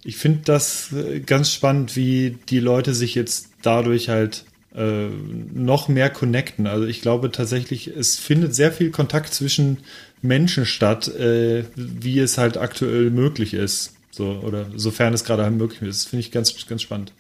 ich 0.03 0.17
finde 0.17 0.41
das 0.45 0.91
äh, 0.93 1.19
ganz 1.19 1.51
spannend, 1.51 1.95
wie 1.95 2.37
die 2.49 2.59
Leute 2.59 2.93
sich 2.93 3.15
jetzt 3.15 3.49
dadurch 3.61 4.09
halt 4.09 4.45
äh, 4.75 5.07
noch 5.53 5.87
mehr 5.87 6.09
connecten. 6.09 6.67
Also 6.67 6.85
ich 6.85 7.01
glaube 7.01 7.31
tatsächlich, 7.31 7.87
es 7.87 8.17
findet 8.17 8.55
sehr 8.55 8.71
viel 8.71 8.91
Kontakt 8.91 9.33
zwischen 9.33 9.79
Menschen 10.21 10.65
statt, 10.65 11.07
äh, 11.07 11.65
wie 11.75 12.19
es 12.19 12.37
halt 12.37 12.57
aktuell 12.57 13.09
möglich 13.09 13.53
ist. 13.53 13.93
So, 14.11 14.41
oder 14.43 14.67
sofern 14.75 15.13
es 15.13 15.23
gerade 15.23 15.43
halt 15.43 15.55
möglich 15.55 15.81
ist. 15.81 16.03
Das 16.03 16.09
finde 16.09 16.21
ich 16.21 16.31
ganz, 16.31 16.53
ganz 16.67 16.81
spannend. 16.81 17.13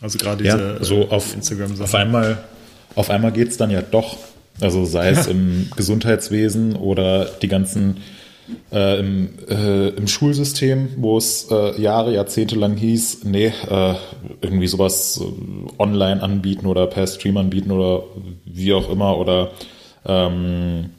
Also 0.00 0.18
gerade 0.18 0.42
diese 0.42 0.58
Ja, 0.58 0.84
so 0.84 1.02
äh, 1.02 1.08
auf, 1.08 1.34
Instagram-Sachen. 1.34 1.84
auf 1.84 1.94
einmal, 1.94 2.44
auf 2.94 3.10
einmal 3.10 3.32
geht's 3.32 3.56
dann 3.56 3.70
ja 3.70 3.82
doch. 3.82 4.18
Also 4.60 4.84
sei 4.84 5.10
es 5.10 5.26
im 5.26 5.70
Gesundheitswesen 5.76 6.76
oder 6.76 7.26
die 7.26 7.48
ganzen 7.48 7.98
äh, 8.72 9.00
im, 9.00 9.28
äh, 9.48 9.88
im 9.88 10.08
Schulsystem, 10.08 10.90
wo 10.96 11.18
es 11.18 11.48
äh, 11.50 11.80
Jahre, 11.80 12.14
Jahrzehnte 12.14 12.56
lang 12.56 12.76
hieß, 12.76 13.24
nee, 13.24 13.52
äh, 13.68 13.94
irgendwie 14.40 14.66
sowas 14.66 15.20
äh, 15.20 15.82
online 15.82 16.22
anbieten 16.22 16.66
oder 16.66 16.86
per 16.86 17.06
Stream 17.06 17.36
anbieten 17.36 17.70
oder 17.70 18.04
wie 18.44 18.72
auch 18.72 18.90
immer 18.90 19.18
oder 19.18 19.50
ähm, 20.06 20.90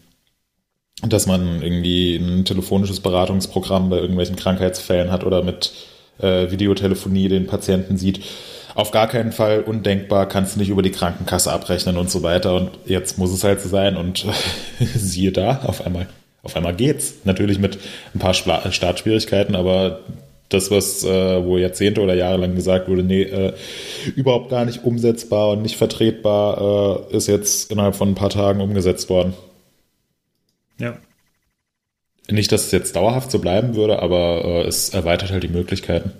dass 1.01 1.27
man 1.27 1.61
irgendwie 1.61 2.15
ein 2.15 2.45
telefonisches 2.45 2.99
Beratungsprogramm 2.99 3.89
bei 3.89 3.97
irgendwelchen 3.97 4.35
Krankheitsfällen 4.35 5.11
hat 5.11 5.23
oder 5.23 5.43
mit 5.43 5.71
äh, 6.19 6.49
Videotelefonie 6.49 7.29
den 7.29 7.47
Patienten 7.47 7.97
sieht. 7.97 8.21
Auf 8.73 8.91
gar 8.91 9.07
keinen 9.07 9.31
Fall 9.31 9.61
undenkbar, 9.61 10.27
kannst 10.27 10.55
du 10.55 10.59
nicht 10.59 10.69
über 10.69 10.81
die 10.81 10.91
Krankenkasse 10.91 11.51
abrechnen 11.51 11.97
und 11.97 12.11
so 12.11 12.23
weiter. 12.23 12.55
Und 12.55 12.71
jetzt 12.85 13.17
muss 13.17 13.31
es 13.31 13.43
halt 13.43 13.61
so 13.61 13.69
sein 13.69 13.97
und 13.97 14.25
siehe 14.79 15.31
da, 15.31 15.61
auf 15.65 15.85
einmal, 15.85 16.07
auf 16.47 16.55
einmal 16.55 16.75
geht's. 16.75 17.15
Natürlich 17.25 17.59
mit 17.59 17.77
ein 18.15 18.19
paar 18.19 18.33
Spla 18.33 18.71
Startschwierigkeiten, 18.71 19.55
aber 19.55 19.99
das, 20.49 20.71
was 20.71 21.03
äh, 21.03 21.43
wohl 21.43 21.59
Jahrzehnte 21.59 22.01
oder 22.01 22.15
Jahre 22.15 22.37
lang 22.37 22.55
gesagt 22.55 22.87
wurde, 22.87 23.03
nee, 23.03 23.23
äh, 23.23 23.53
überhaupt 24.15 24.49
gar 24.49 24.63
nicht 24.63 24.85
umsetzbar 24.85 25.49
und 25.49 25.61
nicht 25.61 25.75
vertretbar, 25.75 27.09
äh, 27.11 27.17
ist 27.17 27.27
jetzt 27.27 27.69
innerhalb 27.69 27.95
von 27.95 28.09
ein 28.09 28.15
paar 28.15 28.29
Tagen 28.29 28.61
umgesetzt 28.61 29.09
worden. 29.09 29.33
Ja. 30.79 30.97
Nicht, 32.29 32.51
dass 32.51 32.65
es 32.65 32.71
jetzt 32.71 32.95
dauerhaft 32.95 33.29
so 33.29 33.39
bleiben 33.39 33.75
würde, 33.75 34.01
aber 34.01 34.45
äh, 34.45 34.67
es 34.67 34.89
erweitert 34.89 35.31
halt 35.31 35.43
die 35.43 35.49
Möglichkeiten. 35.49 36.11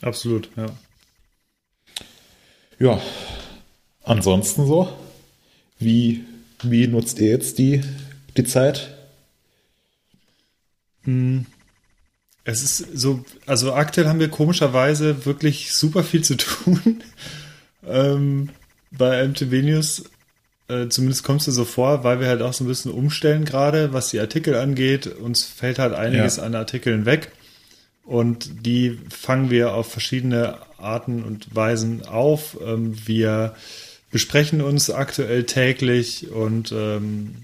Absolut, 0.00 0.48
ja. 0.56 0.66
Ja, 2.80 3.00
ansonsten 4.02 4.66
so, 4.66 4.88
wie, 5.78 6.24
wie 6.62 6.88
nutzt 6.88 7.20
ihr 7.20 7.28
jetzt 7.28 7.58
die, 7.58 7.82
die 8.36 8.44
Zeit? 8.44 8.94
Es 12.44 12.62
ist 12.62 12.78
so, 12.94 13.24
also 13.46 13.72
aktuell 13.72 14.08
haben 14.08 14.20
wir 14.20 14.28
komischerweise 14.28 15.24
wirklich 15.26 15.72
super 15.72 16.02
viel 16.02 16.22
zu 16.22 16.36
tun 16.36 17.02
ähm, 17.86 18.50
bei 18.90 19.26
MTV 19.26 19.62
News. 19.62 20.04
Äh, 20.68 20.88
zumindest 20.88 21.24
kommst 21.24 21.46
du 21.46 21.52
so 21.52 21.64
vor, 21.64 22.04
weil 22.04 22.20
wir 22.20 22.28
halt 22.28 22.42
auch 22.42 22.52
so 22.52 22.64
ein 22.64 22.68
bisschen 22.68 22.92
umstellen 22.92 23.44
gerade, 23.44 23.92
was 23.92 24.10
die 24.10 24.20
Artikel 24.20 24.54
angeht. 24.56 25.06
Uns 25.06 25.44
fällt 25.44 25.78
halt 25.78 25.94
einiges 25.94 26.36
ja. 26.36 26.44
an 26.44 26.54
Artikeln 26.54 27.06
weg. 27.06 27.32
Und 28.04 28.66
die 28.66 28.98
fangen 29.10 29.50
wir 29.50 29.74
auf 29.74 29.90
verschiedene 29.90 30.58
Arten 30.78 31.22
und 31.22 31.54
Weisen 31.54 32.04
auf. 32.06 32.58
Ähm, 32.64 32.96
wir 33.06 33.54
besprechen 34.10 34.60
uns 34.60 34.90
aktuell 34.90 35.44
täglich 35.44 36.30
und 36.30 36.72
ähm, 36.72 37.36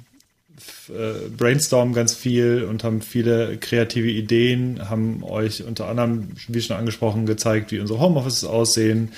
äh, 0.88 1.28
brainstormen 1.28 1.94
ganz 1.94 2.14
viel 2.14 2.64
und 2.64 2.84
haben 2.84 3.02
viele 3.02 3.56
kreative 3.58 4.10
Ideen, 4.10 4.88
haben 4.88 5.22
euch 5.22 5.64
unter 5.64 5.88
anderem, 5.88 6.28
wie 6.48 6.60
schon 6.60 6.76
angesprochen, 6.76 7.26
gezeigt, 7.26 7.72
wie 7.72 7.80
unsere 7.80 8.00
Homeoffices 8.00 8.44
aussehen. 8.44 9.12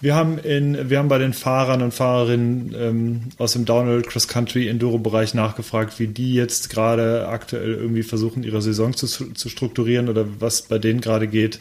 Wir 0.00 0.14
haben 0.14 0.38
in, 0.38 0.90
wir 0.90 0.98
haben 0.98 1.08
bei 1.08 1.18
den 1.18 1.32
Fahrern 1.32 1.80
und 1.80 1.94
Fahrerinnen 1.94 2.74
ähm, 2.76 3.20
aus 3.38 3.54
dem 3.54 3.64
Downhill 3.64 4.02
Cross 4.02 4.28
Country 4.28 4.68
Enduro 4.68 4.98
Bereich 4.98 5.34
nachgefragt, 5.34 5.98
wie 5.98 6.08
die 6.08 6.34
jetzt 6.34 6.68
gerade 6.68 7.28
aktuell 7.28 7.74
irgendwie 7.74 8.02
versuchen, 8.02 8.42
ihre 8.42 8.60
Saison 8.60 8.92
zu, 8.92 9.06
zu 9.06 9.48
strukturieren 9.48 10.08
oder 10.08 10.26
was 10.40 10.62
bei 10.62 10.78
denen 10.78 11.00
gerade 11.00 11.26
geht. 11.26 11.60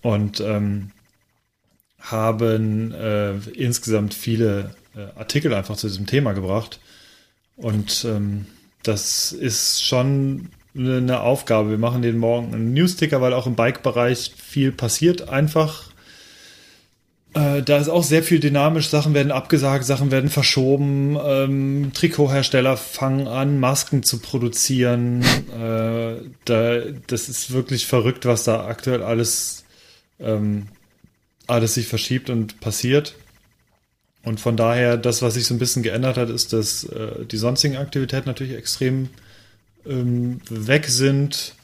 Und 0.00 0.40
ähm, 0.40 0.92
haben 1.98 2.92
äh, 2.92 3.34
insgesamt 3.54 4.14
viele 4.14 4.74
äh, 4.96 5.18
Artikel 5.18 5.52
einfach 5.54 5.76
zu 5.76 5.88
diesem 5.88 6.06
Thema 6.06 6.32
gebracht. 6.32 6.80
Und 7.56 8.04
ähm, 8.08 8.46
das 8.82 9.32
ist 9.32 9.84
schon 9.84 10.48
eine 10.76 11.20
Aufgabe. 11.20 11.70
Wir 11.70 11.78
machen 11.78 12.02
den 12.02 12.18
morgen 12.18 12.54
einen 12.54 12.72
Newsticker, 12.72 13.20
weil 13.20 13.34
auch 13.34 13.46
im 13.46 13.54
Bike-Bereich 13.54 14.32
viel 14.36 14.72
passiert 14.72 15.28
einfach. 15.28 15.92
Äh, 17.34 17.62
da 17.62 17.78
ist 17.78 17.88
auch 17.88 18.04
sehr 18.04 18.22
viel 18.22 18.40
dynamisch. 18.40 18.88
Sachen 18.88 19.14
werden 19.14 19.32
abgesagt, 19.32 19.84
Sachen 19.84 20.10
werden 20.10 20.30
verschoben. 20.30 21.18
Ähm, 21.24 21.90
Trikothersteller 21.94 22.76
fangen 22.76 23.26
an, 23.26 23.58
Masken 23.60 24.02
zu 24.02 24.18
produzieren. 24.18 25.22
Äh, 25.52 26.16
da, 26.44 26.80
das 27.06 27.28
ist 27.28 27.52
wirklich 27.52 27.86
verrückt, 27.86 28.26
was 28.26 28.44
da 28.44 28.66
aktuell 28.66 29.02
alles, 29.02 29.64
ähm, 30.20 30.68
alles 31.46 31.74
sich 31.74 31.86
verschiebt 31.86 32.28
und 32.30 32.60
passiert. 32.60 33.14
Und 34.24 34.40
von 34.40 34.56
daher, 34.56 34.96
das, 34.96 35.22
was 35.22 35.34
sich 35.34 35.46
so 35.46 35.54
ein 35.54 35.58
bisschen 35.58 35.82
geändert 35.82 36.16
hat, 36.16 36.30
ist, 36.30 36.52
dass 36.52 36.84
äh, 36.84 37.24
die 37.24 37.36
sonstigen 37.36 37.76
Aktivitäten 37.76 38.28
natürlich 38.28 38.56
extrem 38.56 39.08
ähm, 39.84 40.40
weg 40.48 40.86
sind, 40.86 41.54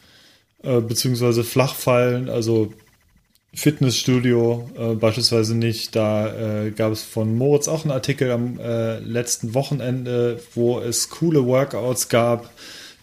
äh, 0.62 0.80
beziehungsweise 0.80 1.44
flach 1.44 1.74
fallen. 1.74 2.28
Also 2.28 2.72
Fitnessstudio 3.54 4.70
äh, 4.76 4.94
beispielsweise 4.94 5.56
nicht. 5.56 5.94
Da 5.94 6.64
äh, 6.64 6.70
gab 6.72 6.92
es 6.92 7.02
von 7.02 7.36
Moritz 7.36 7.68
auch 7.68 7.84
einen 7.84 7.92
Artikel 7.92 8.30
am 8.30 8.58
äh, 8.58 8.98
letzten 8.98 9.54
Wochenende, 9.54 10.40
wo 10.54 10.80
es 10.80 11.10
coole 11.10 11.46
Workouts 11.46 12.08
gab, 12.08 12.50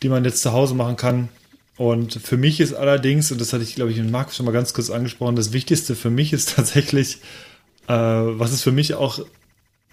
die 0.04 0.10
man 0.10 0.26
jetzt 0.26 0.41
zu 0.41 0.52
Hause 0.52 0.76
machen 0.76 0.98
kann. 0.98 1.30
Und 1.78 2.13
für 2.13 2.38
mich 2.38 2.62
ist 2.62 2.74
allerdings, 2.74 3.32
und 3.32 3.41
das 3.41 3.52
hatte 3.52 3.63
ich, 3.63 3.76
glaube 3.76 3.91
ich, 3.91 3.98
mit 3.98 4.10
Markus 4.10 4.38
schon 4.38 4.46
mal 4.46 4.54
ganz 4.54 4.74
kurz 4.74 4.89
angesprochen, 4.89 5.36
das 5.36 5.52
Wichtigste 5.52 5.96
für 5.96 6.10
mich 6.10 6.32
ist 6.32 6.50
tatsächlich, 6.56 7.18
äh, 7.88 7.94
was 7.94 8.52
es 8.52 8.63
für 8.63 8.72
mich 8.72 8.94
auch 8.94 9.20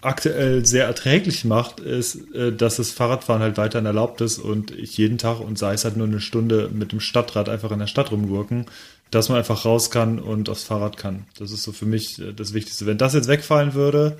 aktuell 0.05 0.65
sehr 0.65 0.85
erträglich 0.85 1.45
macht, 1.45 1.79
ist, 1.79 2.33
äh, 2.33 2.51
dass 2.51 2.77
das 2.77 2.91
Fahrradfahren 2.91 3.41
halt 3.41 3.57
weiterhin 3.57 3.85
erlaubt 3.85 4.21
ist 4.21 4.39
und 4.39 4.71
ich 4.71 4.97
jeden 4.97 5.17
Tag 5.17 5.39
und 5.39 5.57
sei 5.57 5.73
es 5.73 5.85
halt 5.85 5.97
nur 5.97 6.07
eine 6.07 6.19
Stunde 6.19 6.69
mit 6.71 6.91
dem 6.91 6.99
Stadtrad 6.99 7.49
einfach 7.49 7.71
in 7.71 7.79
der 7.79 7.87
Stadt 7.87 8.11
rumgurken, 8.11 8.65
dass 9.11 9.29
man 9.29 9.37
einfach 9.37 9.65
raus 9.65 9.91
kann 9.91 10.19
und 10.19 10.49
aufs 10.49 10.63
Fahrrad 10.63 10.97
kann. 10.97 11.25
Das 11.37 11.51
ist 11.51 11.63
so 11.63 11.71
für 11.71 11.85
mich 11.85 12.19
äh, 12.19 12.33
das 12.33 12.53
Wichtigste. 12.53 12.85
Wenn 12.85 12.97
das 12.97 13.13
jetzt 13.13 13.27
wegfallen 13.27 13.73
würde, 13.73 14.17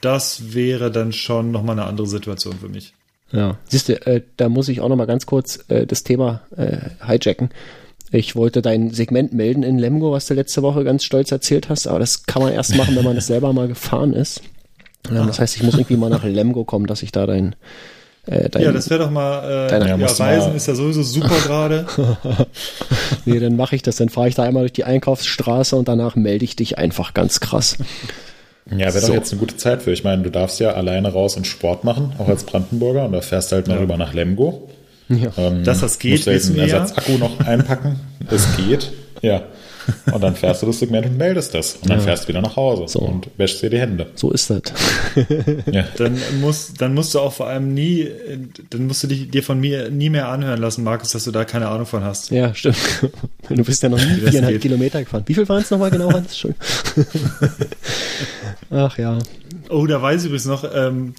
das 0.00 0.54
wäre 0.54 0.90
dann 0.90 1.12
schon 1.12 1.50
nochmal 1.50 1.78
eine 1.78 1.88
andere 1.88 2.06
Situation 2.06 2.54
für 2.60 2.68
mich. 2.68 2.94
Ja, 3.32 3.58
siehst 3.68 3.88
du, 3.88 4.06
äh, 4.06 4.22
da 4.36 4.48
muss 4.48 4.68
ich 4.68 4.80
auch 4.80 4.88
nochmal 4.88 5.06
ganz 5.06 5.26
kurz 5.26 5.64
äh, 5.68 5.86
das 5.86 6.02
Thema 6.02 6.42
äh, 6.56 6.78
hijacken. 7.06 7.50
Ich 8.10 8.36
wollte 8.36 8.62
dein 8.62 8.90
Segment 8.90 9.34
melden 9.34 9.62
in 9.62 9.78
Lemgo, 9.78 10.12
was 10.12 10.26
du 10.26 10.34
letzte 10.34 10.62
Woche 10.62 10.82
ganz 10.82 11.04
stolz 11.04 11.30
erzählt 11.30 11.68
hast, 11.68 11.86
aber 11.86 11.98
das 11.98 12.24
kann 12.24 12.42
man 12.42 12.54
erst 12.54 12.74
machen, 12.74 12.96
wenn 12.96 13.04
man 13.04 13.16
das 13.16 13.26
selber 13.26 13.52
mal 13.52 13.68
gefahren 13.68 14.14
ist. 14.14 14.40
Ja, 15.12 15.24
das 15.24 15.38
heißt, 15.38 15.56
ich 15.56 15.62
muss 15.62 15.74
irgendwie 15.74 15.96
mal 15.96 16.10
nach 16.10 16.24
Lemgo 16.24 16.64
kommen, 16.64 16.86
dass 16.86 17.02
ich 17.02 17.12
da 17.12 17.26
dein, 17.26 17.56
äh, 18.26 18.48
dein, 18.50 18.62
ja, 18.62 18.72
das 18.72 18.90
wäre 18.90 19.04
doch 19.04 19.10
mal, 19.10 19.66
äh, 19.66 19.70
deine, 19.70 19.88
ja, 19.88 19.96
Reisen 19.96 20.50
mal. 20.50 20.56
ist 20.56 20.66
ja 20.66 20.74
sowieso 20.74 21.02
super 21.02 21.36
gerade. 21.44 21.86
nee, 23.24 23.38
dann 23.38 23.56
mache 23.56 23.76
ich 23.76 23.82
das, 23.82 23.96
dann 23.96 24.08
fahre 24.08 24.28
ich 24.28 24.34
da 24.34 24.42
einmal 24.42 24.62
durch 24.62 24.72
die 24.72 24.84
Einkaufsstraße 24.84 25.76
und 25.76 25.88
danach 25.88 26.16
melde 26.16 26.44
ich 26.44 26.56
dich 26.56 26.78
einfach 26.78 27.14
ganz 27.14 27.40
krass. 27.40 27.78
Ja, 28.70 28.78
wäre 28.78 29.00
so. 29.00 29.06
doch 29.08 29.14
jetzt 29.14 29.32
eine 29.32 29.40
gute 29.40 29.56
Zeit 29.56 29.82
für. 29.82 29.92
Ich 29.92 30.04
meine, 30.04 30.22
du 30.22 30.30
darfst 30.30 30.60
ja 30.60 30.72
alleine 30.72 31.10
raus 31.10 31.36
und 31.36 31.46
Sport 31.46 31.84
machen, 31.84 32.12
auch 32.18 32.28
als 32.28 32.44
Brandenburger, 32.44 33.06
und 33.06 33.12
da 33.12 33.22
fährst 33.22 33.50
du 33.50 33.56
halt 33.56 33.66
mal 33.66 33.74
ja. 33.74 33.80
rüber 33.80 33.96
nach 33.96 34.12
Lemgo. 34.12 34.68
Ja. 35.08 35.30
Ähm, 35.38 35.64
Dass 35.64 35.80
das 35.80 35.98
geht, 35.98 36.12
musst 36.12 36.26
du 36.26 36.32
jetzt 36.32 36.50
einen 36.50 36.58
Ersatzakku 36.58 37.12
noch 37.12 37.40
einpacken. 37.40 38.00
es 38.30 38.56
geht. 38.56 38.92
Ja. 39.20 39.42
Und 40.12 40.22
dann 40.22 40.34
fährst 40.34 40.62
du 40.62 40.66
das 40.66 40.78
Segment 40.78 41.06
und 41.06 41.16
meldest 41.16 41.54
das. 41.54 41.76
Und 41.76 41.90
dann 41.90 41.98
ja. 41.98 42.04
fährst 42.04 42.24
du 42.24 42.28
wieder 42.28 42.40
nach 42.40 42.56
Hause 42.56 42.84
so. 42.88 43.00
und 43.00 43.28
wäschst 43.36 43.62
dir 43.62 43.70
die 43.70 43.78
Hände. 43.78 44.06
So 44.14 44.30
ist 44.30 44.50
das. 44.50 44.62
ja. 45.72 45.84
Dann, 45.96 46.18
musst, 46.40 46.80
dann 46.80 46.94
musst 46.94 47.14
du 47.14 47.20
auch 47.20 47.32
vor 47.32 47.46
allem 47.48 47.74
nie, 47.74 48.08
dann 48.70 48.86
musst 48.86 49.02
du 49.02 49.06
dich, 49.06 49.30
dir 49.30 49.42
von 49.42 49.60
mir 49.60 49.90
nie 49.90 50.10
mehr 50.10 50.28
anhören 50.28 50.60
lassen, 50.60 50.84
Markus, 50.84 51.12
dass 51.12 51.24
du 51.24 51.30
da 51.30 51.44
keine 51.44 51.68
Ahnung 51.68 51.86
von 51.86 52.04
hast. 52.04 52.30
Ja, 52.30 52.54
stimmt. 52.54 52.76
Du 53.48 53.64
bist 53.64 53.82
ja 53.82 53.88
noch 53.88 53.98
nie 53.98 54.20
viereinhalb 54.20 54.60
Kilometer 54.60 55.02
gefahren. 55.02 55.22
Wie 55.24 55.32
viel 55.32 55.48
waren 55.48 55.62
es 55.62 55.70
nochmal 55.70 55.90
genau, 55.90 56.12
Hans? 56.12 56.46
Ach 58.70 58.98
ja. 58.98 59.18
Oh, 59.70 59.86
da 59.86 60.02
weiß 60.02 60.20
ich 60.20 60.26
übrigens 60.26 60.44
noch, 60.44 60.64
ähm, 60.74 61.14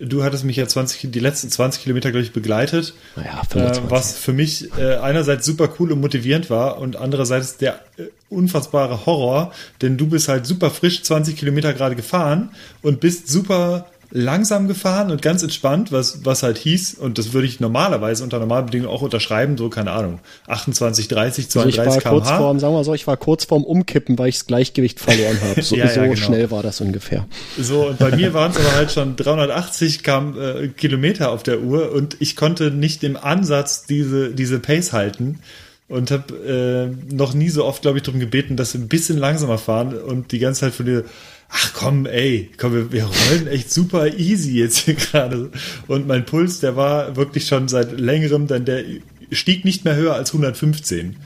Du 0.00 0.24
hattest 0.24 0.44
mich 0.44 0.56
ja 0.56 0.66
20, 0.66 1.12
die 1.12 1.20
letzten 1.20 1.50
20 1.50 1.82
Kilometer, 1.82 2.10
glaube 2.10 2.24
ich, 2.24 2.32
begleitet. 2.32 2.94
Naja, 3.14 3.42
25. 3.48 3.84
Äh, 3.84 3.90
was 3.90 4.18
für 4.18 4.32
mich 4.32 4.76
äh, 4.76 4.96
einerseits 4.96 5.46
super 5.46 5.72
cool 5.78 5.92
und 5.92 6.00
motivierend 6.00 6.50
war 6.50 6.78
und 6.78 6.96
andererseits 6.96 7.58
der 7.58 7.80
äh, 7.96 8.04
unfassbare 8.28 9.06
Horror, 9.06 9.52
denn 9.82 9.96
du 9.96 10.08
bist 10.08 10.28
halt 10.28 10.46
super 10.46 10.70
frisch 10.70 11.04
20 11.04 11.36
Kilometer 11.36 11.72
gerade 11.72 11.94
gefahren 11.94 12.50
und 12.82 12.98
bist 12.98 13.28
super 13.28 13.86
langsam 14.16 14.68
gefahren 14.68 15.10
und 15.10 15.22
ganz 15.22 15.42
entspannt, 15.42 15.90
was, 15.90 16.24
was 16.24 16.44
halt 16.44 16.56
hieß, 16.56 16.94
und 16.94 17.18
das 17.18 17.32
würde 17.32 17.48
ich 17.48 17.58
normalerweise 17.58 18.22
unter 18.22 18.38
normalen 18.38 18.66
Bedingungen 18.66 18.94
auch 18.94 19.02
unterschreiben, 19.02 19.58
so, 19.58 19.68
keine 19.68 19.90
Ahnung, 19.90 20.20
28, 20.46 21.08
30, 21.08 21.50
32 21.50 21.80
also 21.80 21.98
ich 21.98 22.04
war 22.04 22.12
kurz 22.12 22.30
vorm, 22.30 22.60
sagen 22.60 22.74
wir 22.74 22.84
so, 22.84 22.94
ich 22.94 23.08
war 23.08 23.16
kurz 23.16 23.44
vorm 23.44 23.64
Umkippen, 23.64 24.16
weil 24.16 24.28
ich 24.28 24.36
das 24.36 24.46
Gleichgewicht 24.46 25.00
verloren 25.00 25.38
habe. 25.42 25.54
So, 25.64 25.76
ja, 25.76 25.86
ja, 25.86 25.94
so 25.94 26.00
genau. 26.02 26.16
schnell 26.16 26.50
war 26.50 26.62
das 26.62 26.80
ungefähr. 26.80 27.26
So, 27.58 27.88
und 27.88 27.98
bei 27.98 28.14
mir 28.14 28.34
waren 28.34 28.52
es 28.52 28.58
aber 28.58 28.72
halt 28.74 28.92
schon 28.92 29.16
380 29.16 30.02
kam, 30.02 30.38
äh, 30.38 30.68
Kilometer 30.68 31.30
auf 31.30 31.42
der 31.42 31.62
Uhr 31.62 31.90
und 31.90 32.16
ich 32.20 32.36
konnte 32.36 32.70
nicht 32.70 33.02
im 33.02 33.16
Ansatz 33.16 33.86
diese, 33.86 34.34
diese 34.34 34.58
Pace 34.58 34.92
halten 34.92 35.40
und 35.88 36.10
habe 36.10 36.92
äh, 37.10 37.14
noch 37.14 37.34
nie 37.34 37.48
so 37.48 37.64
oft, 37.64 37.82
glaube 37.82 37.98
ich, 37.98 38.04
darum 38.04 38.20
gebeten, 38.20 38.56
dass 38.56 38.74
wir 38.74 38.80
ein 38.80 38.88
bisschen 38.88 39.18
langsamer 39.18 39.58
fahren 39.58 39.94
und 39.94 40.32
die 40.32 40.38
ganze 40.38 40.60
Zeit 40.60 40.74
von 40.74 40.86
dir 40.86 41.04
ach 41.48 41.72
komm, 41.74 42.06
ey, 42.06 42.50
komm, 42.56 42.74
wir, 42.74 42.92
wir 42.92 43.04
rollen 43.04 43.46
echt 43.46 43.70
super 43.70 44.06
easy 44.18 44.58
jetzt 44.58 44.78
hier 44.78 44.94
gerade. 44.94 45.50
Und 45.86 46.06
mein 46.06 46.24
Puls, 46.24 46.60
der 46.60 46.76
war 46.76 47.16
wirklich 47.16 47.46
schon 47.46 47.68
seit 47.68 47.98
längerem, 47.98 48.46
dann 48.46 48.64
der 48.64 48.84
stieg 49.30 49.64
nicht 49.64 49.84
mehr 49.84 49.96
höher 49.96 50.14
als 50.14 50.30
115. 50.30 51.16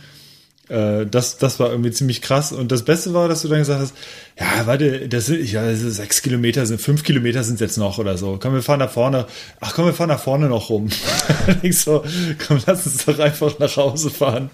Äh, 0.69 1.07
das, 1.07 1.39
das 1.39 1.59
war 1.61 1.71
irgendwie 1.71 1.91
ziemlich 1.91 2.23
krass. 2.23 2.53
Und 2.53 2.71
das 2.71 2.85
Beste 2.85 3.15
war, 3.15 3.29
dass 3.29 3.43
du 3.43 3.49
dann 3.49 3.59
gesagt 3.59 3.81
hast, 3.81 3.95
ja, 4.39 4.67
warte, 4.67 5.09
das 5.09 5.27
sind, 5.27 5.51
ja, 5.51 5.65
das 5.65 5.81
sind 5.81 5.91
sechs 5.91 6.23
Kilometer, 6.23 6.65
sind 6.67 6.81
fünf 6.81 7.03
Kilometer 7.03 7.43
sind 7.43 7.61
jetzt 7.61 7.79
noch 7.79 7.99
oder 7.99 8.17
so. 8.19 8.39
Komm, 8.41 8.55
wir 8.55 8.63
fahren 8.63 8.79
nach 8.79 8.91
vorne. 8.91 9.27
Ach 9.61 9.75
komm, 9.75 9.87
wir 9.87 9.95
fahren 9.95 10.09
nach 10.09 10.21
vorne 10.21 10.49
noch 10.49 10.71
rum. 10.71 10.89
ich 11.63 11.79
so, 11.79 12.05
komm, 12.47 12.61
lass 12.67 12.87
uns 12.87 13.05
doch 13.05 13.19
einfach 13.19 13.59
nach 13.59 13.77
Hause 13.77 14.11
fahren. 14.11 14.51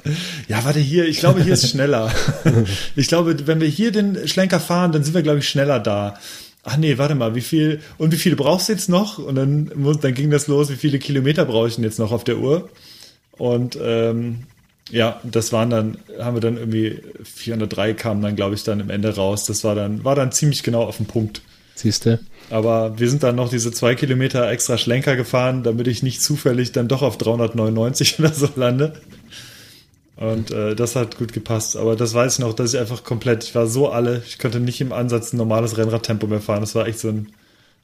Ja, 0.49 0.65
warte, 0.65 0.81
hier, 0.81 1.07
ich 1.07 1.19
glaube, 1.19 1.43
hier 1.43 1.55
ist 1.55 1.69
schneller. 1.69 2.13
ich 2.97 3.09
glaube, 3.09 3.47
wenn 3.47 3.61
wir 3.61 3.69
hier 3.69 3.93
den 3.93 4.27
Schlenker 4.29 4.61
fahren, 4.61 4.93
dann 4.93 5.05
sind 5.05 5.15
wir, 5.15 5.23
glaube 5.23 5.41
ich, 5.41 5.49
schneller 5.49 5.81
da. 5.81 6.19
Ach 6.63 6.79
nee, 6.79 6.97
warte 6.97 7.15
mal, 7.15 7.35
wie 7.35 7.43
viel, 7.43 7.81
und 7.99 8.11
wie 8.13 8.17
viele 8.17 8.37
brauchst 8.37 8.69
du 8.69 8.73
jetzt 8.73 8.89
noch? 8.89 9.19
Und 9.19 9.35
dann, 9.35 9.71
dann 10.01 10.15
ging 10.15 10.31
das 10.31 10.47
los, 10.47 10.71
wie 10.71 10.77
viele 10.77 10.99
Kilometer 10.99 11.45
brauche 11.45 11.69
ich 11.69 11.75
denn 11.75 11.85
jetzt 11.85 11.99
noch 11.99 12.11
auf 12.11 12.25
der 12.25 12.39
Uhr? 12.39 12.71
Und 13.33 13.77
ähm, 13.83 14.45
ja, 14.91 15.21
das 15.25 15.53
waren 15.53 15.71
dann, 15.71 15.99
haben 16.19 16.37
wir 16.37 16.41
dann 16.41 16.57
irgendwie 16.57 17.01
403 17.23 17.95
kamen 17.95 18.23
dann, 18.23 18.37
glaube 18.37 18.55
ich, 18.55 18.65
dann 18.65 18.81
im 18.81 18.91
Ende 18.91 19.15
raus. 19.15 19.47
Das 19.47 19.65
war 19.65 19.75
dann, 19.75 20.05
war 20.05 20.15
dann 20.15 20.33
ziemlich 20.33 20.63
genau 20.63 20.83
auf 20.83 20.99
den 20.99 21.07
Punkt. 21.07 21.43
Siehst 21.75 22.07
du? 22.07 22.21
Aber 22.51 22.99
wir 22.99 23.09
sind 23.09 23.23
dann 23.23 23.37
noch 23.37 23.49
diese 23.49 23.73
zwei 23.73 23.95
Kilometer 23.95 24.49
extra 24.51 24.79
Schlenker 24.79 25.17
gefahren, 25.17 25.63
damit 25.63 25.87
ich 25.89 26.03
nicht 26.03 26.23
zufällig 26.23 26.73
dann 26.73 26.89
doch 26.89 27.03
auf 27.03 27.19
399 27.19 28.19
oder 28.19 28.33
so 28.33 28.49
lande. 28.57 28.93
Und 30.17 30.53
äh, 30.53 30.77
das 30.77 30.95
hat 30.95 31.19
gut 31.19 31.33
gepasst. 31.33 31.77
Aber 31.77 31.97
das 31.97 32.15
weiß 32.15 32.35
ich 32.35 32.39
noch, 32.39 32.53
dass 32.53 32.75
ich 32.75 32.81
einfach 32.81 33.03
komplett, 33.03 33.45
ich 33.45 33.55
war 33.55 33.67
so 33.67 33.89
alle, 33.89 34.23
ich 34.27 34.39
konnte 34.39 34.61
nicht 34.61 34.81
im 34.81 34.93
Ansatz 34.93 35.33
ein 35.33 35.39
normales 35.39 35.77
Rennradtempo 35.77 36.27
mehr 36.27 36.41
fahren. 36.41 36.61
Das 36.61 36.75
war 36.75 36.87
echt 36.87 37.01
so 37.01 37.09
ein 37.09 37.29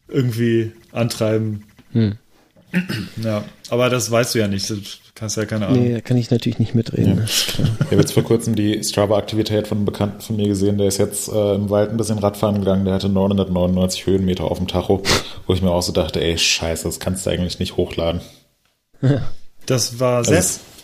irgendwie 0.07 0.73
Antreiben. 0.93 1.65
Hm. 1.93 2.17
Ja, 3.23 3.45
aber 3.69 3.91
das 3.91 4.11
weißt 4.11 4.35
du 4.35 4.39
ja 4.39 4.49
nicht. 4.49 4.69
Du 4.71 4.77
kannst 5.15 5.37
ja 5.37 5.45
keine 5.45 5.67
Ahnung. 5.67 5.83
Nee, 5.83 5.95
da 5.95 6.01
kann 6.01 6.17
ich 6.17 6.31
natürlich 6.31 6.59
nicht 6.59 6.75
mitreden. 6.75 7.19
Ja. 7.19 7.25
Ich 7.25 7.87
habe 7.87 7.97
jetzt 7.97 8.13
vor 8.13 8.23
kurzem 8.23 8.55
die 8.55 8.83
Strava-Aktivität 8.83 9.67
von 9.67 9.79
einem 9.79 9.85
Bekannten 9.85 10.21
von 10.21 10.37
mir 10.37 10.49
gesehen, 10.49 10.79
der 10.79 10.89
ist 10.89 10.99
jetzt 10.99 11.29
äh, 11.29 11.55
im 11.55 11.69
Wald 11.71 11.91
ein 11.91 11.97
bisschen 11.97 12.19
Radfahren 12.19 12.61
gegangen, 12.61 12.85
der 12.85 12.95
hatte 12.95 13.09
999 13.09 14.07
Höhenmeter 14.07 14.45
auf 14.45 14.59
dem 14.59 14.69
Tacho, 14.69 15.03
wo 15.47 15.53
ich 15.53 15.63
mir 15.63 15.71
auch 15.71 15.83
so 15.83 15.93
dachte, 15.93 16.23
ey, 16.23 16.39
scheiße, 16.39 16.85
das 16.85 17.01
kannst 17.01 17.27
du 17.27 17.31
eigentlich 17.31 17.59
nicht 17.59 17.77
hochladen. 17.77 18.21
Das 19.67 20.01
war 20.01 20.19
also. 20.19 20.33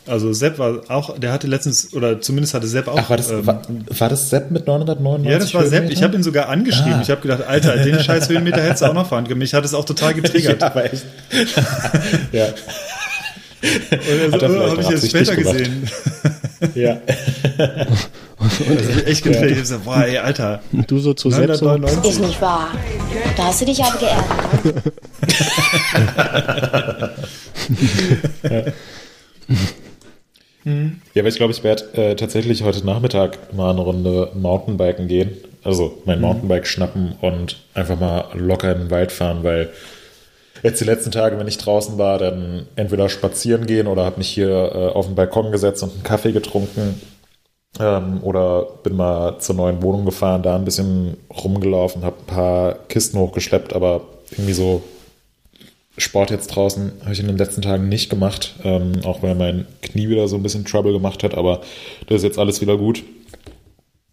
Also 0.08 0.32
Sepp 0.32 0.58
war 0.58 0.82
auch, 0.88 1.18
der 1.18 1.32
hatte 1.32 1.48
letztens, 1.48 1.92
oder 1.92 2.20
zumindest 2.20 2.54
hatte 2.54 2.68
Sepp 2.68 2.86
auch. 2.86 2.96
Ach, 2.96 3.10
war 3.10 3.16
das, 3.16 3.30
ähm, 3.30 3.46
war, 3.46 3.62
war, 3.88 4.08
das 4.08 4.30
Sepp 4.30 4.52
mit 4.52 4.66
999? 4.66 5.32
Ja, 5.32 5.38
das 5.38 5.52
war 5.52 5.62
Höhenmeter? 5.62 5.82
Sepp. 5.82 5.92
Ich 5.92 6.02
habe 6.02 6.14
ihn 6.14 6.22
sogar 6.22 6.48
angeschrieben. 6.48 6.94
Ah. 6.94 7.02
Ich 7.02 7.10
habe 7.10 7.20
gedacht, 7.20 7.42
Alter, 7.46 7.76
den 7.84 7.98
scheiß 7.98 8.28
Höhenmeter 8.28 8.62
hättest 8.62 8.82
du 8.82 8.86
auch 8.86 8.94
noch 8.94 9.08
fahren 9.08 9.26
können. 9.26 9.38
Mich 9.38 9.54
hat 9.54 9.64
es 9.64 9.74
auch 9.74 9.84
total 9.84 10.14
getriggert. 10.14 10.60
ja, 10.60 10.66
aber 10.66 10.92
echt. 10.92 11.04
ja. 12.32 12.46
Und 14.32 14.42
also, 14.42 14.70
habe 14.70 14.80
ich 14.82 14.88
jetzt 14.90 15.08
später 15.08 15.34
gemacht. 15.34 15.58
gesehen. 15.58 15.90
ja. 16.74 17.00
Und 18.38 18.80
das 18.80 19.06
echt 19.06 19.24
getriggert. 19.24 19.58
Ich 19.58 19.66
so, 19.66 19.80
boah, 19.80 20.04
ey, 20.04 20.18
Alter. 20.18 20.60
Du 20.86 21.00
so 21.00 21.14
zu 21.14 21.30
Sepp 21.30 21.56
so. 21.56 21.74
Ist 21.74 22.20
nicht 22.20 22.40
wahr. 22.40 22.68
Da 23.36 23.46
hast 23.46 23.60
du 23.60 23.64
dich 23.64 23.82
aber 23.82 23.98
geärgert. 23.98 24.82
ja. 28.44 28.72
Mhm. 30.66 31.00
Ja, 31.14 31.22
aber 31.22 31.28
ich 31.28 31.36
glaube, 31.36 31.52
ich 31.52 31.62
werde 31.62 31.84
äh, 31.94 32.16
tatsächlich 32.16 32.64
heute 32.64 32.84
Nachmittag 32.84 33.54
mal 33.54 33.70
eine 33.70 33.82
Runde 33.82 34.32
Mountainbiken 34.34 35.06
gehen. 35.06 35.36
Also 35.62 36.02
mein 36.04 36.18
mhm. 36.18 36.24
Mountainbike 36.24 36.66
schnappen 36.66 37.14
und 37.20 37.60
einfach 37.72 37.98
mal 37.98 38.26
locker 38.34 38.72
in 38.72 38.78
den 38.80 38.90
Wald 38.90 39.12
fahren, 39.12 39.44
weil 39.44 39.70
jetzt 40.64 40.80
die 40.80 40.84
letzten 40.84 41.12
Tage, 41.12 41.38
wenn 41.38 41.46
ich 41.46 41.58
draußen 41.58 41.98
war, 41.98 42.18
dann 42.18 42.66
entweder 42.74 43.08
spazieren 43.08 43.66
gehen 43.66 43.86
oder 43.86 44.04
habe 44.04 44.18
mich 44.18 44.28
hier 44.28 44.48
äh, 44.48 44.88
auf 44.88 45.06
den 45.06 45.14
Balkon 45.14 45.52
gesetzt 45.52 45.84
und 45.84 45.92
einen 45.92 46.02
Kaffee 46.02 46.32
getrunken 46.32 47.00
ähm, 47.78 48.18
oder 48.22 48.66
bin 48.82 48.96
mal 48.96 49.38
zur 49.38 49.54
neuen 49.54 49.82
Wohnung 49.82 50.04
gefahren, 50.04 50.42
da 50.42 50.56
ein 50.56 50.64
bisschen 50.64 51.16
rumgelaufen, 51.30 52.04
habe 52.04 52.16
ein 52.18 52.26
paar 52.26 52.74
Kisten 52.88 53.18
hochgeschleppt, 53.18 53.72
aber 53.72 54.00
irgendwie 54.32 54.52
so 54.52 54.82
Sport 55.98 56.30
jetzt 56.30 56.48
draußen 56.48 56.92
habe 57.02 57.12
ich 57.12 57.20
in 57.20 57.26
den 57.26 57.38
letzten 57.38 57.62
Tagen 57.62 57.88
nicht 57.88 58.10
gemacht, 58.10 58.54
ähm, 58.64 58.92
auch 59.04 59.22
weil 59.22 59.34
mein 59.34 59.66
Knie 59.82 60.08
wieder 60.08 60.28
so 60.28 60.36
ein 60.36 60.42
bisschen 60.42 60.64
Trouble 60.64 60.92
gemacht 60.92 61.22
hat, 61.22 61.34
aber 61.34 61.62
das 62.06 62.18
ist 62.18 62.24
jetzt 62.24 62.38
alles 62.38 62.60
wieder 62.60 62.76
gut. 62.76 63.02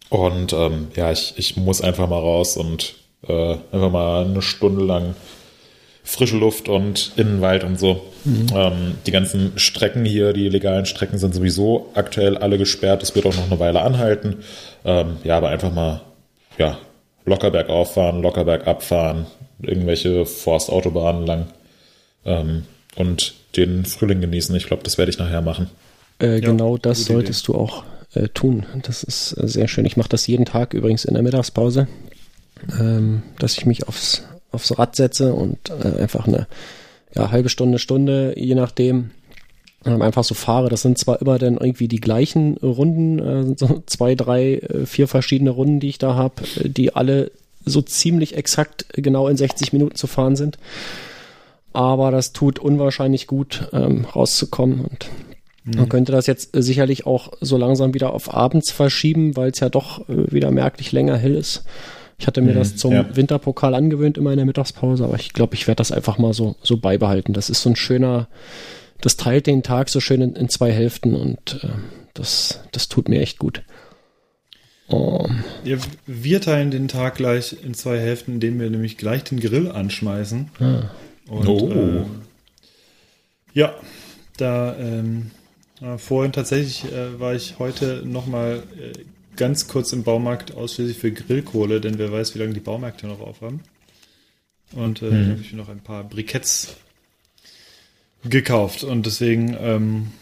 Und 0.08 0.52
ähm, 0.52 0.88
ja, 0.94 1.10
ich, 1.12 1.34
ich 1.36 1.56
muss 1.56 1.80
einfach 1.80 2.08
mal 2.08 2.18
raus 2.18 2.56
und 2.56 2.94
äh, 3.26 3.56
einfach 3.72 3.90
mal 3.90 4.24
eine 4.24 4.42
Stunde 4.42 4.84
lang 4.84 5.14
frische 6.04 6.36
Luft 6.36 6.68
und 6.68 7.12
Innenwald 7.16 7.64
und 7.64 7.78
so. 7.78 8.02
Mhm. 8.24 8.46
Ähm, 8.54 8.94
die 9.06 9.10
ganzen 9.10 9.52
Strecken 9.56 10.04
hier, 10.04 10.32
die 10.34 10.48
legalen 10.48 10.86
Strecken 10.86 11.18
sind 11.18 11.34
sowieso 11.34 11.90
aktuell 11.94 12.36
alle 12.36 12.58
gesperrt. 12.58 13.02
Das 13.02 13.14
wird 13.14 13.26
auch 13.26 13.34
noch 13.34 13.50
eine 13.50 13.58
Weile 13.58 13.80
anhalten. 13.80 14.44
Ähm, 14.84 15.16
ja, 15.24 15.38
aber 15.38 15.48
einfach 15.48 15.72
mal 15.72 16.02
ja, 16.58 16.78
locker 17.24 17.50
bergauf 17.50 17.94
fahren, 17.94 18.22
locker 18.22 18.44
bergab 18.44 18.82
fahren, 18.82 19.26
irgendwelche 19.62 20.26
Forstautobahnen 20.26 21.26
lang 21.26 21.46
ähm, 22.24 22.64
und 22.96 23.34
den 23.56 23.84
Frühling 23.84 24.20
genießen. 24.20 24.54
Ich 24.56 24.66
glaube, 24.66 24.82
das 24.82 24.98
werde 24.98 25.10
ich 25.10 25.18
nachher 25.18 25.42
machen. 25.42 25.70
Äh, 26.20 26.34
ja, 26.34 26.40
genau 26.40 26.76
das 26.76 27.04
solltest 27.04 27.44
Idee. 27.44 27.52
du 27.52 27.58
auch 27.58 27.84
äh, 28.14 28.28
tun. 28.28 28.66
Das 28.82 29.02
ist 29.02 29.32
äh, 29.32 29.48
sehr 29.48 29.68
schön. 29.68 29.84
Ich 29.84 29.96
mache 29.96 30.08
das 30.08 30.26
jeden 30.26 30.44
Tag 30.44 30.74
übrigens 30.74 31.04
in 31.04 31.14
der 31.14 31.22
Mittagspause, 31.22 31.88
ähm, 32.78 33.22
dass 33.38 33.56
ich 33.56 33.66
mich 33.66 33.88
aufs, 33.88 34.22
aufs 34.52 34.78
Rad 34.78 34.96
setze 34.96 35.34
und 35.34 35.58
äh, 35.70 36.00
einfach 36.00 36.26
eine 36.26 36.46
ja, 37.14 37.30
halbe 37.30 37.48
Stunde, 37.48 37.78
Stunde, 37.78 38.34
je 38.36 38.54
nachdem, 38.54 39.10
ähm, 39.84 40.02
einfach 40.02 40.24
so 40.24 40.34
fahre. 40.34 40.68
Das 40.68 40.82
sind 40.82 40.98
zwar 40.98 41.20
immer 41.20 41.38
dann 41.38 41.58
irgendwie 41.58 41.88
die 41.88 42.00
gleichen 42.00 42.56
Runden, 42.58 43.18
äh, 43.18 43.54
so 43.56 43.82
zwei, 43.86 44.14
drei, 44.14 44.54
äh, 44.54 44.86
vier 44.86 45.08
verschiedene 45.08 45.50
Runden, 45.50 45.80
die 45.80 45.88
ich 45.88 45.98
da 45.98 46.14
habe, 46.14 46.42
die 46.62 46.94
alle 46.94 47.30
so 47.64 47.80
ziemlich 47.82 48.36
exakt 48.36 48.86
genau 48.92 49.28
in 49.28 49.36
60 49.36 49.72
Minuten 49.72 49.96
zu 49.96 50.06
fahren 50.06 50.36
sind 50.36 50.58
aber 51.74 52.10
das 52.10 52.32
tut 52.32 52.58
unwahrscheinlich 52.58 53.26
gut, 53.26 53.68
ähm, 53.72 54.06
rauszukommen. 54.06 54.80
Und 54.80 55.10
mhm. 55.64 55.80
man 55.80 55.88
könnte 55.88 56.12
das 56.12 56.26
jetzt 56.26 56.50
sicherlich 56.54 57.04
auch 57.04 57.32
so 57.40 57.58
langsam 57.58 57.92
wieder 57.92 58.14
auf 58.14 58.32
abends 58.32 58.70
verschieben, 58.70 59.36
weil 59.36 59.50
es 59.50 59.60
ja 59.60 59.68
doch 59.68 60.08
äh, 60.08 60.32
wieder 60.32 60.50
merklich 60.50 60.92
länger 60.92 61.16
hell 61.16 61.34
ist. 61.34 61.64
Ich 62.16 62.28
hatte 62.28 62.40
mir 62.40 62.52
mhm, 62.52 62.58
das 62.58 62.76
zum 62.76 62.92
ja. 62.92 63.16
Winterpokal 63.16 63.74
angewöhnt 63.74 64.16
immer 64.16 64.30
in 64.30 64.36
der 64.36 64.46
Mittagspause, 64.46 65.04
aber 65.04 65.16
ich 65.16 65.32
glaube, 65.32 65.56
ich 65.56 65.66
werde 65.66 65.78
das 65.78 65.90
einfach 65.90 66.16
mal 66.16 66.32
so, 66.32 66.54
so 66.62 66.76
beibehalten. 66.76 67.32
Das 67.32 67.50
ist 67.50 67.60
so 67.60 67.70
ein 67.70 67.76
schöner, 67.76 68.28
das 69.00 69.16
teilt 69.16 69.48
den 69.48 69.64
Tag 69.64 69.88
so 69.88 69.98
schön 69.98 70.22
in, 70.22 70.36
in 70.36 70.48
zwei 70.48 70.70
Hälften 70.70 71.16
und 71.16 71.60
äh, 71.64 71.68
das, 72.14 72.60
das 72.70 72.88
tut 72.88 73.08
mir 73.08 73.20
echt 73.20 73.40
gut. 73.40 73.62
Um. 74.86 75.42
Ja, 75.64 75.78
wir 76.06 76.40
teilen 76.40 76.70
den 76.70 76.86
Tag 76.86 77.16
gleich 77.16 77.56
in 77.64 77.74
zwei 77.74 77.98
Hälften, 77.98 78.34
indem 78.34 78.60
wir 78.60 78.70
nämlich 78.70 78.96
gleich 78.96 79.24
den 79.24 79.40
Grill 79.40 79.72
anschmeißen. 79.72 80.50
Ah. 80.60 80.82
Und, 81.28 81.48
oh. 81.48 81.70
Äh, 81.70 82.04
ja, 83.52 83.74
da 84.36 84.76
ähm, 84.76 85.30
äh, 85.80 85.98
vorhin 85.98 86.32
tatsächlich 86.32 86.84
äh, 86.92 87.18
war 87.18 87.34
ich 87.34 87.58
heute 87.58 88.02
nochmal 88.04 88.62
äh, 88.78 88.92
ganz 89.36 89.68
kurz 89.68 89.92
im 89.92 90.04
Baumarkt 90.04 90.54
ausschließlich 90.54 90.98
für 90.98 91.12
Grillkohle, 91.12 91.80
denn 91.80 91.98
wer 91.98 92.12
weiß, 92.12 92.34
wie 92.34 92.38
lange 92.38 92.54
die 92.54 92.60
Baumärkte 92.60 93.06
noch 93.06 93.20
aufhaben. 93.20 93.60
Und 94.72 95.02
äh, 95.02 95.06
mhm. 95.10 95.30
habe 95.30 95.40
ich 95.40 95.52
mir 95.52 95.58
noch 95.58 95.68
ein 95.68 95.80
paar 95.80 96.04
Briketts 96.04 96.76
gekauft 98.24 98.84
und 98.84 99.06
deswegen 99.06 99.56
ähm, 99.60 100.12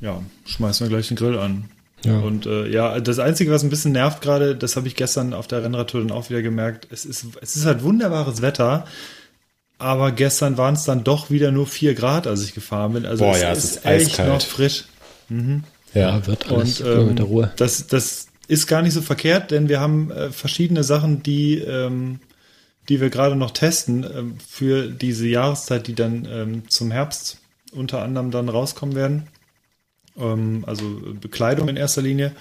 ja, 0.00 0.20
schmeißen 0.44 0.86
wir 0.86 0.90
gleich 0.90 1.08
den 1.08 1.16
Grill 1.16 1.38
an. 1.38 1.70
Ja. 2.04 2.18
Und 2.18 2.46
äh, 2.46 2.68
ja, 2.68 3.00
das 3.00 3.18
Einzige, 3.18 3.50
was 3.50 3.62
ein 3.62 3.70
bisschen 3.70 3.92
nervt 3.92 4.20
gerade, 4.20 4.54
das 4.54 4.76
habe 4.76 4.86
ich 4.86 4.96
gestern 4.96 5.32
auf 5.32 5.46
der 5.46 5.62
Rennradtour 5.62 6.02
dann 6.02 6.10
auch 6.10 6.28
wieder 6.28 6.42
gemerkt, 6.42 6.88
es 6.90 7.04
ist, 7.04 7.24
es 7.40 7.56
ist 7.56 7.64
halt 7.64 7.82
wunderbares 7.82 8.42
Wetter, 8.42 8.86
aber 9.78 10.12
gestern 10.12 10.56
waren 10.56 10.74
es 10.74 10.84
dann 10.84 11.04
doch 11.04 11.30
wieder 11.30 11.52
nur 11.52 11.66
4 11.66 11.94
Grad, 11.94 12.26
als 12.26 12.42
ich 12.44 12.54
gefahren 12.54 12.94
bin. 12.94 13.06
Also 13.06 13.24
Boah, 13.24 13.34
es 13.34 13.42
ja, 13.42 13.52
ist, 13.52 13.64
ist 13.64 13.86
echt 13.86 14.10
eiskalt. 14.10 14.28
noch 14.28 14.42
frisch. 14.42 14.84
Mhm. 15.28 15.64
Ja, 15.94 16.26
wird 16.26 16.50
alles 16.50 16.80
Und, 16.80 16.88
ähm, 16.88 17.06
mit 17.08 17.18
der 17.18 17.26
Ruhe. 17.26 17.52
Das, 17.56 17.86
das 17.86 18.28
ist 18.48 18.66
gar 18.66 18.82
nicht 18.82 18.94
so 18.94 19.02
verkehrt, 19.02 19.50
denn 19.50 19.68
wir 19.68 19.80
haben 19.80 20.10
äh, 20.10 20.30
verschiedene 20.30 20.84
Sachen, 20.84 21.22
die, 21.22 21.58
ähm, 21.58 22.20
die 22.88 23.00
wir 23.00 23.10
gerade 23.10 23.36
noch 23.36 23.50
testen 23.50 24.04
ähm, 24.04 24.36
für 24.46 24.88
diese 24.88 25.26
Jahreszeit, 25.26 25.86
die 25.86 25.94
dann 25.94 26.26
ähm, 26.30 26.68
zum 26.68 26.90
Herbst 26.90 27.38
unter 27.72 28.02
anderem 28.02 28.30
dann 28.30 28.48
rauskommen 28.48 28.94
werden. 28.94 29.28
Ähm, 30.18 30.64
also 30.66 30.84
Bekleidung 31.20 31.68
in 31.68 31.76
erster 31.76 32.02
Linie. 32.02 32.32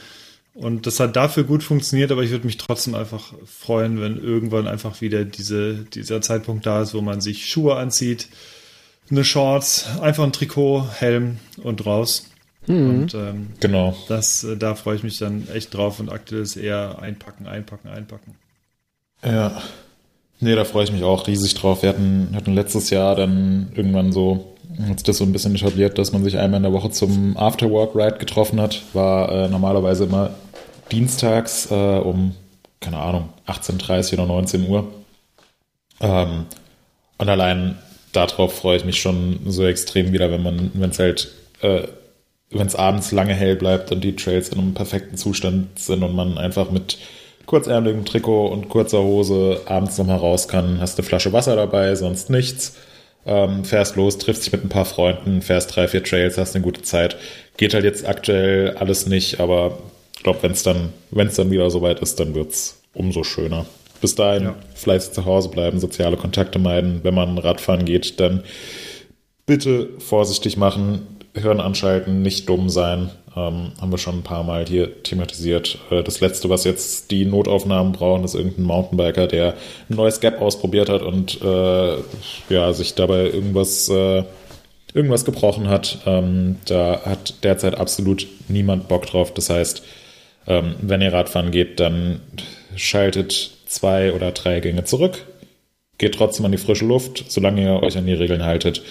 Und 0.56 0.88
das 0.88 1.02
hat 1.02 1.18
dafür 1.18 1.44
gut 1.44 1.64
funktioniert, 1.64 2.14
aber 2.14 2.24
ich 2.24 2.32
würde 2.32 2.46
mich 2.46 2.56
trotzdem 2.56 2.96
einfach 2.96 3.34
freuen, 3.46 4.00
wenn 4.00 4.18
irgendwann 4.18 4.70
einfach 4.70 5.02
wieder 5.02 5.26
diese, 5.26 5.84
dieser 5.94 6.22
Zeitpunkt 6.22 6.66
da 6.66 6.82
ist, 6.82 6.94
wo 6.94 7.02
man 7.02 7.20
sich 7.20 7.50
Schuhe 7.50 7.76
anzieht, 7.76 8.30
eine 9.12 9.26
Shorts, 9.26 9.86
einfach 10.00 10.24
ein 10.24 10.32
Trikot, 10.32 10.88
Helm 10.94 11.40
und 11.62 11.86
raus. 11.86 12.30
Mhm. 12.68 12.90
Und 12.90 13.14
ähm, 13.16 13.48
genau. 13.60 13.98
Das, 14.08 14.46
äh, 14.46 14.56
da 14.56 14.76
freue 14.76 14.96
ich 14.96 15.04
mich 15.04 15.18
dann 15.18 15.46
echt 15.54 15.74
drauf 15.74 16.00
und 16.00 16.10
aktuell 16.10 16.44
ist 16.44 16.56
eher 16.56 17.00
einpacken, 17.02 17.48
einpacken, 17.48 17.90
einpacken. 17.90 18.36
Ja. 19.26 19.62
Nee, 20.40 20.56
da 20.56 20.64
freue 20.64 20.86
ich 20.86 20.92
mich 20.92 21.04
auch 21.04 21.28
riesig 21.28 21.54
drauf. 21.56 21.82
Wir 21.82 21.90
hatten, 21.90 22.30
hatten 22.34 22.54
letztes 22.54 22.90
Jahr 22.90 23.16
dann 23.16 23.74
irgendwann 23.76 24.14
so 24.14 24.56
hat 24.90 25.00
sich 25.00 25.04
das 25.04 25.18
so 25.18 25.24
ein 25.24 25.32
bisschen 25.32 25.56
etabliert, 25.56 25.98
dass 25.98 26.12
man 26.12 26.24
sich 26.24 26.38
einmal 26.38 26.58
in 26.58 26.64
der 26.64 26.74
Woche 26.74 26.90
zum 26.92 27.38
Afterwork-Ride 27.38 28.18
getroffen 28.18 28.60
hat. 28.60 28.82
War 28.94 29.32
äh, 29.32 29.48
normalerweise 29.48 30.06
immer 30.06 30.32
dienstags 30.92 31.70
äh, 31.72 31.74
um, 31.74 32.36
keine 32.80 32.98
Ahnung, 32.98 33.30
18.30 33.48 34.14
oder 34.14 34.26
19 34.26 34.68
Uhr. 34.68 34.88
Ähm, 36.00 36.46
und 37.18 37.30
allein 37.30 37.78
darauf 38.12 38.54
freue 38.54 38.78
ich 38.78 38.86
mich 38.86 39.02
schon 39.02 39.40
so 39.46 39.66
extrem 39.66 40.14
wieder, 40.14 40.32
wenn 40.32 40.44
man, 40.44 40.72
wenn 40.74 40.90
es 40.90 41.00
halt, 41.00 41.32
äh, 41.62 41.84
wenn 42.52 42.68
es 42.68 42.76
abends 42.76 43.12
lange 43.12 43.34
hell 43.34 43.56
bleibt 43.56 43.92
und 43.92 44.04
die 44.04 44.16
Trails 44.16 44.50
in 44.50 44.60
einem 44.60 44.74
perfekten 44.74 45.18
Zustand 45.18 45.80
sind 45.80 46.04
und 46.04 46.16
man 46.16 46.38
einfach 46.38 46.72
mit 46.72 46.98
kurzärmeligem 47.46 48.06
Trikot 48.06 48.48
und 48.48 48.70
kurzer 48.70 49.04
Hose 49.04 49.62
abends 49.66 49.98
nochmal 49.98 50.18
raus 50.18 50.48
kann, 50.48 50.80
hast 50.80 50.98
eine 50.98 51.08
Flasche 51.08 51.34
Wasser 51.34 51.56
dabei, 51.56 51.96
sonst 51.96 52.30
nichts. 52.30 52.76
Ähm, 53.28 53.66
fährst 53.66 53.96
los, 53.96 54.20
triffst 54.20 54.46
dich 54.46 54.52
mit 54.52 54.64
ein 54.64 54.70
paar 54.70 54.86
Freunden, 54.86 55.42
fährst 55.42 55.76
drei, 55.76 55.88
vier 55.88 56.04
Trails, 56.04 56.38
hast 56.38 56.56
eine 56.56 56.64
gute 56.64 56.84
Zeit. 56.84 57.18
Geht 57.58 57.74
halt 57.74 57.84
jetzt 57.84 58.08
aktuell 58.08 58.78
alles 58.78 59.08
nicht, 59.08 59.40
aber 59.40 59.80
glaube, 60.26 60.44
wenn 60.44 60.52
es 60.52 60.64
dann, 60.64 60.92
wenn 61.12 61.28
es 61.28 61.36
dann 61.36 61.52
wieder 61.52 61.70
soweit 61.70 62.00
ist, 62.00 62.20
dann 62.20 62.36
wird's 62.36 62.82
umso 62.94 63.24
schöner. 63.24 63.66
Bis 64.02 64.16
dahin 64.16 64.44
Ja. 64.44 64.56
fleißig 64.74 65.14
zu 65.14 65.26
Hause 65.26 65.50
bleiben, 65.50 65.80
soziale 65.80 66.18
Kontakte 66.18 66.60
meiden. 66.60 67.00
Wenn 67.04 67.14
man 67.14 67.38
Radfahren 67.38 67.86
geht, 67.86 68.20
dann 68.20 68.44
bitte 69.46 69.90
vorsichtig 70.00 70.58
machen, 70.58 71.08
Hirn 71.36 71.60
anschalten, 71.60 72.22
nicht 72.22 72.50
dumm 72.50 72.70
sein. 72.70 73.12
Ähm, 73.36 73.74
haben 73.80 73.92
wir 73.92 73.98
schon 73.98 74.20
ein 74.20 74.24
paar 74.24 74.44
Mal 74.44 74.66
hier 74.66 75.04
thematisiert. 75.04 75.78
Äh, 75.92 76.02
das 76.02 76.22
letzte, 76.22 76.50
was 76.50 76.64
jetzt 76.64 77.12
die 77.12 77.26
Notaufnahmen 77.26 77.92
brauchen, 77.92 78.24
ist 78.24 78.34
irgendein 78.34 78.64
Mountainbiker, 78.64 79.28
der 79.28 79.56
ein 79.90 79.96
neues 79.96 80.22
Gap 80.22 80.42
ausprobiert 80.42 80.88
hat 80.90 81.02
und 81.02 81.42
äh, 81.42 81.98
ja, 82.50 82.74
sich 82.74 82.96
dabei 82.96 83.26
irgendwas, 83.26 83.90
äh, 83.90 84.24
irgendwas 84.94 85.26
gebrochen 85.26 85.68
hat. 85.68 86.00
Ähm, 86.06 86.56
da 86.66 87.02
hat 87.06 87.44
derzeit 87.44 87.76
absolut 87.76 88.26
niemand 88.48 88.88
Bock 88.88 89.06
drauf. 89.06 89.34
Das 89.34 89.50
heißt, 89.50 89.84
ähm, 90.48 90.76
wenn 90.82 91.02
ihr 91.02 91.14
Radfahren 91.14 91.52
geht, 91.52 91.80
dann 91.80 92.22
schaltet 92.76 93.52
zwei 93.66 94.14
oder 94.14 94.32
drei 94.32 94.60
Gänge 94.60 94.84
zurück, 94.84 95.26
geht 95.98 96.16
trotzdem 96.16 96.46
an 96.46 96.52
die 96.52 96.58
frische 96.58 96.86
Luft, 96.86 97.26
solange 97.28 97.64
ihr 97.64 97.84
euch 97.84 97.98
an 97.98 98.06
die 98.06 98.14
Regeln 98.14 98.44
haltet. 98.44 98.82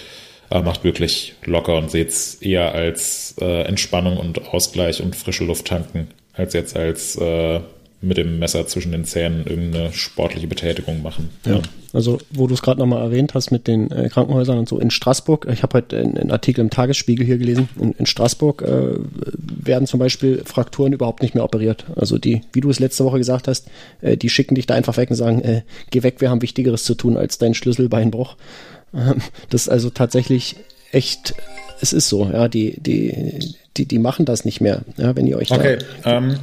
Äh, 0.51 0.61
macht 0.61 0.83
wirklich 0.83 1.33
locker 1.43 1.75
und 1.75 1.89
seht 1.89 2.09
es 2.09 2.35
eher 2.35 2.73
als 2.73 3.35
äh, 3.41 3.63
Entspannung 3.63 4.17
und 4.17 4.47
Ausgleich 4.53 5.01
und 5.01 5.15
frische 5.15 5.43
Luft 5.43 5.65
tanken, 5.65 6.09
als 6.33 6.53
jetzt 6.53 6.75
als 6.75 7.15
äh, 7.15 7.61
mit 8.07 8.17
dem 8.17 8.39
Messer 8.39 8.67
zwischen 8.67 8.91
den 8.91 9.05
Zähnen 9.05 9.45
irgendeine 9.45 9.91
sportliche 9.93 10.47
Betätigung 10.47 11.01
machen. 11.01 11.29
Ja. 11.45 11.61
Also, 11.93 12.19
wo 12.31 12.45
du 12.47 12.53
es 12.53 12.61
gerade 12.61 12.79
nochmal 12.79 13.01
erwähnt 13.01 13.33
hast 13.35 13.51
mit 13.51 13.67
den 13.67 13.89
äh, 13.89 14.09
Krankenhäusern 14.09 14.57
und 14.57 14.67
so 14.67 14.79
in 14.79 14.91
Straßburg, 14.91 15.47
ich 15.51 15.63
habe 15.63 15.77
heute 15.77 15.97
einen 15.97 16.29
Artikel 16.29 16.59
im 16.59 16.69
Tagesspiegel 16.69 17.25
hier 17.25 17.37
gelesen, 17.37 17.69
in, 17.79 17.93
in 17.93 18.05
Straßburg 18.05 18.61
äh, 18.63 18.99
werden 19.63 19.87
zum 19.87 19.99
Beispiel 19.99 20.41
Frakturen 20.45 20.91
überhaupt 20.91 21.21
nicht 21.21 21.35
mehr 21.35 21.43
operiert. 21.43 21.85
Also 21.95 22.17
die, 22.17 22.41
wie 22.51 22.61
du 22.61 22.69
es 22.69 22.79
letzte 22.79 23.05
Woche 23.05 23.17
gesagt 23.17 23.47
hast, 23.47 23.69
äh, 24.01 24.17
die 24.17 24.29
schicken 24.29 24.55
dich 24.55 24.65
da 24.65 24.73
einfach 24.73 24.97
weg 24.97 25.09
und 25.09 25.15
sagen, 25.15 25.41
äh, 25.41 25.61
geh 25.89 26.03
weg, 26.03 26.19
wir 26.19 26.29
haben 26.29 26.41
Wichtigeres 26.41 26.83
zu 26.83 26.95
tun 26.95 27.15
als 27.15 27.37
dein 27.37 27.53
Schlüsselbeinbruch. 27.53 28.35
Ähm, 28.93 29.21
das 29.49 29.63
ist 29.63 29.69
also 29.69 29.89
tatsächlich 29.89 30.57
echt, 30.91 31.33
es 31.81 31.93
ist 31.93 32.09
so, 32.09 32.25
ja, 32.25 32.47
die, 32.47 32.79
die, 32.79 33.39
die, 33.77 33.85
die 33.85 33.99
machen 33.99 34.25
das 34.25 34.45
nicht 34.45 34.61
mehr, 34.61 34.81
ja, 34.97 35.15
wenn 35.15 35.27
ihr 35.27 35.37
euch 35.37 35.51
Okay, 35.51 35.77
da. 36.03 36.17
ähm, 36.17 36.37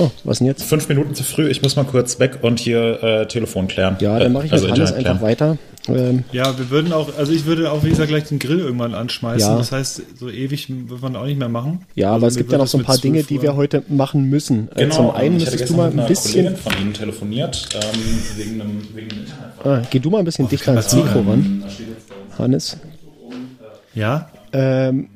Oh, 0.00 0.10
was 0.24 0.38
denn 0.38 0.46
jetzt? 0.46 0.62
fünf 0.64 0.88
Minuten 0.88 1.14
zu 1.14 1.24
früh. 1.24 1.48
Ich 1.48 1.62
muss 1.62 1.76
mal 1.76 1.84
kurz 1.84 2.18
weg 2.20 2.38
und 2.42 2.60
hier 2.60 3.02
äh, 3.02 3.26
Telefon 3.26 3.66
klären. 3.68 3.96
Ja, 4.00 4.16
Äh, 4.16 4.24
dann 4.24 4.32
mache 4.32 4.46
ich 4.46 4.52
also 4.52 4.66
mit 4.66 4.74
Hannes 4.76 4.92
einfach 4.92 5.20
weiter. 5.22 5.58
Ähm, 5.88 6.24
Ja, 6.32 6.56
wir 6.58 6.68
würden 6.70 6.92
auch, 6.92 7.16
also 7.16 7.32
ich 7.32 7.46
würde 7.46 7.72
auch, 7.72 7.82
wie 7.82 7.88
gesagt, 7.88 8.08
gleich 8.10 8.24
den 8.24 8.38
Grill 8.38 8.58
irgendwann 8.60 8.94
anschmeißen. 8.94 9.50
Ja. 9.52 9.56
Das 9.56 9.72
heißt, 9.72 10.02
so 10.18 10.28
ewig 10.28 10.68
wird 10.68 11.00
man 11.00 11.16
auch 11.16 11.24
nicht 11.24 11.38
mehr 11.38 11.48
machen. 11.48 11.80
Ja, 11.94 12.08
Also 12.08 12.16
aber 12.16 12.26
es 12.28 12.36
gibt 12.36 12.52
ja 12.52 12.58
noch 12.58 12.66
so 12.66 12.76
ein 12.78 12.84
paar 12.84 12.98
Dinge, 12.98 13.18
12 13.20 13.26
die 13.28 13.42
wir 13.42 13.56
heute 13.56 13.82
machen 13.88 14.24
müssen. 14.28 14.68
Äh, 14.74 14.82
Genau, 14.82 14.94
Zum 14.94 15.10
einen 15.12 15.38
ich 15.38 15.46
hatte 15.46 15.52
müsstest 15.56 15.72
du 15.72 15.76
mal 15.76 15.90
ein 15.90 16.06
bisschen. 16.06 16.44
Kollegin 16.44 16.56
von 16.62 16.72
Ihnen 16.82 16.92
telefoniert, 16.94 17.68
ähm, 17.74 18.00
wegen 18.36 18.60
einem, 18.60 18.82
wegen 18.94 19.08
einem. 19.10 19.26
Ah, 19.82 19.82
geh 19.90 19.98
du 19.98 20.10
mal 20.10 20.18
ein 20.18 20.24
bisschen 20.26 20.48
dichter 20.48 20.72
ans 20.72 20.94
Mikro 20.94 21.20
ran, 21.20 21.64
Hannes. 22.38 22.76
Ja, 23.94 24.30
Ähm, 24.52 25.08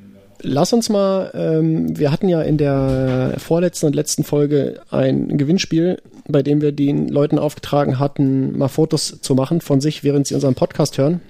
lass 0.43 0.71
uns 0.73 0.89
mal, 0.89 1.31
ähm, 1.33 1.97
wir 1.97 2.11
hatten 2.11 2.29
ja 2.29 2.41
in 2.41 2.57
der 2.57 3.35
vorletzten 3.37 3.87
und 3.87 3.95
letzten 3.95 4.23
Folge 4.23 4.81
ein 4.91 5.37
Gewinnspiel, 5.37 6.01
bei 6.27 6.43
dem 6.43 6.61
wir 6.61 6.71
den 6.71 7.07
Leuten 7.09 7.39
aufgetragen 7.39 7.97
hatten, 7.99 8.57
mal 8.57 8.67
Fotos 8.67 9.19
zu 9.21 9.35
machen 9.35 9.61
von 9.61 9.81
sich, 9.81 10.03
während 10.03 10.27
sie 10.27 10.35
unseren 10.35 10.55
Podcast 10.55 10.97
hören. 10.97 11.21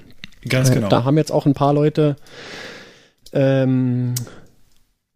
ganz 0.50 0.70
Äh, 0.70 0.74
genau. 0.76 0.90
Da 0.90 1.04
haben 1.04 1.18
jetzt 1.18 1.32
auch 1.32 1.46
ein 1.46 1.54
paar 1.54 1.74
Leute 1.74 2.16
ähm, 3.32 4.14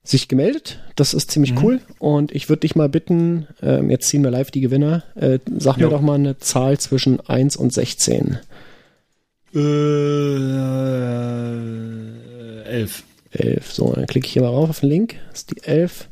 sich 0.04 0.28
gemeldet. 0.30 0.80
Das 0.96 1.14
ist 1.14 1.30
ziemlich 1.32 1.54
Mhm. 1.54 1.64
cool. 1.64 1.80
Und 2.00 2.32
ich 2.32 2.48
würde 2.50 2.62
dich 2.62 2.76
mal 2.76 2.90
bitten, 2.90 3.46
ähm, 3.62 3.90
jetzt 3.90 4.08
ziehen 4.08 4.24
wir 4.24 4.32
live 4.32 4.52
die 4.52 4.62
Gewinner. 4.62 5.04
Äh, 5.16 5.40
sag 5.58 5.78
mir 5.78 5.84
Jo. 5.84 5.90
doch 5.90 6.02
mal 6.02 6.16
eine 6.16 6.38
Zahl 6.38 6.78
zwischen 6.80 7.20
1 7.28 7.58
und 7.58 7.74
16. 7.74 8.40
Äh, 11.78 12.64
elf. 12.70 13.04
11. 13.40 13.72
So, 13.74 13.94
dann 13.94 14.08
klicke 14.08 14.28
ich 14.28 14.34
hier 14.34 14.42
mal 14.44 14.50
rauf 14.50 14.70
auf 14.70 14.80
den 14.82 14.90
Link. 14.90 15.16
Das 15.30 15.40
ist 15.40 15.52
die 15.52 15.64
11. 15.64 16.10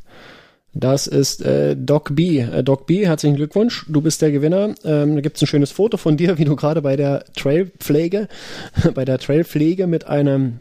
Das 0.78 1.08
ist 1.08 1.42
äh, 1.42 1.76
Doc 1.78 2.16
B. 2.16 2.40
Äh, 2.40 2.62
Doc 2.64 2.86
B, 2.86 3.06
herzlichen 3.06 3.38
Glückwunsch. 3.38 3.86
Du 3.88 4.02
bist 4.02 4.22
der 4.22 4.32
Gewinner. 4.32 4.76
Ähm, 4.84 5.16
da 5.16 5.22
gibt's 5.22 5.42
ein 5.42 5.48
schönes 5.48 5.72
Foto 5.72 5.96
von 5.98 6.18
dir, 6.18 6.38
wie 6.38 6.46
du 6.46 6.56
gerade 6.56 6.82
bei 6.82 6.96
der 6.98 7.24
Trailpflege, 7.36 8.28
bei 8.94 9.06
der 9.06 9.18
Trailpflege 9.18 9.88
mit 9.88 10.08
einem, 10.08 10.60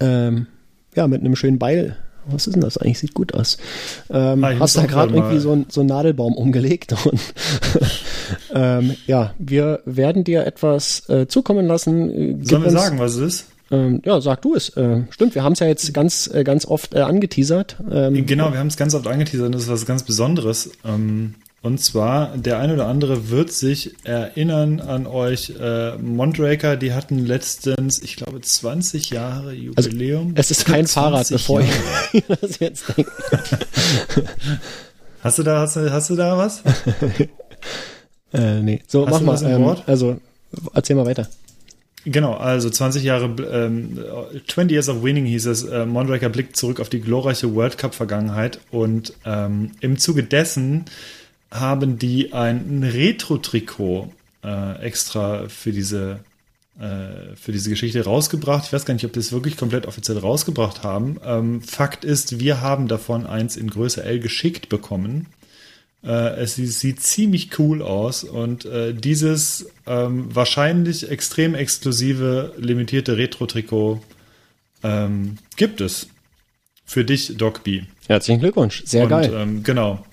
ähm, 0.00 0.48
ja, 0.94 1.06
mit 1.06 1.20
einem 1.20 1.36
schönen 1.36 1.58
Beil. 1.58 1.96
Was 2.26 2.46
ist 2.46 2.54
denn 2.54 2.62
das 2.62 2.78
eigentlich? 2.78 2.98
Sieht 2.98 3.14
gut 3.14 3.34
aus. 3.34 3.58
Ähm, 4.10 4.42
Ah, 4.42 4.54
hast 4.58 4.78
da 4.78 4.86
gerade 4.86 5.14
irgendwie 5.14 5.38
so, 5.38 5.52
ein, 5.52 5.66
so 5.68 5.82
einen 5.82 5.88
Nadelbaum 5.88 6.34
umgelegt 6.34 6.94
und 7.04 7.20
ähm, 8.54 8.96
ja, 9.06 9.34
wir 9.38 9.80
werden 9.84 10.24
dir 10.24 10.46
etwas 10.46 11.08
äh, 11.10 11.26
zukommen 11.28 11.66
lassen. 11.66 12.40
Äh, 12.40 12.44
Sollen 12.44 12.64
wir 12.64 12.70
sagen, 12.70 12.98
was 12.98 13.16
es 13.16 13.20
ist? 13.20 13.46
Ähm, 13.70 14.02
ja, 14.04 14.20
sag 14.20 14.42
du 14.42 14.54
es. 14.54 14.70
Äh, 14.70 15.02
stimmt, 15.10 15.34
wir 15.34 15.42
haben 15.42 15.52
es 15.54 15.60
ja 15.60 15.66
jetzt 15.66 15.92
ganz, 15.94 16.28
äh, 16.32 16.44
ganz 16.44 16.66
oft 16.66 16.94
äh, 16.94 17.00
angeteasert. 17.00 17.76
Ähm, 17.90 18.26
Genau, 18.26 18.52
wir 18.52 18.58
haben 18.58 18.66
es 18.68 18.76
ganz 18.76 18.94
oft 18.94 19.06
angeteasert 19.06 19.46
und 19.46 19.52
das 19.54 19.62
ist 19.64 19.70
was 19.70 19.86
ganz 19.86 20.02
Besonderes. 20.02 20.70
Ähm, 20.84 21.34
und 21.62 21.78
zwar, 21.80 22.36
der 22.36 22.58
eine 22.58 22.74
oder 22.74 22.86
andere 22.88 23.30
wird 23.30 23.50
sich 23.50 23.94
erinnern 24.04 24.80
an 24.80 25.06
euch. 25.06 25.54
Äh, 25.58 25.96
Mondraker, 25.96 26.76
die 26.76 26.92
hatten 26.92 27.24
letztens, 27.24 28.02
ich 28.02 28.16
glaube, 28.16 28.38
20 28.42 29.08
Jahre 29.08 29.54
Jubiläum. 29.54 30.34
Also, 30.36 30.40
Es 30.40 30.50
ist 30.50 30.66
kein 30.66 30.84
20 30.84 30.92
Fahrrad, 30.92 31.28
bevor 31.30 31.60
Jahre. 31.62 31.72
ich 32.12 32.24
das 32.40 32.58
jetzt 32.58 32.84
denke. 32.94 33.10
Hast 35.22 35.38
du 35.38 35.42
da, 35.42 35.60
hast 35.60 35.76
du, 35.76 35.90
hast 35.90 36.10
du 36.10 36.16
da 36.16 36.36
was? 36.36 36.62
Äh, 38.34 38.60
nee. 38.62 38.82
So, 38.88 39.06
Hast 39.06 39.22
mach 39.22 39.40
mal. 39.40 39.50
Ähm, 39.50 39.76
also, 39.86 40.18
erzähl 40.74 40.96
mal 40.96 41.06
weiter. 41.06 41.28
Genau, 42.04 42.34
also 42.34 42.68
20 42.68 43.02
Jahre, 43.02 43.34
ähm, 43.50 43.98
20 44.46 44.72
Years 44.72 44.88
of 44.88 45.02
Winning 45.02 45.24
hieß 45.24 45.46
es. 45.46 45.64
Äh, 45.64 45.86
Mondraker 45.86 46.28
blickt 46.28 46.56
zurück 46.56 46.80
auf 46.80 46.90
die 46.90 47.00
glorreiche 47.00 47.54
World 47.54 47.78
Cup 47.78 47.94
Vergangenheit 47.94 48.60
und 48.70 49.14
ähm, 49.24 49.70
im 49.80 49.98
Zuge 49.98 50.22
dessen 50.22 50.84
haben 51.50 51.98
die 51.98 52.32
ein 52.32 52.82
Retro-Trikot 52.82 54.12
äh, 54.42 54.78
extra 54.82 55.48
für 55.48 55.72
diese 55.72 56.20
äh, 56.78 57.36
für 57.36 57.52
diese 57.52 57.70
Geschichte 57.70 58.04
rausgebracht. 58.04 58.64
Ich 58.66 58.72
weiß 58.72 58.84
gar 58.84 58.94
nicht, 58.94 59.04
ob 59.04 59.12
die 59.12 59.20
es 59.20 59.30
wirklich 59.30 59.56
komplett 59.56 59.86
offiziell 59.86 60.18
rausgebracht 60.18 60.82
haben. 60.82 61.20
Ähm, 61.24 61.62
Fakt 61.62 62.04
ist, 62.04 62.40
wir 62.40 62.60
haben 62.60 62.88
davon 62.88 63.26
eins 63.26 63.56
in 63.56 63.70
Größe 63.70 64.02
L 64.02 64.18
geschickt 64.18 64.68
bekommen. 64.68 65.26
Äh, 66.04 66.40
es 66.42 66.56
sieht, 66.56 66.72
sieht 66.72 67.00
ziemlich 67.00 67.58
cool 67.58 67.80
aus 67.80 68.24
und 68.24 68.66
äh, 68.66 68.92
dieses 68.92 69.66
ähm, 69.86 70.26
wahrscheinlich 70.34 71.10
extrem 71.10 71.54
exklusive 71.54 72.52
limitierte 72.58 73.16
Retro-Trikot 73.16 74.02
ähm, 74.82 75.38
gibt 75.56 75.80
es 75.80 76.08
für 76.84 77.04
dich, 77.04 77.36
Doc 77.38 77.64
B. 77.64 77.82
Herzlichen 78.06 78.40
Glückwunsch. 78.40 78.82
Sehr 78.84 79.04
und, 79.04 79.08
geil. 79.08 79.32
Ähm, 79.34 79.62
genau. 79.62 80.04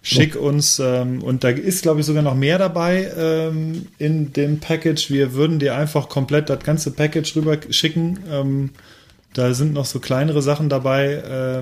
Schick 0.00 0.36
uns, 0.36 0.78
ähm, 0.78 1.20
und 1.20 1.42
da 1.42 1.48
ist, 1.48 1.82
glaube 1.82 2.00
ich, 2.00 2.06
sogar 2.06 2.22
noch 2.22 2.36
mehr 2.36 2.58
dabei 2.58 3.10
ähm, 3.18 3.88
in 3.98 4.32
dem 4.32 4.60
Package. 4.60 5.10
Wir 5.10 5.34
würden 5.34 5.58
dir 5.58 5.74
einfach 5.74 6.08
komplett 6.08 6.48
das 6.48 6.60
ganze 6.60 6.92
Package 6.92 7.34
rüber 7.34 7.58
schicken. 7.70 8.20
Ähm, 8.30 8.70
da 9.34 9.52
sind 9.52 9.72
noch 9.72 9.84
so 9.84 9.98
kleinere 9.98 10.42
Sachen 10.42 10.68
dabei. 10.68 11.60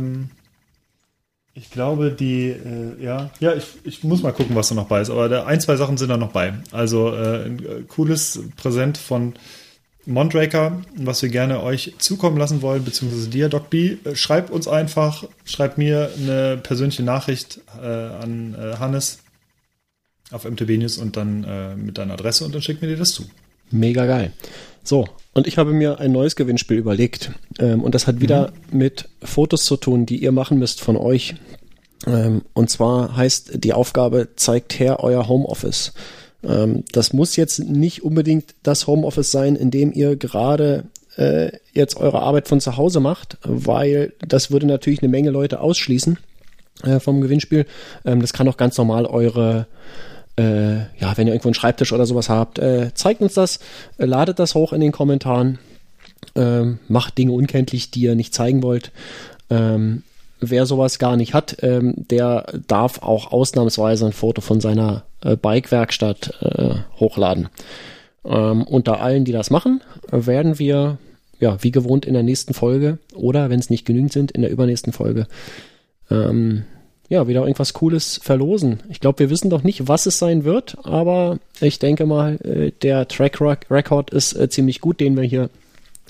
Ich 1.57 1.71
glaube, 1.71 2.11
die, 2.11 2.49
äh, 2.49 3.03
ja, 3.03 3.31
ja, 3.39 3.55
ich, 3.55 3.67
ich 3.85 4.03
muss 4.03 4.23
mal 4.23 4.33
gucken, 4.33 4.57
was 4.57 4.71
da 4.71 4.75
noch 4.75 4.89
bei 4.89 5.01
ist. 5.01 5.11
Aber 5.11 5.29
da, 5.29 5.45
ein, 5.45 5.61
zwei 5.61 5.77
Sachen 5.77 5.97
sind 5.97 6.09
da 6.09 6.17
noch 6.17 6.33
bei. 6.33 6.55
Also 6.73 7.15
äh, 7.15 7.45
ein 7.45 7.59
äh, 7.61 7.83
cooles 7.87 8.41
Präsent 8.57 8.99
von 8.99 9.35
Mondraker, 10.05 10.83
was 10.97 11.23
wir 11.23 11.29
gerne 11.29 11.63
euch 11.63 11.95
zukommen 11.99 12.39
lassen 12.39 12.61
wollen, 12.61 12.85
beziehungsweise 12.85 13.29
dir, 13.29 13.49
Doc 13.49 13.71
B. 13.71 13.99
Äh, 14.05 14.17
Schreib 14.17 14.51
uns 14.51 14.67
einfach, 14.67 15.25
schreib 15.45 15.79
mir 15.79 16.11
eine 16.19 16.57
persönliche 16.57 17.05
Nachricht 17.05 17.61
äh, 17.81 17.87
an 17.87 18.57
äh, 18.59 18.77
Hannes 18.79 19.21
auf 20.33 20.45
MTB 20.51 20.71
News 20.79 20.99
und 20.99 21.17
dann 21.17 21.77
mit 21.85 21.99
deiner 21.99 22.15
Adresse 22.15 22.45
und 22.45 22.55
dann 22.55 22.63
schick 22.63 22.81
mir 22.83 22.89
dir 22.89 22.97
das 22.97 23.13
zu. 23.13 23.25
Mega 23.71 24.07
geil. 24.07 24.33
So, 24.85 25.07
Und 25.33 25.47
ich 25.47 25.59
habe 25.59 25.73
mir 25.73 25.99
ein 25.99 26.13
neues 26.13 26.37
Gewinnspiel 26.37 26.77
überlegt. 26.77 27.33
Ähm, 27.59 27.83
und 27.83 27.95
das 27.95 28.07
hat 28.07 28.21
wieder 28.21 28.53
Mhm. 28.71 28.79
mit 28.79 29.09
Fotos 29.23 29.65
zu 29.65 29.77
tun, 29.77 30.07
die 30.07 30.23
ihr 30.23 30.31
machen 30.31 30.59
müsst 30.59 30.81
von 30.81 30.97
euch. 30.97 31.35
Ähm, 32.07 32.43
und 32.53 32.69
zwar 32.71 33.17
heißt 33.17 33.65
die 33.65 33.73
Aufgabe, 33.73 34.29
zeigt 34.37 34.79
her 34.79 35.01
euer 35.01 35.27
Homeoffice. 35.27 35.93
Ähm, 36.45 36.85
das 36.93 37.13
muss 37.15 37.35
jetzt 37.37 37.59
nicht 37.61 38.05
unbedingt 38.05 38.55
das 38.63 38.87
Homeoffice 38.87 39.31
sein, 39.33 39.57
in 39.57 39.71
dem 39.71 39.91
ihr 39.93 40.17
gerade 40.17 40.85
äh, 41.17 41.53
jetzt 41.73 41.97
eure 41.97 42.21
Arbeit 42.21 42.47
von 42.49 42.61
zu 42.61 42.77
Hause 42.77 43.01
macht, 43.01 43.39
weil 43.43 44.13
das 44.27 44.51
würde 44.51 44.67
natürlich 44.67 45.01
eine 45.01 45.09
Menge 45.09 45.31
Leute 45.31 45.61
ausschließen 45.61 46.19
äh, 46.83 47.01
vom 47.01 47.21
Gewinnspiel. 47.23 47.65
Ähm, 48.05 48.21
das 48.21 48.33
kann 48.35 48.49
auch 48.49 48.57
ganz 48.59 48.77
normal 48.77 49.07
eure 49.07 49.67
äh, 50.37 50.79
ja, 50.99 51.17
wenn 51.17 51.27
ihr 51.27 51.33
irgendwo 51.33 51.49
einen 51.49 51.55
Schreibtisch 51.55 51.93
oder 51.93 52.07
sowas 52.07 52.29
habt, 52.29 52.59
äh, 52.59 52.93
zeigt 52.95 53.21
uns 53.21 53.35
das, 53.35 53.61
äh, 53.99 54.05
ladet 54.05 54.39
das 54.39 54.55
hoch 54.55 54.73
in 54.73 54.81
den 54.81 54.93
Kommentaren, 54.93 55.59
ähm, 56.35 56.79
macht 56.89 57.19
Dinge 57.19 57.33
unkenntlich, 57.33 57.91
die 57.91 58.01
ihr 58.01 58.15
nicht 58.15 58.35
zeigen 58.35 58.63
wollt. 58.63 58.91
Ähm, 59.51 60.03
wer 60.41 60.67
sowas 60.67 60.99
gar 60.99 61.17
nicht 61.17 61.35
hat, 61.35 61.57
ähm, 61.63 61.95
der 61.97 62.47
darf 62.67 63.03
auch 63.03 63.33
ausnahmsweise 63.33 64.07
ein 64.07 64.13
Foto 64.13 64.41
von 64.41 64.61
seiner 64.61 65.05
äh, 65.23 65.37
Bike-Werkstatt 65.37 66.35
äh, 66.41 66.75
hochladen. 66.99 67.49
Ähm, 68.25 68.63
unter 68.63 69.01
allen, 69.01 69.25
die 69.25 69.33
das 69.33 69.51
machen, 69.51 69.83
werden 70.11 70.59
wir, 70.59 70.99
ja, 71.41 71.63
wie 71.63 71.71
gewohnt 71.71 72.07
in 72.07 72.15
der 72.15 72.23
nächsten 72.23 72.55
Folge 72.55 72.99
oder, 73.15 73.51
wenn 73.51 73.61
es 73.61 73.71
nicht 73.71 73.85
genügend 73.85 74.13
sind, 74.13 74.33
in 74.33 74.43
der 74.43 74.51
übernächsten 74.51 74.93
Folge, 74.93 75.27
ähm, 76.11 76.65
ja, 77.15 77.29
wieder 77.29 77.43
irgendwas 77.43 77.73
Cooles 77.73 78.21
verlosen. 78.23 78.81
Ich 78.91 79.01
glaube, 79.01 79.21
wir 79.21 79.31
wissen 79.31 79.49
doch 79.49 79.63
nicht, 79.63 79.87
was 79.89 80.07
es 80.07 80.19
sein 80.19 80.45
wird, 80.45 80.77
aber 80.83 81.39
ich 81.61 81.79
denke 81.79 82.07
mal, 82.07 82.37
äh, 82.43 82.73
der 82.83 83.07
Track 83.09 83.41
Rec- 83.41 83.71
Record 83.71 84.11
ist 84.11 84.35
äh, 84.35 84.49
ziemlich 84.49 84.81
gut, 84.81 84.99
den 84.99 85.17
wir 85.17 85.23
hier 85.23 85.49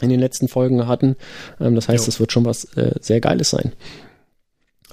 in 0.01 0.09
den 0.09 0.19
letzten 0.19 0.49
Folgen 0.49 0.87
hatten. 0.89 1.17
Ähm, 1.61 1.75
das 1.75 1.89
heißt, 1.89 2.09
es 2.09 2.19
wird 2.21 2.33
schon 2.33 2.47
was 2.47 2.65
äh, 2.77 2.95
sehr 3.01 3.21
Geiles 3.21 3.51
sein. 3.51 3.73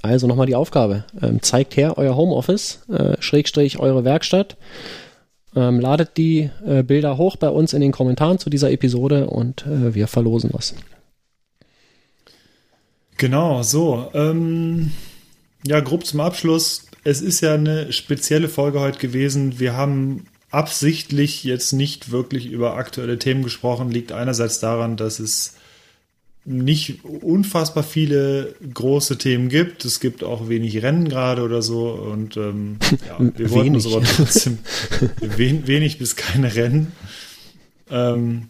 Also 0.02 0.26
nochmal 0.26 0.46
die 0.46 0.54
Aufgabe. 0.54 1.04
Ähm, 1.20 1.40
zeigt 1.42 1.76
her 1.76 1.96
euer 1.96 2.16
Homeoffice, 2.16 2.80
Schrägstrich 3.20 3.78
eure 3.78 4.04
Werkstatt. 4.04 4.56
Ähm, 5.54 5.80
ladet 5.80 6.16
die 6.16 6.50
Bilder 6.86 7.16
hoch 7.18 7.36
bei 7.36 7.48
uns 7.48 7.72
in 7.72 7.80
den 7.80 7.92
Kommentaren 7.92 8.38
zu 8.38 8.50
dieser 8.50 8.70
Episode 8.70 9.28
und 9.28 9.64
wir 9.66 10.08
verlosen 10.08 10.50
was. 10.52 10.74
Genau, 13.16 13.62
so. 13.62 14.10
Ähm, 14.14 14.90
ja, 15.66 15.80
grob 15.80 16.06
zum 16.06 16.20
Abschluss. 16.20 16.86
Es 17.04 17.20
ist 17.20 17.40
ja 17.40 17.54
eine 17.54 17.92
spezielle 17.92 18.48
Folge 18.48 18.80
heute 18.80 18.98
gewesen. 18.98 19.58
Wir 19.58 19.76
haben 19.76 20.26
absichtlich 20.50 21.44
jetzt 21.44 21.72
nicht 21.72 22.10
wirklich 22.10 22.46
über 22.46 22.76
aktuelle 22.76 23.18
Themen 23.18 23.42
gesprochen. 23.42 23.90
Liegt 23.90 24.12
einerseits 24.12 24.60
daran, 24.60 24.96
dass 24.96 25.18
es 25.18 25.54
nicht 26.44 27.04
unfassbar 27.04 27.84
viele 27.84 28.54
große 28.74 29.16
Themen 29.18 29.48
gibt. 29.48 29.84
Es 29.84 30.00
gibt 30.00 30.24
auch 30.24 30.48
wenig 30.48 30.82
Rennen 30.82 31.08
gerade 31.08 31.42
oder 31.42 31.62
so. 31.62 31.90
Und 31.90 32.36
ähm, 32.36 32.78
ja, 33.08 33.18
wir 33.36 33.50
wollten 33.50 33.74
uns 33.74 33.86
aber 33.86 34.02
trotzdem 34.02 34.58
wen, 35.20 35.66
wenig 35.66 35.98
bis 35.98 36.16
keine 36.16 36.54
Rennen. 36.54 36.92
Ähm, 37.90 38.48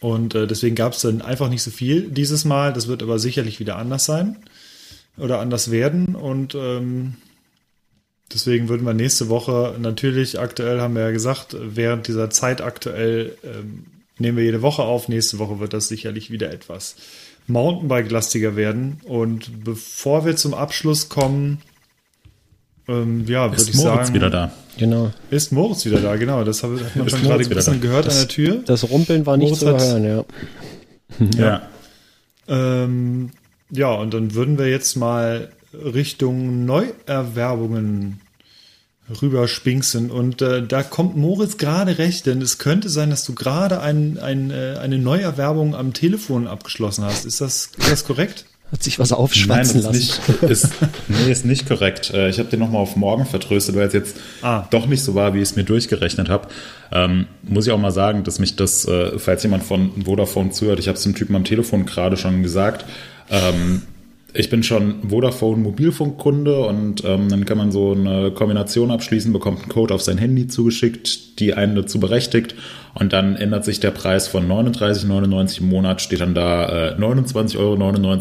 und 0.00 0.34
äh, 0.34 0.46
deswegen 0.46 0.74
gab 0.74 0.94
es 0.94 1.02
dann 1.02 1.22
einfach 1.22 1.48
nicht 1.48 1.62
so 1.62 1.70
viel 1.70 2.10
dieses 2.10 2.44
Mal. 2.44 2.72
Das 2.72 2.88
wird 2.88 3.02
aber 3.02 3.18
sicherlich 3.18 3.60
wieder 3.60 3.76
anders 3.76 4.04
sein 4.04 4.36
oder 5.16 5.40
anders 5.40 5.70
werden. 5.70 6.14
Und 6.14 6.54
ähm, 6.54 7.14
deswegen 8.32 8.68
würden 8.68 8.86
wir 8.86 8.94
nächste 8.94 9.28
Woche 9.28 9.76
natürlich 9.78 10.38
aktuell, 10.40 10.80
haben 10.80 10.94
wir 10.94 11.02
ja 11.02 11.10
gesagt, 11.10 11.56
während 11.58 12.08
dieser 12.08 12.30
Zeit 12.30 12.60
aktuell 12.60 13.36
ähm, 13.44 13.84
nehmen 14.18 14.36
wir 14.38 14.44
jede 14.44 14.62
Woche 14.62 14.82
auf. 14.82 15.08
Nächste 15.08 15.38
Woche 15.38 15.60
wird 15.60 15.72
das 15.72 15.88
sicherlich 15.88 16.30
wieder 16.30 16.52
etwas 16.52 16.96
Mountainbike-lastiger 17.46 18.56
werden. 18.56 19.00
Und 19.04 19.64
bevor 19.64 20.24
wir 20.24 20.36
zum 20.36 20.54
Abschluss 20.54 21.08
kommen, 21.08 21.58
ähm, 22.88 23.26
ja, 23.26 23.50
würde 23.50 23.60
Ist 23.62 23.68
ich 23.70 23.74
Moritz 23.76 24.06
sagen, 24.06 24.14
wieder 24.14 24.30
da? 24.30 24.52
Genau. 24.78 25.12
ist 25.30 25.52
Moritz 25.52 25.84
wieder 25.84 26.00
da, 26.00 26.16
genau. 26.16 26.42
Das 26.44 26.62
hat 26.62 26.70
hat 26.70 26.96
man 26.96 27.06
Ist 27.06 27.12
schon 27.12 27.22
Moritz 27.24 27.48
gerade 27.48 27.54
ein 27.54 27.56
bisschen 27.56 27.80
da? 27.80 27.86
gehört 27.86 28.08
an 28.08 28.14
der 28.14 28.28
Tür. 28.28 28.62
Das 28.66 28.88
Rumpeln 28.88 29.26
war 29.26 29.36
nicht 29.36 29.48
Moritz 29.50 29.60
zu 29.60 29.68
hat- 29.68 29.80
hören, 29.80 30.04
ja. 30.04 30.24
Ja. 31.36 31.62
Ähm, 32.52 33.30
ja, 33.70 33.92
und 33.92 34.14
dann 34.14 34.34
würden 34.34 34.58
wir 34.58 34.68
jetzt 34.68 34.96
mal 34.96 35.50
Richtung 35.72 36.64
Neuerwerbungen 36.64 38.20
rüberspinksen. 39.22 40.10
Und 40.10 40.40
äh, 40.42 40.64
da 40.66 40.82
kommt 40.82 41.16
Moritz 41.16 41.56
gerade 41.56 41.98
recht, 41.98 42.26
denn 42.26 42.40
es 42.42 42.58
könnte 42.58 42.88
sein, 42.88 43.10
dass 43.10 43.24
du 43.24 43.34
gerade 43.34 43.80
ein, 43.80 44.18
ein, 44.18 44.50
äh, 44.50 44.76
eine 44.80 44.98
Neuerwerbung 44.98 45.74
am 45.74 45.92
Telefon 45.92 46.46
abgeschlossen 46.46 47.04
hast. 47.04 47.24
Ist 47.24 47.40
das, 47.40 47.70
ist 47.76 47.90
das 47.90 48.04
korrekt? 48.04 48.44
Hat 48.70 48.84
sich 48.84 49.00
was 49.00 49.10
Nein, 49.10 49.18
aufschwatzen 49.18 49.80
ist 49.80 49.84
lassen. 49.86 49.96
nicht, 49.98 50.42
ist, 50.48 50.68
nee, 51.08 51.32
ist 51.32 51.44
nicht 51.44 51.66
korrekt. 51.66 52.12
Äh, 52.14 52.28
Ich 52.30 52.38
habe 52.38 52.48
den 52.50 52.60
nochmal 52.60 52.82
auf 52.82 52.94
morgen 52.94 53.26
vertröstet, 53.26 53.74
weil 53.74 53.88
es 53.88 53.92
jetzt 53.94 54.16
Ah. 54.42 54.68
doch 54.70 54.86
nicht 54.86 55.02
so 55.02 55.16
war, 55.16 55.34
wie 55.34 55.38
ich 55.38 55.42
es 55.50 55.56
mir 55.56 55.64
durchgerechnet 55.64 56.28
habe. 56.28 56.46
Ähm, 56.92 57.26
muss 57.42 57.66
ich 57.66 57.72
auch 57.72 57.78
mal 57.80 57.90
sagen, 57.90 58.22
dass 58.22 58.38
mich 58.38 58.54
das, 58.54 58.84
äh, 58.86 59.18
falls 59.18 59.42
jemand 59.42 59.64
von 59.64 60.04
Vodafone 60.04 60.52
zuhört, 60.52 60.78
ich 60.78 60.86
habe 60.86 60.96
es 60.96 61.02
dem 61.02 61.16
Typen 61.16 61.34
am 61.34 61.42
Telefon 61.42 61.84
gerade 61.84 62.16
schon 62.16 62.44
gesagt, 62.44 62.84
ähm, 63.30 63.82
ich 64.32 64.48
bin 64.48 64.62
schon 64.62 65.08
Vodafone 65.08 65.60
Mobilfunkkunde 65.62 66.60
und 66.60 67.04
ähm, 67.04 67.28
dann 67.28 67.44
kann 67.44 67.58
man 67.58 67.72
so 67.72 67.92
eine 67.92 68.30
Kombination 68.30 68.90
abschließen, 68.90 69.32
bekommt 69.32 69.60
einen 69.60 69.68
Code 69.68 69.92
auf 69.92 70.02
sein 70.02 70.18
Handy 70.18 70.46
zugeschickt, 70.46 71.40
die 71.40 71.54
einen 71.54 71.74
dazu 71.74 71.98
berechtigt 71.98 72.54
und 72.94 73.12
dann 73.12 73.36
ändert 73.36 73.64
sich 73.64 73.80
der 73.80 73.90
Preis 73.90 74.28
von 74.28 74.46
39,99 74.48 75.60
im 75.60 75.68
Monat, 75.68 76.00
steht 76.00 76.20
dann 76.20 76.34
da 76.34 76.90
äh, 76.90 76.94
29,99 76.94 77.58
Euro 77.58 77.74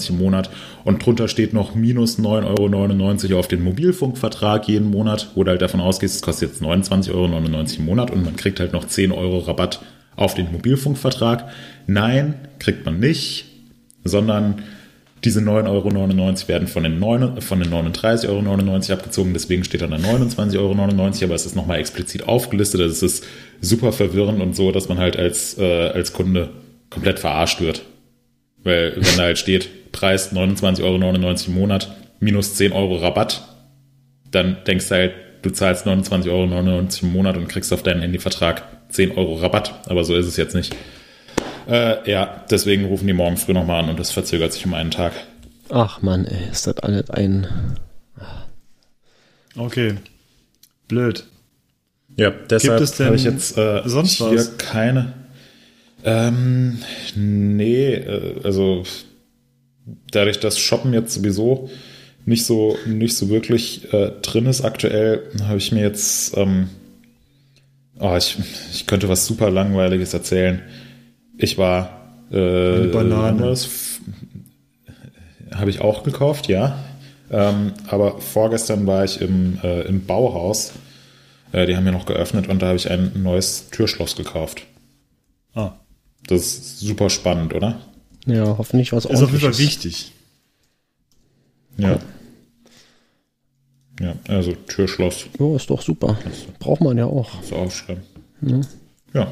im 0.10 0.18
Monat 0.18 0.50
und 0.84 1.06
drunter 1.06 1.28
steht 1.28 1.54
noch 1.54 1.76
minus 1.76 2.18
9,99 2.18 3.30
Euro 3.30 3.40
auf 3.40 3.48
den 3.48 3.64
Mobilfunkvertrag 3.64 4.68
jeden 4.68 4.90
Monat, 4.90 5.30
wo 5.36 5.44
du 5.44 5.52
halt 5.52 5.62
davon 5.62 5.80
ausgehst, 5.80 6.16
es 6.16 6.22
kostet 6.22 6.50
jetzt 6.50 6.62
29,99 6.64 7.14
Euro 7.14 7.26
im 7.78 7.86
Monat 7.86 8.12
und 8.12 8.26
man 8.26 8.36
kriegt 8.36 8.60
halt 8.60 8.74
noch 8.74 8.86
10 8.86 9.12
Euro 9.12 9.40
Rabatt 9.40 9.82
auf 10.16 10.34
den 10.34 10.52
Mobilfunkvertrag. 10.52 11.50
Nein, 11.88 12.34
kriegt 12.58 12.86
man 12.86 13.00
nicht, 13.00 13.46
sondern 14.04 14.64
diese 15.24 15.42
9,99 15.42 15.68
Euro 15.68 16.48
werden 16.48 16.68
von 16.68 16.84
den, 16.84 17.00
9, 17.00 17.42
von 17.42 17.60
den 17.60 17.72
39,99 17.72 18.30
Euro 18.30 18.94
abgezogen, 18.94 19.34
deswegen 19.34 19.64
steht 19.64 19.82
dann 19.82 19.92
da 19.92 19.98
29,99 19.98 20.58
Euro, 20.58 21.26
aber 21.26 21.36
es 21.36 21.46
ist 21.46 21.56
nochmal 21.56 21.80
explizit 21.80 22.28
aufgelistet. 22.28 22.82
Das 22.82 23.04
ist 23.04 23.26
super 23.60 23.92
verwirrend 23.92 24.42
und 24.42 24.56
so, 24.56 24.72
dass 24.72 24.88
man 24.88 24.98
halt 24.98 25.18
als, 25.18 25.58
äh, 25.58 25.90
als 25.90 26.14
Kunde 26.14 26.52
komplett 26.90 27.20
verarscht 27.20 27.60
wird. 27.60 27.84
Weil 28.64 28.96
wenn 28.96 29.18
da 29.18 29.24
halt 29.24 29.38
steht, 29.38 29.92
Preis 29.92 30.34
29,99 30.34 30.84
Euro 30.84 31.36
im 31.48 31.54
Monat, 31.54 31.96
minus 32.20 32.56
10 32.56 32.72
Euro 32.72 32.98
Rabatt, 32.98 33.48
dann 34.32 34.58
denkst 34.68 34.90
du 34.90 34.96
halt, 34.96 35.14
du 35.42 35.50
zahlst 35.50 35.88
29,99 35.88 36.30
Euro 36.32 36.88
im 37.02 37.12
Monat 37.12 37.38
und 37.38 37.48
kriegst 37.48 37.74
auf 37.74 37.84
deinen 37.84 38.02
Handyvertrag 38.02 38.64
10 38.90 39.12
Euro 39.18 39.36
Rabatt. 39.36 39.82
Aber 39.88 40.04
so 40.04 40.16
ist 40.16 40.28
es 40.28 40.38
jetzt 40.38 40.56
nicht. 40.56 40.76
Äh, 41.70 42.10
ja, 42.10 42.44
deswegen 42.50 42.86
rufen 42.86 43.06
die 43.06 43.14
morgen 43.14 43.38
früh 43.38 43.54
nochmal 43.54 43.84
an 43.84 43.90
und 43.90 44.00
das 44.00 44.12
verzögert 44.12 44.54
sich 44.54 44.66
um 44.66 44.74
einen 44.74 44.92
Tag. 44.92 45.14
Ach 45.70 46.02
man, 46.02 46.26
ey, 46.26 46.50
ist 46.52 46.66
das 46.66 46.78
alles 46.78 47.10
ein. 47.12 47.48
Okay. 49.56 49.96
Blöd. 50.88 51.26
Ja, 52.18 52.32
deshalb 52.32 52.82
habe 53.00 53.16
ich 53.16 53.24
jetzt 53.24 53.58
äh, 53.58 53.84
sonst 53.86 54.18
hier 54.18 54.32
was? 54.32 54.58
keine. 54.58 55.14
Ähm, 56.04 56.80
nee, 57.16 57.94
äh, 57.94 58.42
also 58.44 58.84
dadurch, 60.12 60.40
dass 60.40 60.58
Shoppen 60.58 60.94
jetzt 60.94 61.14
sowieso 61.14 61.70
nicht 62.26 62.46
so 62.46 62.78
nicht 62.86 63.16
so 63.16 63.30
wirklich 63.30 63.94
äh, 63.94 64.12
drin 64.22 64.48
ist 64.48 64.62
aktuell, 64.62 65.24
habe 65.44 65.58
ich 65.58 65.72
mir 65.72 65.82
jetzt 65.82 66.36
ähm, 66.36 66.70
oh, 68.00 68.16
ich, 68.18 68.38
ich 68.74 68.88
könnte 68.88 69.10
was 69.10 69.26
super 69.26 69.52
langweiliges 69.52 70.14
erzählen. 70.14 70.62
Ich 71.42 71.58
war 71.58 72.02
äh, 72.32 72.36
Eine 72.36 72.88
Banane. 72.90 73.56
Habe 75.56 75.70
ich 75.70 75.80
auch 75.80 76.04
gekauft, 76.04 76.50
ja. 76.50 76.78
Ähm, 77.32 77.74
aber 77.88 78.20
vorgestern 78.20 78.86
war 78.86 79.06
ich 79.06 79.22
im, 79.22 79.58
äh, 79.64 79.82
im 79.84 80.06
Bauhaus. 80.06 80.74
Äh, 81.54 81.66
die 81.66 81.78
haben 81.78 81.86
ja 81.86 81.94
noch 81.94 82.06
geöffnet 82.06 82.50
und 82.50 82.62
da 82.62 82.68
habe 82.68 82.76
ich 82.76 82.92
ein 82.92 83.24
neues 83.24 83.70
Türschloss 83.70 84.18
gekauft. 84.18 84.64
Ah. 85.56 85.72
Das 86.28 86.42
ist 86.42 86.80
super 86.82 87.10
spannend, 87.10 87.54
oder? 87.54 87.80
Ja, 88.26 88.58
hoffentlich 88.58 88.92
was 88.92 89.06
Ist 89.06 89.24
auf 89.24 89.32
jeden 89.32 89.42
Fall 89.42 89.58
wichtig. 89.58 90.12
Ja. 91.78 92.00
Ja, 94.02 94.14
also 94.28 94.54
Türschloss. 94.68 95.26
Ja, 95.40 95.56
ist 95.56 95.70
doch 95.70 95.82
super. 95.82 96.18
Braucht 96.60 96.82
man 96.82 96.98
ja 96.98 97.06
auch. 97.06 97.42
So 97.44 97.56
aufschreiben. 97.56 98.04
Ja. 99.14 99.28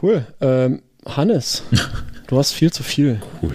Cool. 0.00 0.26
Ähm, 0.40 0.82
Hannes, 1.06 1.62
du 2.26 2.38
hast 2.38 2.52
viel 2.52 2.72
zu 2.72 2.82
viel. 2.82 3.20
Cool. 3.42 3.54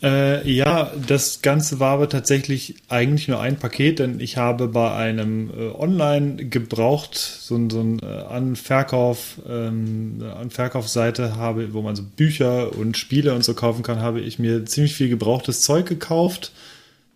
Äh, 0.00 0.48
ja, 0.48 0.92
das 1.08 1.42
Ganze 1.42 1.80
war 1.80 1.94
aber 1.94 2.08
tatsächlich 2.08 2.76
eigentlich 2.88 3.26
nur 3.26 3.40
ein 3.40 3.56
Paket, 3.58 3.98
denn 3.98 4.20
ich 4.20 4.36
habe 4.36 4.68
bei 4.68 4.92
einem 4.94 5.50
äh, 5.50 5.70
Online 5.76 6.36
gebraucht, 6.36 7.16
so, 7.16 7.56
ein- 7.56 7.68
so 7.68 7.80
ein 7.80 7.98
äh, 8.00 8.06
An-Verkauf, 8.06 9.40
ähm, 9.48 10.18
eine 10.20 10.36
An-Verkaufsseite 10.36 11.34
habe, 11.34 11.74
wo 11.74 11.82
man 11.82 11.96
so 11.96 12.04
Bücher 12.04 12.76
und 12.78 12.96
Spiele 12.96 13.34
und 13.34 13.42
so 13.42 13.54
kaufen 13.54 13.82
kann, 13.82 13.98
habe 14.00 14.20
ich 14.20 14.38
mir 14.38 14.64
ziemlich 14.66 14.94
viel 14.94 15.08
gebrauchtes 15.08 15.62
Zeug 15.62 15.86
gekauft 15.86 16.52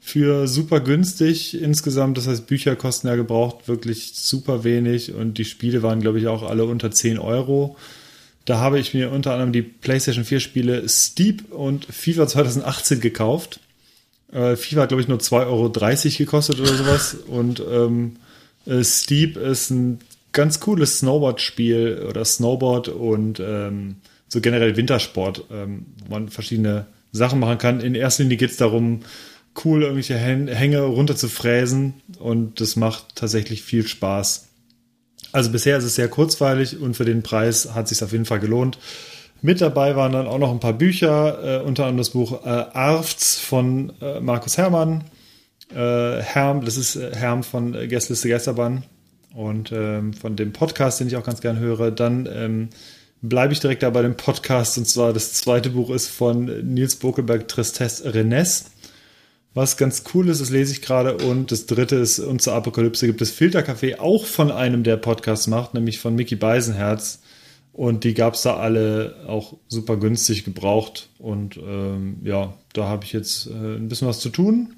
für 0.01 0.49
super 0.49 0.81
günstig 0.81 1.63
insgesamt. 1.63 2.19
Das 2.19 2.27
heißt, 2.27 2.49
Bücher 2.49 2.75
kosten 2.75 3.07
ja 3.07 3.15
gebraucht 3.15 3.69
wirklich 3.69 4.15
super 4.17 4.65
wenig 4.65 5.15
und 5.15 5.39
die 5.39 5.45
Spiele 5.45 5.85
waren, 5.85 6.01
glaube 6.01 6.19
ich, 6.19 6.27
auch 6.27 6.43
alle 6.43 6.65
unter 6.65 6.91
10 6.91 7.21
Euro. 7.21 7.77
Da 8.45 8.59
habe 8.59 8.79
ich 8.81 8.93
mir 8.95 9.11
unter 9.13 9.33
anderem 9.33 9.53
die 9.53 9.63
PlayStation 9.63 10.25
4 10.25 10.41
Spiele 10.41 10.89
Steep 10.89 11.53
und 11.53 11.85
FIFA 11.87 12.27
2018 12.27 13.01
gekauft. 13.01 13.61
Äh, 14.33 14.57
FIFA 14.57 14.83
hat, 14.83 14.89
glaube 14.89 15.03
ich, 15.03 15.09
nur 15.09 15.19
2,30 15.19 15.47
Euro 15.47 15.71
gekostet 16.19 16.61
oder 16.61 16.75
sowas. 16.75 17.15
Und 17.27 17.63
ähm, 17.71 18.17
äh, 18.67 18.83
Steep 18.83 19.37
ist 19.37 19.71
ein 19.71 20.01
ganz 20.33 20.61
cooles 20.61 20.99
Snowboard-Spiel 21.01 22.05
oder 22.09 22.25
Snowboard 22.25 22.89
und 22.89 23.39
ähm, 23.41 23.97
so 24.29 24.41
generell 24.41 24.77
Wintersport, 24.77 25.45
ähm, 25.53 25.87
wo 26.07 26.15
man 26.15 26.29
verschiedene 26.31 26.87
Sachen 27.13 27.39
machen 27.39 27.59
kann. 27.59 27.81
In 27.81 27.95
erster 27.95 28.23
Linie 28.23 28.39
geht 28.39 28.51
es 28.51 28.57
darum, 28.57 29.01
cool 29.65 29.83
irgendwelche 29.83 30.17
Hän- 30.17 30.49
Hänge 30.49 30.81
runter 30.81 31.15
zu 31.15 31.29
fräsen 31.29 31.95
und 32.19 32.61
das 32.63 32.75
macht 32.77 33.15
tatsächlich 33.15 33.63
viel 33.63 33.87
Spaß. 33.87 34.49
Also 35.33 35.51
bisher 35.51 35.79
ist 35.79 35.85
es 35.85 35.95
sehr 35.95 36.09
kurzweilig 36.09 36.79
und 36.79 36.95
für 36.95 37.05
den 37.05 37.23
Preis 37.23 37.75
hat 37.75 37.85
es 37.85 37.91
sich 37.91 38.05
auf 38.05 38.13
jeden 38.13 38.27
Fall 38.27 38.41
gelohnt. 38.41 38.79
Mit 39.41 39.61
dabei 39.61 39.97
waren 39.97 40.13
dann 40.13 40.29
auch 40.29 40.39
noch 40.39 40.53
ein 40.53 40.61
paar 40.61 40.75
Bücher, 40.75 41.61
äh, 41.61 41.63
unter 41.65 41.85
anderem 41.85 41.99
das 41.99 42.11
Buch 42.11 42.45
äh, 42.45 42.49
Arfts 42.49 43.41
von 43.41 43.93
äh, 44.01 44.21
Markus 44.21 44.57
Hermann. 44.57 45.05
Äh, 45.75 46.21
Herm, 46.21 46.65
das 46.65 46.77
ist 46.77 46.97
äh, 46.97 47.15
Herm 47.17 47.43
von 47.43 47.75
äh, 47.75 47.89
Gästeliste 47.89 48.29
Geisterbahn 48.29 48.85
und 49.35 49.73
ähm, 49.73 50.13
von 50.13 50.37
dem 50.37 50.53
Podcast, 50.53 51.01
den 51.01 51.09
ich 51.09 51.17
auch 51.17 51.25
ganz 51.25 51.41
gern 51.41 51.59
höre. 51.59 51.91
Dann 51.91 52.29
ähm, 52.33 52.69
bleibe 53.23 53.53
ich 53.53 53.61
direkt 53.61 53.83
da 53.83 53.91
bei 53.91 54.03
dem 54.03 54.17
Podcast 54.17 54.79
und 54.79 54.87
zwar 54.87 55.13
das 55.13 55.33
zweite 55.33 55.71
Buch 55.71 55.91
ist 55.91 56.09
von 56.09 56.45
Nils 56.75 56.97
Bokelberg 56.97 57.49
Tristesse 57.49 58.15
Renesse. 58.15 58.67
Was 59.55 59.77
ganz 59.77 60.05
cool 60.15 60.29
ist, 60.29 60.41
das 60.41 60.51
lese 60.51 60.73
ich 60.73 60.83
gerade. 60.83 61.17
Und 61.19 61.53
das 61.53 61.67
dritte 61.67 61.97
ist, 61.97 62.19
und 62.19 62.41
zur 62.41 62.55
Apokalypse 62.55 63.07
gibt 63.07 63.21
es 63.21 63.31
Filterkaffee, 63.31 63.97
auch 63.97 64.25
von 64.25 64.51
einem, 64.51 64.83
der 64.83 64.97
Podcasts 64.97 65.47
macht, 65.47 65.75
nämlich 65.75 65.99
von 65.99 66.15
Mickey 66.15 66.37
Beisenherz. 66.37 67.21
Und 67.73 68.05
die 68.05 68.15
gab 68.15 68.35
es 68.35 68.43
da 68.43 68.57
alle 68.57 69.17
auch 69.27 69.57
super 69.69 69.97
günstig 69.97 70.45
gebraucht. 70.45 71.09
Und 71.19 71.57
ähm, 71.57 72.19
ja, 72.23 72.55
da 72.73 72.85
habe 72.85 73.05
ich 73.05 73.13
jetzt 73.13 73.47
äh, 73.47 73.77
ein 73.77 73.89
bisschen 73.89 74.09
was 74.09 74.21
zu 74.21 74.29
tun. 74.29 74.75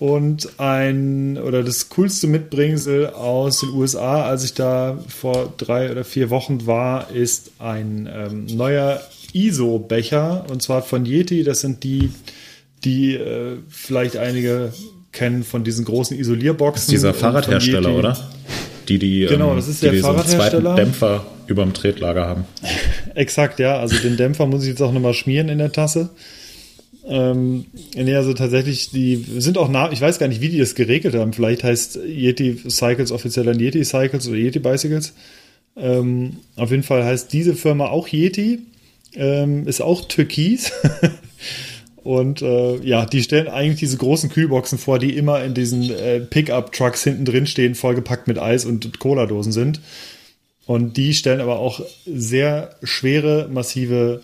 Und 0.00 0.58
ein, 0.58 1.36
oder 1.36 1.62
das 1.62 1.90
coolste 1.90 2.26
Mitbringsel 2.26 3.08
aus 3.08 3.60
den 3.60 3.68
USA, 3.70 4.24
als 4.24 4.44
ich 4.44 4.54
da 4.54 4.98
vor 5.08 5.52
drei 5.58 5.90
oder 5.90 6.04
vier 6.04 6.30
Wochen 6.30 6.66
war, 6.66 7.10
ist 7.10 7.52
ein 7.58 8.08
ähm, 8.10 8.46
neuer 8.46 9.02
ISO-Becher. 9.34 10.46
Und 10.50 10.62
zwar 10.62 10.82
von 10.82 11.04
Yeti. 11.04 11.44
Das 11.44 11.60
sind 11.60 11.84
die, 11.84 12.10
die 12.84 13.14
äh, 13.14 13.58
vielleicht 13.68 14.16
einige 14.16 14.72
kennen 15.12 15.42
von 15.42 15.64
diesen 15.64 15.84
großen 15.84 16.18
Isolierboxen. 16.18 16.90
Dieser 16.90 17.08
und 17.08 17.14
von 17.14 17.32
Fahrradhersteller, 17.32 17.94
oder? 17.94 18.30
Die, 18.88 18.98
die, 18.98 19.26
Genau, 19.26 19.50
ähm, 19.50 19.56
das 19.56 19.68
ist 19.68 19.82
die, 19.82 19.86
der 19.86 19.92
die 19.94 20.00
so 20.00 20.08
einen 20.08 20.18
Fahrradhersteller. 20.18 20.62
zweiten 20.62 20.76
Dämpfer 20.76 21.26
über 21.46 21.64
dem 21.64 21.74
Tretlager 21.74 22.26
haben. 22.26 22.44
Exakt, 23.14 23.58
ja. 23.58 23.78
Also 23.78 23.96
den 23.96 24.16
Dämpfer 24.16 24.46
muss 24.46 24.62
ich 24.62 24.68
jetzt 24.68 24.82
auch 24.82 24.92
nochmal 24.92 25.14
schmieren 25.14 25.48
in 25.48 25.58
der 25.58 25.72
Tasse. 25.72 26.10
Ähm, 27.06 27.66
nee, 27.94 28.14
also 28.14 28.34
tatsächlich, 28.34 28.90
die 28.90 29.16
sind 29.38 29.58
auch 29.58 29.68
nah, 29.68 29.90
ich 29.90 30.00
weiß 30.00 30.18
gar 30.18 30.28
nicht, 30.28 30.40
wie 30.40 30.48
die 30.48 30.58
das 30.58 30.74
geregelt 30.74 31.14
haben. 31.14 31.32
Vielleicht 31.32 31.64
heißt 31.64 31.96
Yeti 32.06 32.56
Cycles 32.68 33.10
offiziell 33.10 33.46
dann 33.46 33.58
Yeti 33.58 33.84
Cycles 33.84 34.28
oder 34.28 34.36
Yeti 34.36 34.58
Bicycles. 34.58 35.14
Ähm, 35.76 36.36
auf 36.56 36.70
jeden 36.70 36.82
Fall 36.82 37.04
heißt 37.04 37.32
diese 37.32 37.54
Firma 37.54 37.88
auch 37.88 38.06
Yeti. 38.08 38.60
Ähm, 39.14 39.66
ist 39.66 39.80
auch 39.80 40.06
Türkis. 40.06 40.72
Und 42.02 42.40
äh, 42.40 42.76
ja, 42.76 43.04
die 43.04 43.22
stellen 43.22 43.48
eigentlich 43.48 43.80
diese 43.80 43.98
großen 43.98 44.30
Kühlboxen 44.30 44.78
vor, 44.78 44.98
die 44.98 45.16
immer 45.16 45.44
in 45.44 45.52
diesen 45.52 45.90
äh, 45.90 46.20
Pickup-Trucks 46.20 47.04
hinten 47.04 47.24
drin 47.24 47.46
stehen, 47.46 47.74
vollgepackt 47.74 48.26
mit 48.26 48.38
Eis 48.38 48.64
und 48.64 48.98
Cola-Dosen 48.98 49.52
sind. 49.52 49.80
Und 50.66 50.96
die 50.96 51.14
stellen 51.14 51.40
aber 51.40 51.58
auch 51.58 51.80
sehr 52.06 52.76
schwere, 52.82 53.48
massive 53.52 54.22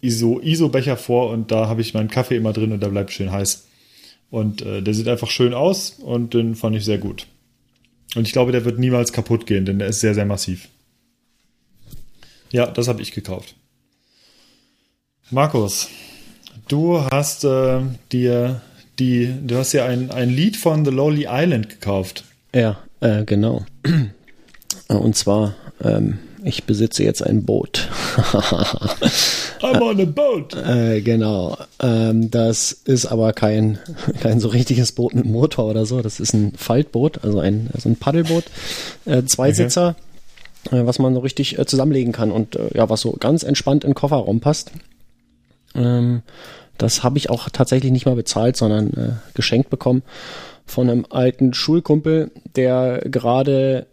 ISO, 0.00 0.40
ISO-Becher 0.40 0.96
vor 0.96 1.30
und 1.30 1.50
da 1.50 1.68
habe 1.68 1.80
ich 1.80 1.94
meinen 1.94 2.10
Kaffee 2.10 2.36
immer 2.36 2.52
drin 2.52 2.72
und 2.72 2.80
der 2.82 2.88
bleibt 2.88 3.10
schön 3.12 3.32
heiß. 3.32 3.66
Und 4.30 4.62
äh, 4.62 4.82
der 4.82 4.94
sieht 4.94 5.08
einfach 5.08 5.30
schön 5.30 5.54
aus 5.54 5.90
und 5.98 6.34
den 6.34 6.54
fand 6.54 6.76
ich 6.76 6.84
sehr 6.84 6.98
gut. 6.98 7.26
Und 8.14 8.26
ich 8.26 8.32
glaube, 8.32 8.52
der 8.52 8.64
wird 8.64 8.78
niemals 8.78 9.12
kaputt 9.12 9.46
gehen, 9.46 9.64
denn 9.64 9.78
der 9.78 9.88
ist 9.88 10.00
sehr, 10.00 10.14
sehr 10.14 10.26
massiv. 10.26 10.68
Ja, 12.52 12.66
das 12.66 12.88
habe 12.88 13.02
ich 13.02 13.12
gekauft. 13.12 13.54
Markus, 15.30 15.88
du 16.68 17.00
hast 17.10 17.44
äh, 17.44 17.80
dir 18.12 18.60
die, 18.98 19.32
du 19.46 19.56
hast 19.56 19.72
ja 19.72 19.86
ein, 19.86 20.10
ein 20.10 20.30
Lied 20.30 20.56
von 20.56 20.84
The 20.84 20.90
Lonely 20.90 21.26
Island 21.30 21.68
gekauft. 21.68 22.24
Ja, 22.54 22.78
äh, 23.00 23.24
genau. 23.24 23.64
Und 24.88 25.16
zwar, 25.16 25.54
ähm, 25.82 26.18
ich 26.44 26.64
besitze 26.64 27.02
jetzt 27.02 27.22
ein 27.22 27.44
Boot. 27.44 27.88
I'm 29.60 29.82
on 29.82 30.00
a 30.00 30.04
boat. 30.04 30.54
äh, 30.54 31.00
genau. 31.00 31.58
Ähm, 31.80 32.30
das 32.30 32.72
ist 32.72 33.06
aber 33.06 33.32
kein, 33.32 33.78
kein 34.20 34.40
so 34.40 34.48
richtiges 34.48 34.92
Boot 34.92 35.14
mit 35.14 35.26
Motor 35.26 35.66
oder 35.66 35.86
so. 35.86 36.00
Das 36.02 36.20
ist 36.20 36.34
ein 36.34 36.52
Faltboot, 36.56 37.24
also 37.24 37.40
ein, 37.40 37.68
also 37.74 37.88
ein 37.88 37.96
Paddelboot. 37.96 38.44
Äh, 39.06 39.24
Zweisitzer, 39.24 39.96
äh, 40.70 40.86
was 40.86 40.98
man 40.98 41.14
so 41.14 41.20
richtig 41.20 41.58
äh, 41.58 41.66
zusammenlegen 41.66 42.12
kann 42.12 42.30
und 42.30 42.56
äh, 42.56 42.68
ja, 42.74 42.88
was 42.88 43.00
so 43.00 43.12
ganz 43.12 43.42
entspannt 43.42 43.84
in 43.84 43.90
den 43.90 43.94
Kofferraum 43.96 44.40
passt. 44.40 44.70
Ähm, 45.76 46.22
das 46.78 47.02
habe 47.02 47.18
ich 47.18 47.30
auch 47.30 47.48
tatsächlich 47.50 47.92
nicht 47.92 48.06
mal 48.06 48.16
bezahlt, 48.16 48.56
sondern 48.56 48.92
äh, 48.94 49.12
geschenkt 49.34 49.70
bekommen 49.70 50.02
von 50.66 50.90
einem 50.90 51.06
alten 51.08 51.54
Schulkumpel, 51.54 52.30
der 52.56 53.00
gerade 53.04 53.86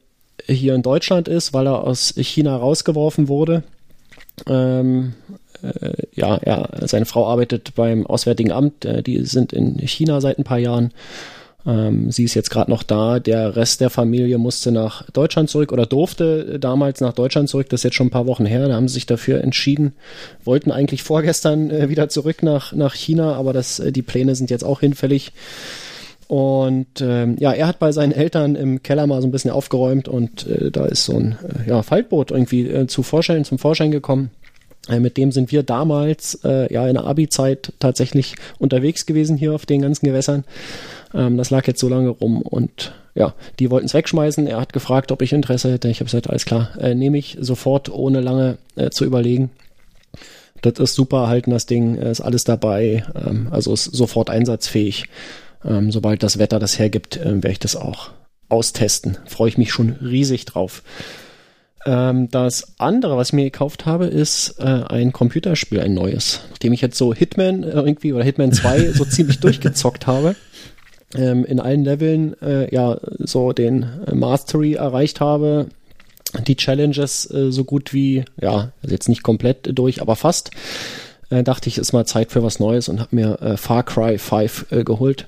hier 0.46 0.76
in 0.76 0.82
Deutschland 0.82 1.28
ist, 1.28 1.54
weil 1.54 1.68
er 1.68 1.84
aus 1.84 2.14
China 2.18 2.56
rausgeworfen 2.58 3.28
wurde. 3.28 3.64
Ähm, 4.48 5.14
äh, 5.62 5.94
ja, 6.14 6.36
er, 6.38 6.88
seine 6.88 7.06
Frau 7.06 7.28
arbeitet 7.28 7.76
beim 7.76 8.06
Auswärtigen 8.06 8.52
Amt. 8.52 8.86
Äh, 8.86 9.04
die 9.04 9.24
sind 9.26 9.54
in 9.54 9.78
China 9.80 10.20
seit 10.20 10.40
ein 10.40 10.44
paar 10.44 10.58
Jahren. 10.58 10.92
Ähm, 11.66 12.12
sie 12.12 12.24
ist 12.24 12.34
jetzt 12.34 12.50
gerade 12.50 12.70
noch 12.70 12.84
da. 12.84 13.20
Der 13.20 13.56
Rest 13.56 13.82
der 13.82 13.90
Familie 13.90 14.38
musste 14.38 14.72
nach 14.72 15.10
Deutschland 15.12 15.50
zurück 15.50 15.72
oder 15.72 15.86
durfte 15.86 16.60
damals 16.60 17.02
nach 17.02 17.14
Deutschland 17.14 17.50
zurück. 17.50 17.70
Das 17.70 17.80
ist 17.80 17.84
jetzt 17.84 17.96
schon 17.96 18.08
ein 18.08 18.12
paar 18.12 18.28
Wochen 18.28 18.46
her. 18.46 18.68
Da 18.68 18.76
haben 18.76 18.88
sie 18.88 18.96
sich 18.96 19.06
dafür 19.06 19.42
entschieden. 19.42 19.94
Wollten 20.44 20.72
eigentlich 20.72 21.04
vorgestern 21.04 21.70
äh, 21.70 21.90
wieder 21.90 22.10
zurück 22.10 22.44
nach, 22.44 22.74
nach 22.74 22.96
China, 22.96 23.34
aber 23.34 23.54
das, 23.54 23.80
äh, 23.80 23.92
die 23.92 24.02
Pläne 24.02 24.36
sind 24.36 24.50
jetzt 24.50 24.64
auch 24.64 24.82
hinfällig. 24.82 25.32
Und 26.28 27.02
ähm, 27.02 27.36
ja, 27.40 27.52
er 27.52 27.68
hat 27.68 27.80
bei 27.80 27.92
seinen 27.92 28.12
Eltern 28.12 28.56
im 28.56 28.82
Keller 28.82 29.08
mal 29.08 29.22
so 29.22 29.28
ein 29.28 29.32
bisschen 29.32 29.52
aufgeräumt 29.52 30.08
und 30.08 30.48
äh, 30.48 30.72
da 30.72 30.86
ist 30.86 31.06
so 31.06 31.16
ein 31.16 31.38
äh, 31.44 31.70
ja, 31.70 31.84
Faltboot 31.84 32.32
irgendwie 32.32 32.68
äh, 32.68 32.88
zu 32.88 33.04
Vorschein, 33.04 33.46
zum 33.46 33.60
Vorschein 33.60 33.92
gekommen. 33.92 34.32
Äh, 34.90 35.00
mit 35.00 35.18
dem 35.18 35.32
sind 35.32 35.52
wir 35.52 35.64
damals 35.64 36.40
ja 36.44 36.88
in 36.88 36.96
der 36.96 37.06
Abi-Zeit 37.06 37.74
tatsächlich 37.80 38.36
unterwegs 38.58 39.06
gewesen 39.06 39.38
hier 39.38 39.54
auf 39.54 39.66
den 39.66 39.82
ganzen 39.82 40.06
Gewässern. 40.06 40.44
Ähm, 41.14 41.38
das 41.38 41.50
lag 41.50 41.68
jetzt 41.68 41.80
so 41.80 41.90
lange 41.90 42.10
rum 42.10 42.42
und 42.42 42.94
ja, 43.16 43.36
die 43.60 43.70
wollten 43.70 43.86
es 43.86 43.94
wegschmeißen. 43.94 44.48
Er 44.48 44.60
hat 44.60 44.74
gefragt, 44.74 45.12
ob 45.12 45.22
ich 45.22 45.34
Interesse 45.34 45.72
hätte. 45.72 45.90
Ich 45.90 46.00
habe 46.00 46.06
gesagt, 46.06 46.30
alles 46.30 46.46
klar, 46.46 46.70
äh, 46.80 46.96
nehme 46.96 47.18
ich 47.18 47.38
sofort, 47.40 47.90
ohne 47.90 48.22
lange 48.22 48.58
äh, 48.76 48.90
zu 48.90 49.06
überlegen. 49.06 49.52
Das 50.62 50.80
ist 50.80 50.96
super 50.96 51.28
halten, 51.28 51.52
das 51.52 51.66
Ding, 51.66 51.98
äh, 51.98 52.10
ist 52.10 52.22
alles 52.22 52.44
dabei, 52.44 53.04
ähm, 53.16 53.50
also 53.52 53.74
ist 53.74 53.84
sofort 53.84 54.30
einsatzfähig. 54.30 55.06
Ähm, 55.66 55.92
sobald 55.92 56.24
das 56.24 56.40
Wetter 56.40 56.60
das 56.60 56.80
hergibt, 56.80 57.18
äh, 57.18 57.36
werde 57.36 57.52
ich 57.52 57.60
das 57.60 57.76
auch 57.76 58.12
austesten. 58.50 59.18
Freue 59.26 59.50
ich 59.50 59.58
mich 59.58 59.72
schon 59.72 59.94
riesig 60.02 60.46
drauf. 60.46 60.84
Ähm, 61.86 62.30
das 62.30 62.80
andere, 62.80 63.18
was 63.18 63.30
ich 63.30 63.34
mir 63.34 63.44
gekauft 63.44 63.86
habe, 63.86 64.06
ist 64.06 64.56
äh, 64.60 64.64
ein 64.64 65.12
Computerspiel, 65.12 65.82
ein 65.82 65.94
neues, 65.94 66.42
nachdem 66.50 66.72
ich 66.72 66.82
jetzt 66.82 66.98
so 66.98 67.14
Hitman 67.14 67.64
äh, 67.64 67.72
irgendwie 67.72 68.14
oder 68.14 68.24
Hitman 68.24 68.54
2 68.54 68.92
so 68.94 69.06
ziemlich 69.06 69.40
durchgezockt 69.40 70.08
habe. 70.08 70.36
Ähm, 71.16 71.46
in 71.46 71.60
allen 71.60 71.84
Leveln 71.84 72.36
äh, 72.42 72.74
ja 72.74 72.98
so 73.20 73.54
den 73.54 73.86
äh, 74.08 74.16
Mastery 74.16 74.74
erreicht 74.74 75.20
habe, 75.20 75.68
die 76.48 76.56
Challenges 76.56 77.30
äh, 77.32 77.52
so 77.52 77.64
gut 77.64 77.94
wie, 77.94 78.26
ja, 78.42 78.72
also 78.82 78.94
jetzt 78.94 79.10
nicht 79.10 79.24
komplett 79.24 79.78
durch, 79.78 80.02
aber 80.02 80.16
fast 80.16 80.52
äh, 81.30 81.44
dachte 81.44 81.70
ich, 81.70 81.78
ist 81.78 81.94
mal 81.94 82.06
Zeit 82.06 82.32
für 82.32 82.44
was 82.44 82.60
Neues 82.60 82.90
und 82.90 83.00
habe 83.00 83.16
mir 83.16 83.42
äh, 83.42 83.58
Far 83.58 83.84
Cry 83.84 84.18
5 84.18 84.72
äh, 84.72 84.84
geholt. 84.84 85.28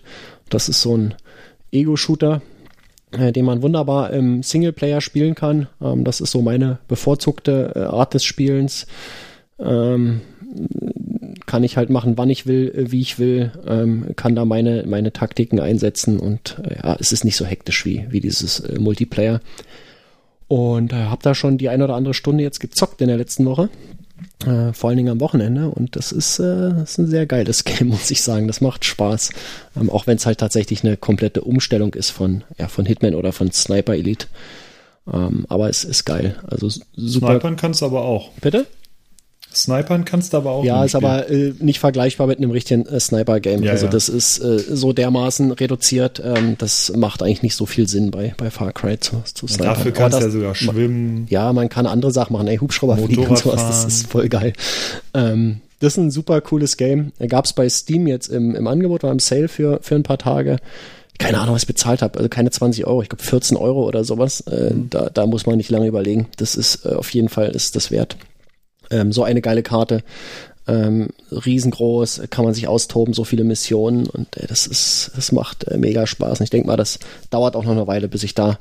Das 0.49 0.69
ist 0.69 0.81
so 0.81 0.95
ein 0.95 1.13
Ego-Shooter, 1.71 2.41
äh, 3.11 3.31
den 3.31 3.45
man 3.45 3.61
wunderbar 3.61 4.11
im 4.11 4.43
Singleplayer 4.43 5.01
spielen 5.01 5.35
kann. 5.35 5.67
Ähm, 5.81 6.03
das 6.03 6.21
ist 6.21 6.31
so 6.31 6.41
meine 6.41 6.79
bevorzugte 6.87 7.89
Art 7.91 8.13
des 8.13 8.23
Spielens. 8.23 8.87
Ähm, 9.59 10.21
kann 11.45 11.63
ich 11.63 11.77
halt 11.77 11.89
machen, 11.89 12.17
wann 12.17 12.29
ich 12.29 12.47
will, 12.47 12.73
äh, 12.75 12.91
wie 12.91 13.01
ich 13.01 13.19
will, 13.19 13.51
ähm, 13.67 14.07
kann 14.15 14.35
da 14.35 14.45
meine, 14.45 14.83
meine 14.87 15.13
Taktiken 15.13 15.59
einsetzen 15.59 16.19
und 16.19 16.57
äh, 16.63 16.75
ja, 16.75 16.97
es 16.99 17.11
ist 17.11 17.25
nicht 17.25 17.37
so 17.37 17.45
hektisch 17.45 17.85
wie, 17.85 18.05
wie 18.09 18.19
dieses 18.19 18.59
äh, 18.59 18.79
Multiplayer. 18.79 19.41
Und 20.47 20.93
äh, 20.93 20.95
habe 20.95 21.23
da 21.23 21.33
schon 21.33 21.57
die 21.57 21.69
eine 21.69 21.85
oder 21.85 21.95
andere 21.95 22.13
Stunde 22.13 22.43
jetzt 22.43 22.59
gezockt 22.59 23.01
in 23.01 23.07
der 23.07 23.17
letzten 23.17 23.45
Woche. 23.45 23.69
Äh, 24.45 24.73
vor 24.73 24.89
allen 24.89 24.97
Dingen 24.97 25.09
am 25.09 25.19
Wochenende 25.19 25.69
und 25.69 25.95
das 25.95 26.11
ist, 26.11 26.39
äh, 26.39 26.69
das 26.69 26.91
ist 26.91 26.97
ein 26.99 27.07
sehr 27.07 27.25
geiles 27.25 27.63
Game, 27.65 27.87
muss 27.87 28.11
ich 28.11 28.21
sagen. 28.21 28.47
Das 28.47 28.61
macht 28.61 28.85
Spaß. 28.85 29.31
Ähm, 29.75 29.89
auch 29.89 30.07
wenn 30.07 30.17
es 30.17 30.25
halt 30.25 30.39
tatsächlich 30.39 30.83
eine 30.83 30.97
komplette 30.97 31.41
Umstellung 31.41 31.93
ist 31.93 32.11
von, 32.11 32.43
ja, 32.57 32.67
von 32.67 32.85
Hitman 32.85 33.15
oder 33.15 33.31
von 33.33 33.51
Sniper 33.51 33.93
Elite. 33.93 34.27
Ähm, 35.11 35.45
aber 35.49 35.69
es 35.69 35.83
ist 35.83 36.05
geil. 36.05 36.35
Also 36.47 36.69
super. 36.69 37.27
Snipern 37.27 37.55
kannst 37.55 37.81
du 37.81 37.85
aber 37.85 38.03
auch. 38.03 38.31
Bitte? 38.41 38.65
Snipern 39.55 40.03
kannst 40.05 40.33
du 40.33 40.37
aber 40.37 40.51
auch. 40.51 40.63
Ja, 40.65 40.83
ist 40.83 40.91
Spiel. 40.91 41.05
aber 41.05 41.29
äh, 41.29 41.53
nicht 41.59 41.79
vergleichbar 41.79 42.27
mit 42.27 42.37
einem 42.39 42.51
richtigen 42.51 42.85
äh, 42.85 42.99
Sniper-Game. 42.99 43.63
Ja, 43.63 43.71
also 43.71 43.85
ja. 43.85 43.91
das 43.91 44.09
ist 44.09 44.39
äh, 44.39 44.59
so 44.59 44.91
dermaßen 44.93 45.51
reduziert, 45.51 46.21
ähm, 46.23 46.55
das 46.57 46.91
macht 46.95 47.23
eigentlich 47.23 47.41
nicht 47.43 47.55
so 47.55 47.65
viel 47.65 47.87
Sinn 47.87 48.11
bei, 48.11 48.33
bei 48.37 48.51
Far 48.51 48.73
Cry 48.73 48.99
zu, 48.99 49.21
zu 49.33 49.47
snipern. 49.47 49.67
Dafür 49.75 49.91
kannst 49.93 50.17
du 50.17 50.23
das- 50.23 50.33
ja 50.33 50.39
sogar 50.39 50.55
schwimmen. 50.55 51.27
Ja, 51.29 51.53
man 51.53 51.69
kann 51.69 51.85
andere 51.87 52.11
Sachen 52.11 52.33
machen. 52.33 52.47
Ey, 52.47 52.57
Hubschrauber 52.57 52.97
fliegen 52.97 53.21
und 53.23 53.29
Motorrad 53.29 53.59
sowas, 53.59 53.67
das 53.67 53.77
fahren. 53.77 53.87
ist 53.87 54.07
voll 54.07 54.29
geil. 54.29 54.53
Ähm, 55.13 55.61
das 55.79 55.93
ist 55.93 55.97
ein 55.97 56.11
super 56.11 56.41
cooles 56.41 56.77
Game. 56.77 57.11
Gab 57.27 57.45
es 57.45 57.53
bei 57.53 57.67
Steam 57.69 58.07
jetzt 58.07 58.27
im, 58.27 58.55
im 58.55 58.67
Angebot, 58.67 59.03
war 59.03 59.11
im 59.11 59.19
Sale 59.19 59.47
für, 59.47 59.79
für 59.81 59.95
ein 59.95 60.03
paar 60.03 60.17
Tage. 60.17 60.57
Keine 61.17 61.39
Ahnung, 61.39 61.55
was 61.55 61.63
ich 61.63 61.67
bezahlt 61.67 62.01
habe. 62.01 62.17
Also 62.17 62.27
keine 62.29 62.51
20 62.51 62.85
Euro, 62.87 63.01
ich 63.01 63.09
glaube 63.09 63.23
14 63.23 63.55
Euro 63.57 63.85
oder 63.87 64.03
sowas. 64.03 64.41
Äh, 64.41 64.73
Mhm. 64.73 64.89
da, 64.89 65.09
da 65.13 65.25
muss 65.25 65.45
man 65.45 65.55
nicht 65.57 65.69
lange 65.69 65.87
überlegen. 65.87 66.27
Das 66.37 66.55
ist 66.55 66.85
äh, 66.85 66.89
auf 66.89 67.09
jeden 67.11 67.29
Fall 67.29 67.49
ist 67.49 67.75
das 67.75 67.89
wert. 67.91 68.17
Ähm, 68.91 69.11
so 69.11 69.23
eine 69.23 69.41
geile 69.41 69.63
Karte. 69.63 70.03
Ähm, 70.67 71.09
riesengroß, 71.31 72.23
kann 72.31 72.43
man 72.43 72.55
sich 72.55 72.67
austoben, 72.67 73.13
so 73.13 73.23
viele 73.23 73.43
Missionen 73.43 74.07
und 74.07 74.35
äh, 74.35 74.47
das 74.47 74.65
ist, 74.65 75.11
das 75.15 75.31
macht 75.31 75.65
äh, 75.65 75.77
mega 75.77 76.07
Spaß. 76.07 76.39
Und 76.39 76.45
ich 76.45 76.49
denke 76.49 76.65
mal, 76.67 76.75
das 76.75 76.97
dauert 77.29 77.55
auch 77.55 77.63
noch 77.63 77.73
eine 77.73 77.85
Weile, 77.85 78.07
bis 78.07 78.23
ich 78.23 78.33
da 78.33 78.57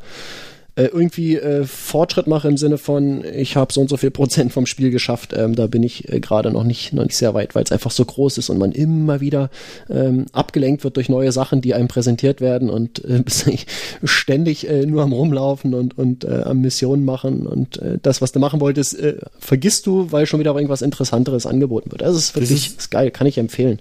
äh, 0.77 0.85
irgendwie 0.87 1.37
äh, 1.37 1.65
Fortschritt 1.65 2.27
mache 2.27 2.49
im 2.49 2.57
Sinne 2.57 2.79
von, 2.79 3.25
ich 3.25 3.57
habe 3.57 3.73
so 3.73 3.81
und 3.81 3.89
so 3.89 3.97
viel 3.97 4.11
Prozent 4.11 4.53
vom 4.53 4.67
Spiel 4.67 4.91
geschafft. 4.91 5.33
Ähm, 5.37 5.55
da 5.55 5.69
bin 5.69 5.83
ich 5.85 6.13
äh, 6.13 6.19
gerade 6.21 6.51
noch 6.51 6.65
nicht, 6.65 6.93
noch 6.93 7.05
nicht 7.05 7.17
sehr 7.17 7.33
weit, 7.35 7.55
weil 7.55 7.63
es 7.63 7.71
einfach 7.71 7.93
so 7.93 8.05
groß 8.05 8.39
ist 8.39 8.51
und 8.51 8.59
man 8.59 8.73
immer 8.73 9.21
wieder 9.21 9.51
ähm, 9.89 10.27
abgelenkt 10.33 10.83
wird 10.83 10.97
durch 10.97 11.09
neue 11.09 11.31
Sachen, 11.31 11.61
die 11.61 11.75
einem 11.75 11.87
präsentiert 11.89 12.41
werden 12.41 12.71
und 12.71 13.05
äh, 13.05 13.23
ständig 14.05 14.69
äh, 14.69 14.87
nur 14.87 15.03
am 15.03 15.13
Rumlaufen 15.13 15.75
und, 15.75 15.97
und 15.97 16.25
äh, 16.25 16.43
am 16.45 16.61
Missionen 16.61 17.05
machen 17.05 17.47
und 17.47 17.79
äh, 17.79 17.99
das, 18.03 18.21
was 18.21 18.33
du 18.33 18.41
machen 18.41 18.61
wolltest, 18.61 18.99
äh, 18.99 19.19
vergisst 19.39 19.87
du, 19.87 20.11
weil 20.11 20.27
schon 20.27 20.41
wieder 20.41 20.55
irgendwas 20.55 20.83
Interessanteres 20.83 21.47
angeboten 21.47 21.93
wird. 21.93 22.03
Also 22.03 22.19
es 22.19 22.25
ist 22.27 22.37
wirklich 22.37 22.51
ist- 22.67 22.79
ist 22.79 22.91
geil, 22.91 23.11
kann 23.11 23.27
ich 23.27 23.39
empfehlen. 23.39 23.79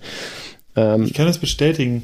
Ähm, 0.75 1.03
Ich 1.03 1.13
kann 1.13 1.25
das 1.25 1.37
bestätigen. 1.37 2.03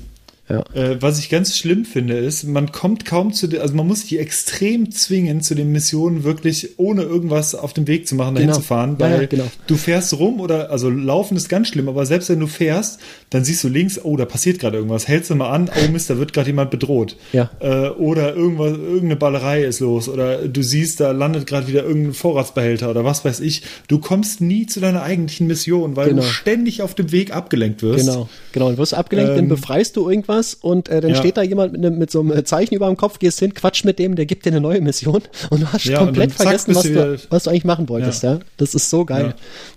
Ja. 0.50 0.64
Äh, 0.74 1.02
was 1.02 1.20
ich 1.20 1.30
ganz 1.30 1.56
schlimm 1.58 1.86
finde, 1.86 2.18
ist, 2.18 2.43
man 2.45 2.72
kommt 2.72 3.06
kaum 3.06 3.34
zu 3.34 3.47
den, 3.47 3.62
also 3.62 3.74
man 3.76 3.88
muss 3.88 4.02
sich 4.02 4.20
extrem 4.20 4.91
zwingen, 4.91 5.41
zu 5.41 5.56
den 5.56 5.72
Missionen 5.72 6.24
wirklich 6.24 6.78
ohne 6.78 7.04
irgendwas 7.04 7.56
auf 7.56 7.74
dem 7.74 7.88
Weg 7.88 8.08
zu 8.08 8.16
machen, 8.16 8.36
dahin 8.36 8.47
Genau. 8.50 8.60
zu 8.60 8.66
fahren, 8.66 8.97
Ja, 9.00 9.06
weil 9.06 9.22
ja, 9.22 9.26
genau. 9.28 9.45
du 9.68 9.76
fährst 9.78 10.18
rum 10.18 10.39
oder, 10.39 10.72
also 10.72 10.89
laufen 10.89 11.38
ist 11.38 11.50
ganz 11.50 11.68
schlimm, 11.68 11.88
aber 11.88 12.06
selbst 12.06 12.30
wenn 12.30 12.39
du 12.39 12.47
fährst, 12.47 13.00
dann 13.30 13.43
siehst 13.43 13.64
du 13.64 13.68
links, 13.70 14.00
oh, 14.04 14.18
da 14.18 14.26
passiert 14.26 14.60
gerade 14.60 14.78
irgendwas, 14.78 15.08
hältst 15.08 15.30
du 15.30 15.36
mal 15.36 15.50
an, 15.52 15.70
oh 15.70 15.91
Mist, 15.91 16.10
da 16.10 16.18
wird 16.18 16.34
gerade 16.34 16.47
jemand 16.50 16.72
bedroht. 16.72 17.16
Ja. 17.34 17.50
Äh, 17.60 17.89
oder 17.89 18.36
irgendwas, 18.36 18.72
irgendeine 18.78 19.16
Ballerei 19.16 19.64
ist 19.64 19.80
los 19.82 20.10
oder 20.10 20.47
du 20.47 20.64
siehst, 20.64 21.00
da 21.00 21.12
landet 21.12 21.45
gerade 21.47 21.68
wieder 21.68 21.84
irgendein 21.84 22.14
Vorratsbehälter 22.14 22.89
oder 22.89 23.06
was 23.06 23.24
weiß 23.24 23.39
ich. 23.41 23.62
Du 23.88 24.00
kommst 24.00 24.41
nie 24.41 24.66
zu 24.66 24.80
deiner 24.80 25.04
eigentlichen 25.04 25.47
Mission, 25.47 25.95
weil 25.95 26.10
Genau. 26.10 26.22
du 26.24 26.28
ständig 26.28 26.82
auf 26.82 26.95
dem 26.95 27.12
Weg 27.12 27.36
abgelenkt 27.36 27.84
wirst. 27.84 28.06
Genau, 28.08 28.30
genau. 28.52 28.68
Und 28.70 28.78
wirst 28.78 28.93
abgelenkt, 28.93 29.32
dann 29.32 29.39
Ähm, 29.45 29.50
befreist 29.50 29.95
du 29.95 30.08
irgendwas 30.40 30.54
und 30.56 30.90
äh, 30.90 31.02
dann 31.02 31.12
ja. 31.12 31.16
steht 31.18 31.38
da 31.38 31.42
jemand 31.42 31.74
mit, 31.74 31.86
einem- 31.86 31.98
mit 31.98 32.12
so 32.12 32.20
einem 32.22 32.46
Zeichen 32.46 32.76
über 32.76 32.88
dem 32.88 32.98
Kopf, 32.98 33.20
gehst 33.20 33.40
hin, 33.40 33.54
quatscht 33.54 33.86
mit 33.86 34.00
dem, 34.00 34.16
der 34.16 34.26
gibt 34.26 34.46
dir 34.46 34.50
eine 34.52 34.62
neue 34.62 34.82
Mission 34.82 35.22
und 35.50 35.62
du 35.62 35.72
hast 35.74 35.86
Ja, 35.86 36.00
komplett 36.00 36.32
zack, 36.32 36.42
vergessen, 36.48 36.76
was 36.76 36.84
du 36.84 37.20
was 37.30 37.44
du 37.44 37.50
eigentlich 37.50 37.66
machen 37.66 37.90
wolltest, 37.90 38.24
ja. 38.24 38.40
Das 38.58 38.74
ist 38.76 38.90
so 38.90 39.06
geil. 39.06 39.28
Ja. 39.28 39.34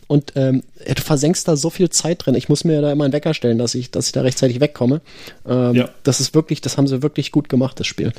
Und 0.06 0.32
ähm, 0.36 0.62
ja, 0.86 0.94
du 0.94 1.02
versenkst 1.02 1.46
da 1.48 1.56
so 1.56 1.70
viel 1.70 1.88
Zeit 1.90 2.24
drin. 2.26 2.34
Ich 2.34 2.48
muss 2.48 2.64
mir 2.64 2.80
da 2.82 2.92
immer 2.92 3.04
einen 3.04 3.12
Wecker 3.12 3.34
stellen, 3.34 3.58
dass 3.58 3.74
ich, 3.74 3.90
dass 3.90 4.06
ich 4.06 4.12
da 4.12 4.20
rechtzeitig 4.22 4.60
wegkomme. 4.60 5.00
Ähm, 5.48 5.74
Ja. 5.74 5.88
Das 6.02 6.20
ist 6.20 6.34
wirklich, 6.34 6.60
das 6.60 6.76
haben 6.76 6.86
sie 6.86 7.02
wirklich 7.02 7.32
gut 7.32 7.48
gemacht, 7.48 7.78
das 7.80 7.86
Spiel. 7.86 8.12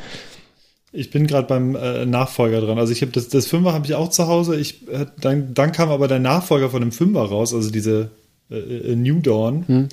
Ich 0.91 1.09
bin 1.09 1.25
gerade 1.27 1.47
beim 1.47 1.75
äh, 1.75 2.05
Nachfolger 2.05 2.61
dran. 2.61 2.77
Also 2.77 2.93
ich 2.93 3.01
habe 3.01 3.11
das, 3.11 3.27
das 3.27 3.47
Fünfer 3.47 3.73
habe 3.73 3.85
ich 3.85 3.95
auch 3.95 4.09
zu 4.09 4.27
Hause. 4.27 4.59
Ich, 4.59 4.87
äh, 4.89 5.05
dann, 5.19 5.53
dann 5.53 5.71
kam 5.71 5.89
aber 5.89 6.07
der 6.07 6.19
Nachfolger 6.19 6.69
von 6.69 6.81
dem 6.81 6.91
Fünfer 6.91 7.21
raus, 7.21 7.53
also 7.53 7.71
diese 7.71 8.09
äh, 8.51 8.57
äh, 8.57 8.95
New 8.95 9.19
Dawn. 9.19 9.89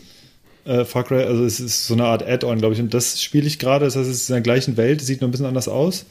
Äh, 0.70 0.84
Far 0.84 1.02
Cry, 1.02 1.24
also 1.24 1.44
es 1.44 1.58
ist 1.58 1.88
so 1.88 1.94
eine 1.94 2.04
Art 2.04 2.22
Add-on, 2.22 2.58
glaube 2.58 2.74
ich. 2.74 2.80
Und 2.80 2.94
das 2.94 3.20
spiele 3.20 3.48
ich 3.48 3.58
gerade. 3.58 3.86
Das 3.86 3.96
heißt, 3.96 4.08
es 4.08 4.22
ist 4.22 4.28
in 4.30 4.34
der 4.34 4.42
gleichen 4.42 4.76
Welt, 4.76 5.00
sieht 5.00 5.20
nur 5.20 5.26
ein 5.28 5.32
bisschen 5.32 5.46
anders 5.46 5.66
aus. 5.66 6.06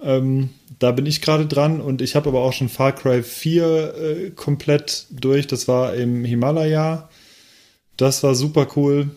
Ähm, 0.00 0.50
da 0.78 0.92
bin 0.92 1.06
ich 1.06 1.22
gerade 1.22 1.46
dran 1.46 1.80
und 1.80 2.02
ich 2.02 2.14
habe 2.14 2.28
aber 2.28 2.42
auch 2.42 2.52
schon 2.52 2.68
Far 2.68 2.92
Cry 2.92 3.24
4 3.24 3.94
äh, 3.94 4.30
komplett 4.30 5.06
durch. 5.10 5.48
Das 5.48 5.66
war 5.66 5.94
im 5.94 6.24
Himalaya. 6.24 7.08
Das 7.96 8.22
war 8.22 8.36
super 8.36 8.68
cool. 8.76 9.10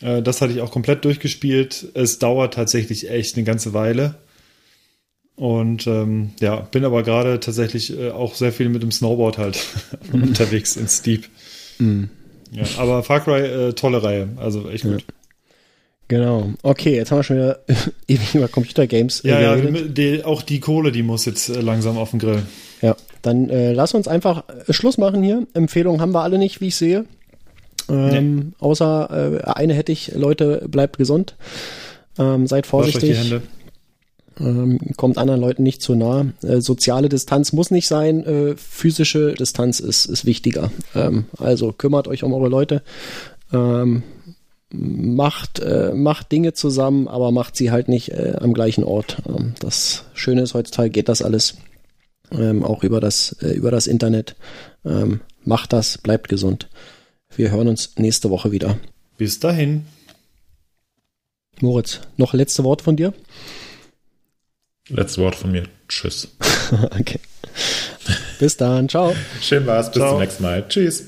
Äh, 0.00 0.22
das 0.22 0.40
hatte 0.40 0.52
ich 0.52 0.60
auch 0.60 0.70
komplett 0.70 1.04
durchgespielt. 1.04 1.88
Es 1.94 2.20
dauert 2.20 2.54
tatsächlich 2.54 3.10
echt 3.10 3.36
eine 3.36 3.44
ganze 3.44 3.72
Weile. 3.72 4.14
Und 5.34 5.88
ähm, 5.88 6.30
ja, 6.40 6.60
bin 6.60 6.84
aber 6.84 7.02
gerade 7.02 7.40
tatsächlich 7.40 7.98
äh, 7.98 8.10
auch 8.10 8.36
sehr 8.36 8.52
viel 8.52 8.68
mit 8.68 8.84
dem 8.84 8.92
Snowboard 8.92 9.38
halt 9.38 9.66
unterwegs 10.12 10.76
in 10.76 10.86
Steep. 10.86 11.28
Ja, 12.52 12.64
aber 12.78 13.02
Far 13.02 13.20
Cry, 13.20 13.40
äh, 13.40 13.72
tolle 13.72 14.02
Reihe, 14.02 14.28
also 14.36 14.68
echt 14.68 14.84
gut. 14.84 15.04
Genau. 16.08 16.52
Okay, 16.62 16.94
jetzt 16.94 17.10
haben 17.10 17.18
wir 17.18 17.22
schon 17.24 17.36
wieder 17.36 17.58
ewig 18.08 18.34
über 18.34 18.48
Computergames 18.48 19.24
äh, 19.24 19.28
Ja, 19.28 19.40
ja, 19.40 19.56
die, 19.56 20.24
auch 20.24 20.42
die 20.42 20.60
Kohle, 20.60 20.92
die 20.92 21.02
muss 21.02 21.24
jetzt 21.24 21.48
äh, 21.48 21.60
langsam 21.60 21.98
auf 21.98 22.10
den 22.10 22.20
Grill. 22.20 22.42
Ja, 22.80 22.94
dann 23.22 23.50
äh, 23.50 23.72
lass 23.72 23.94
uns 23.94 24.06
einfach 24.06 24.44
äh, 24.68 24.72
Schluss 24.72 24.98
machen 24.98 25.22
hier. 25.22 25.46
Empfehlungen 25.54 26.00
haben 26.00 26.12
wir 26.12 26.22
alle 26.22 26.38
nicht, 26.38 26.60
wie 26.60 26.68
ich 26.68 26.76
sehe. 26.76 27.06
Ähm, 27.88 28.54
Außer 28.58 29.40
äh, 29.44 29.44
eine 29.44 29.74
hätte 29.74 29.92
ich, 29.92 30.12
Leute, 30.14 30.66
bleibt 30.68 30.98
gesund. 30.98 31.36
Ähm, 32.18 32.46
seid 32.46 32.72
Wascht 32.72 32.74
euch 32.74 32.98
die 32.98 32.98
vorsichtig. 33.00 33.18
Hände. 33.18 33.42
Ähm, 34.38 34.78
kommt 34.96 35.18
anderen 35.18 35.40
Leuten 35.40 35.62
nicht 35.62 35.80
zu 35.82 35.94
nah. 35.94 36.26
Äh, 36.42 36.60
soziale 36.60 37.08
Distanz 37.08 37.52
muss 37.52 37.70
nicht 37.70 37.88
sein, 37.88 38.24
äh, 38.24 38.54
physische 38.56 39.34
Distanz 39.34 39.80
ist, 39.80 40.06
ist 40.06 40.24
wichtiger. 40.26 40.70
Ähm, 40.94 41.24
also 41.38 41.72
kümmert 41.72 42.08
euch 42.08 42.22
um 42.22 42.34
eure 42.34 42.48
Leute. 42.48 42.82
Ähm, 43.52 44.02
macht, 44.72 45.60
äh, 45.60 45.92
macht 45.94 46.32
Dinge 46.32 46.52
zusammen, 46.52 47.08
aber 47.08 47.30
macht 47.30 47.56
sie 47.56 47.70
halt 47.70 47.88
nicht 47.88 48.10
äh, 48.10 48.36
am 48.40 48.52
gleichen 48.52 48.84
Ort. 48.84 49.22
Ähm, 49.26 49.54
das 49.60 50.04
Schöne 50.12 50.42
ist, 50.42 50.54
heutzutage 50.54 50.90
geht 50.90 51.08
das 51.08 51.22
alles 51.22 51.54
ähm, 52.32 52.64
auch 52.64 52.82
über 52.82 53.00
das, 53.00 53.36
äh, 53.40 53.52
über 53.52 53.70
das 53.70 53.86
Internet. 53.86 54.36
Ähm, 54.84 55.20
macht 55.44 55.72
das, 55.72 55.98
bleibt 55.98 56.28
gesund. 56.28 56.68
Wir 57.34 57.50
hören 57.50 57.68
uns 57.68 57.92
nächste 57.96 58.30
Woche 58.30 58.52
wieder. 58.52 58.78
Bis 59.16 59.40
dahin. 59.40 59.86
Moritz, 61.60 62.00
noch 62.16 62.34
letzte 62.34 62.64
Wort 62.64 62.82
von 62.82 62.96
dir? 62.96 63.14
Letztes 64.88 65.18
Wort 65.18 65.34
von 65.34 65.52
mir. 65.52 65.64
Tschüss. 65.88 66.28
okay. 66.98 67.20
Bis 68.38 68.56
dann, 68.56 68.88
ciao. 68.88 69.14
Schön 69.40 69.66
war's. 69.66 69.90
Bis 69.90 70.00
Ciao. 70.00 70.10
zum 70.12 70.20
nächsten 70.20 70.42
Mal. 70.42 70.66
Tschüss. 70.68 71.04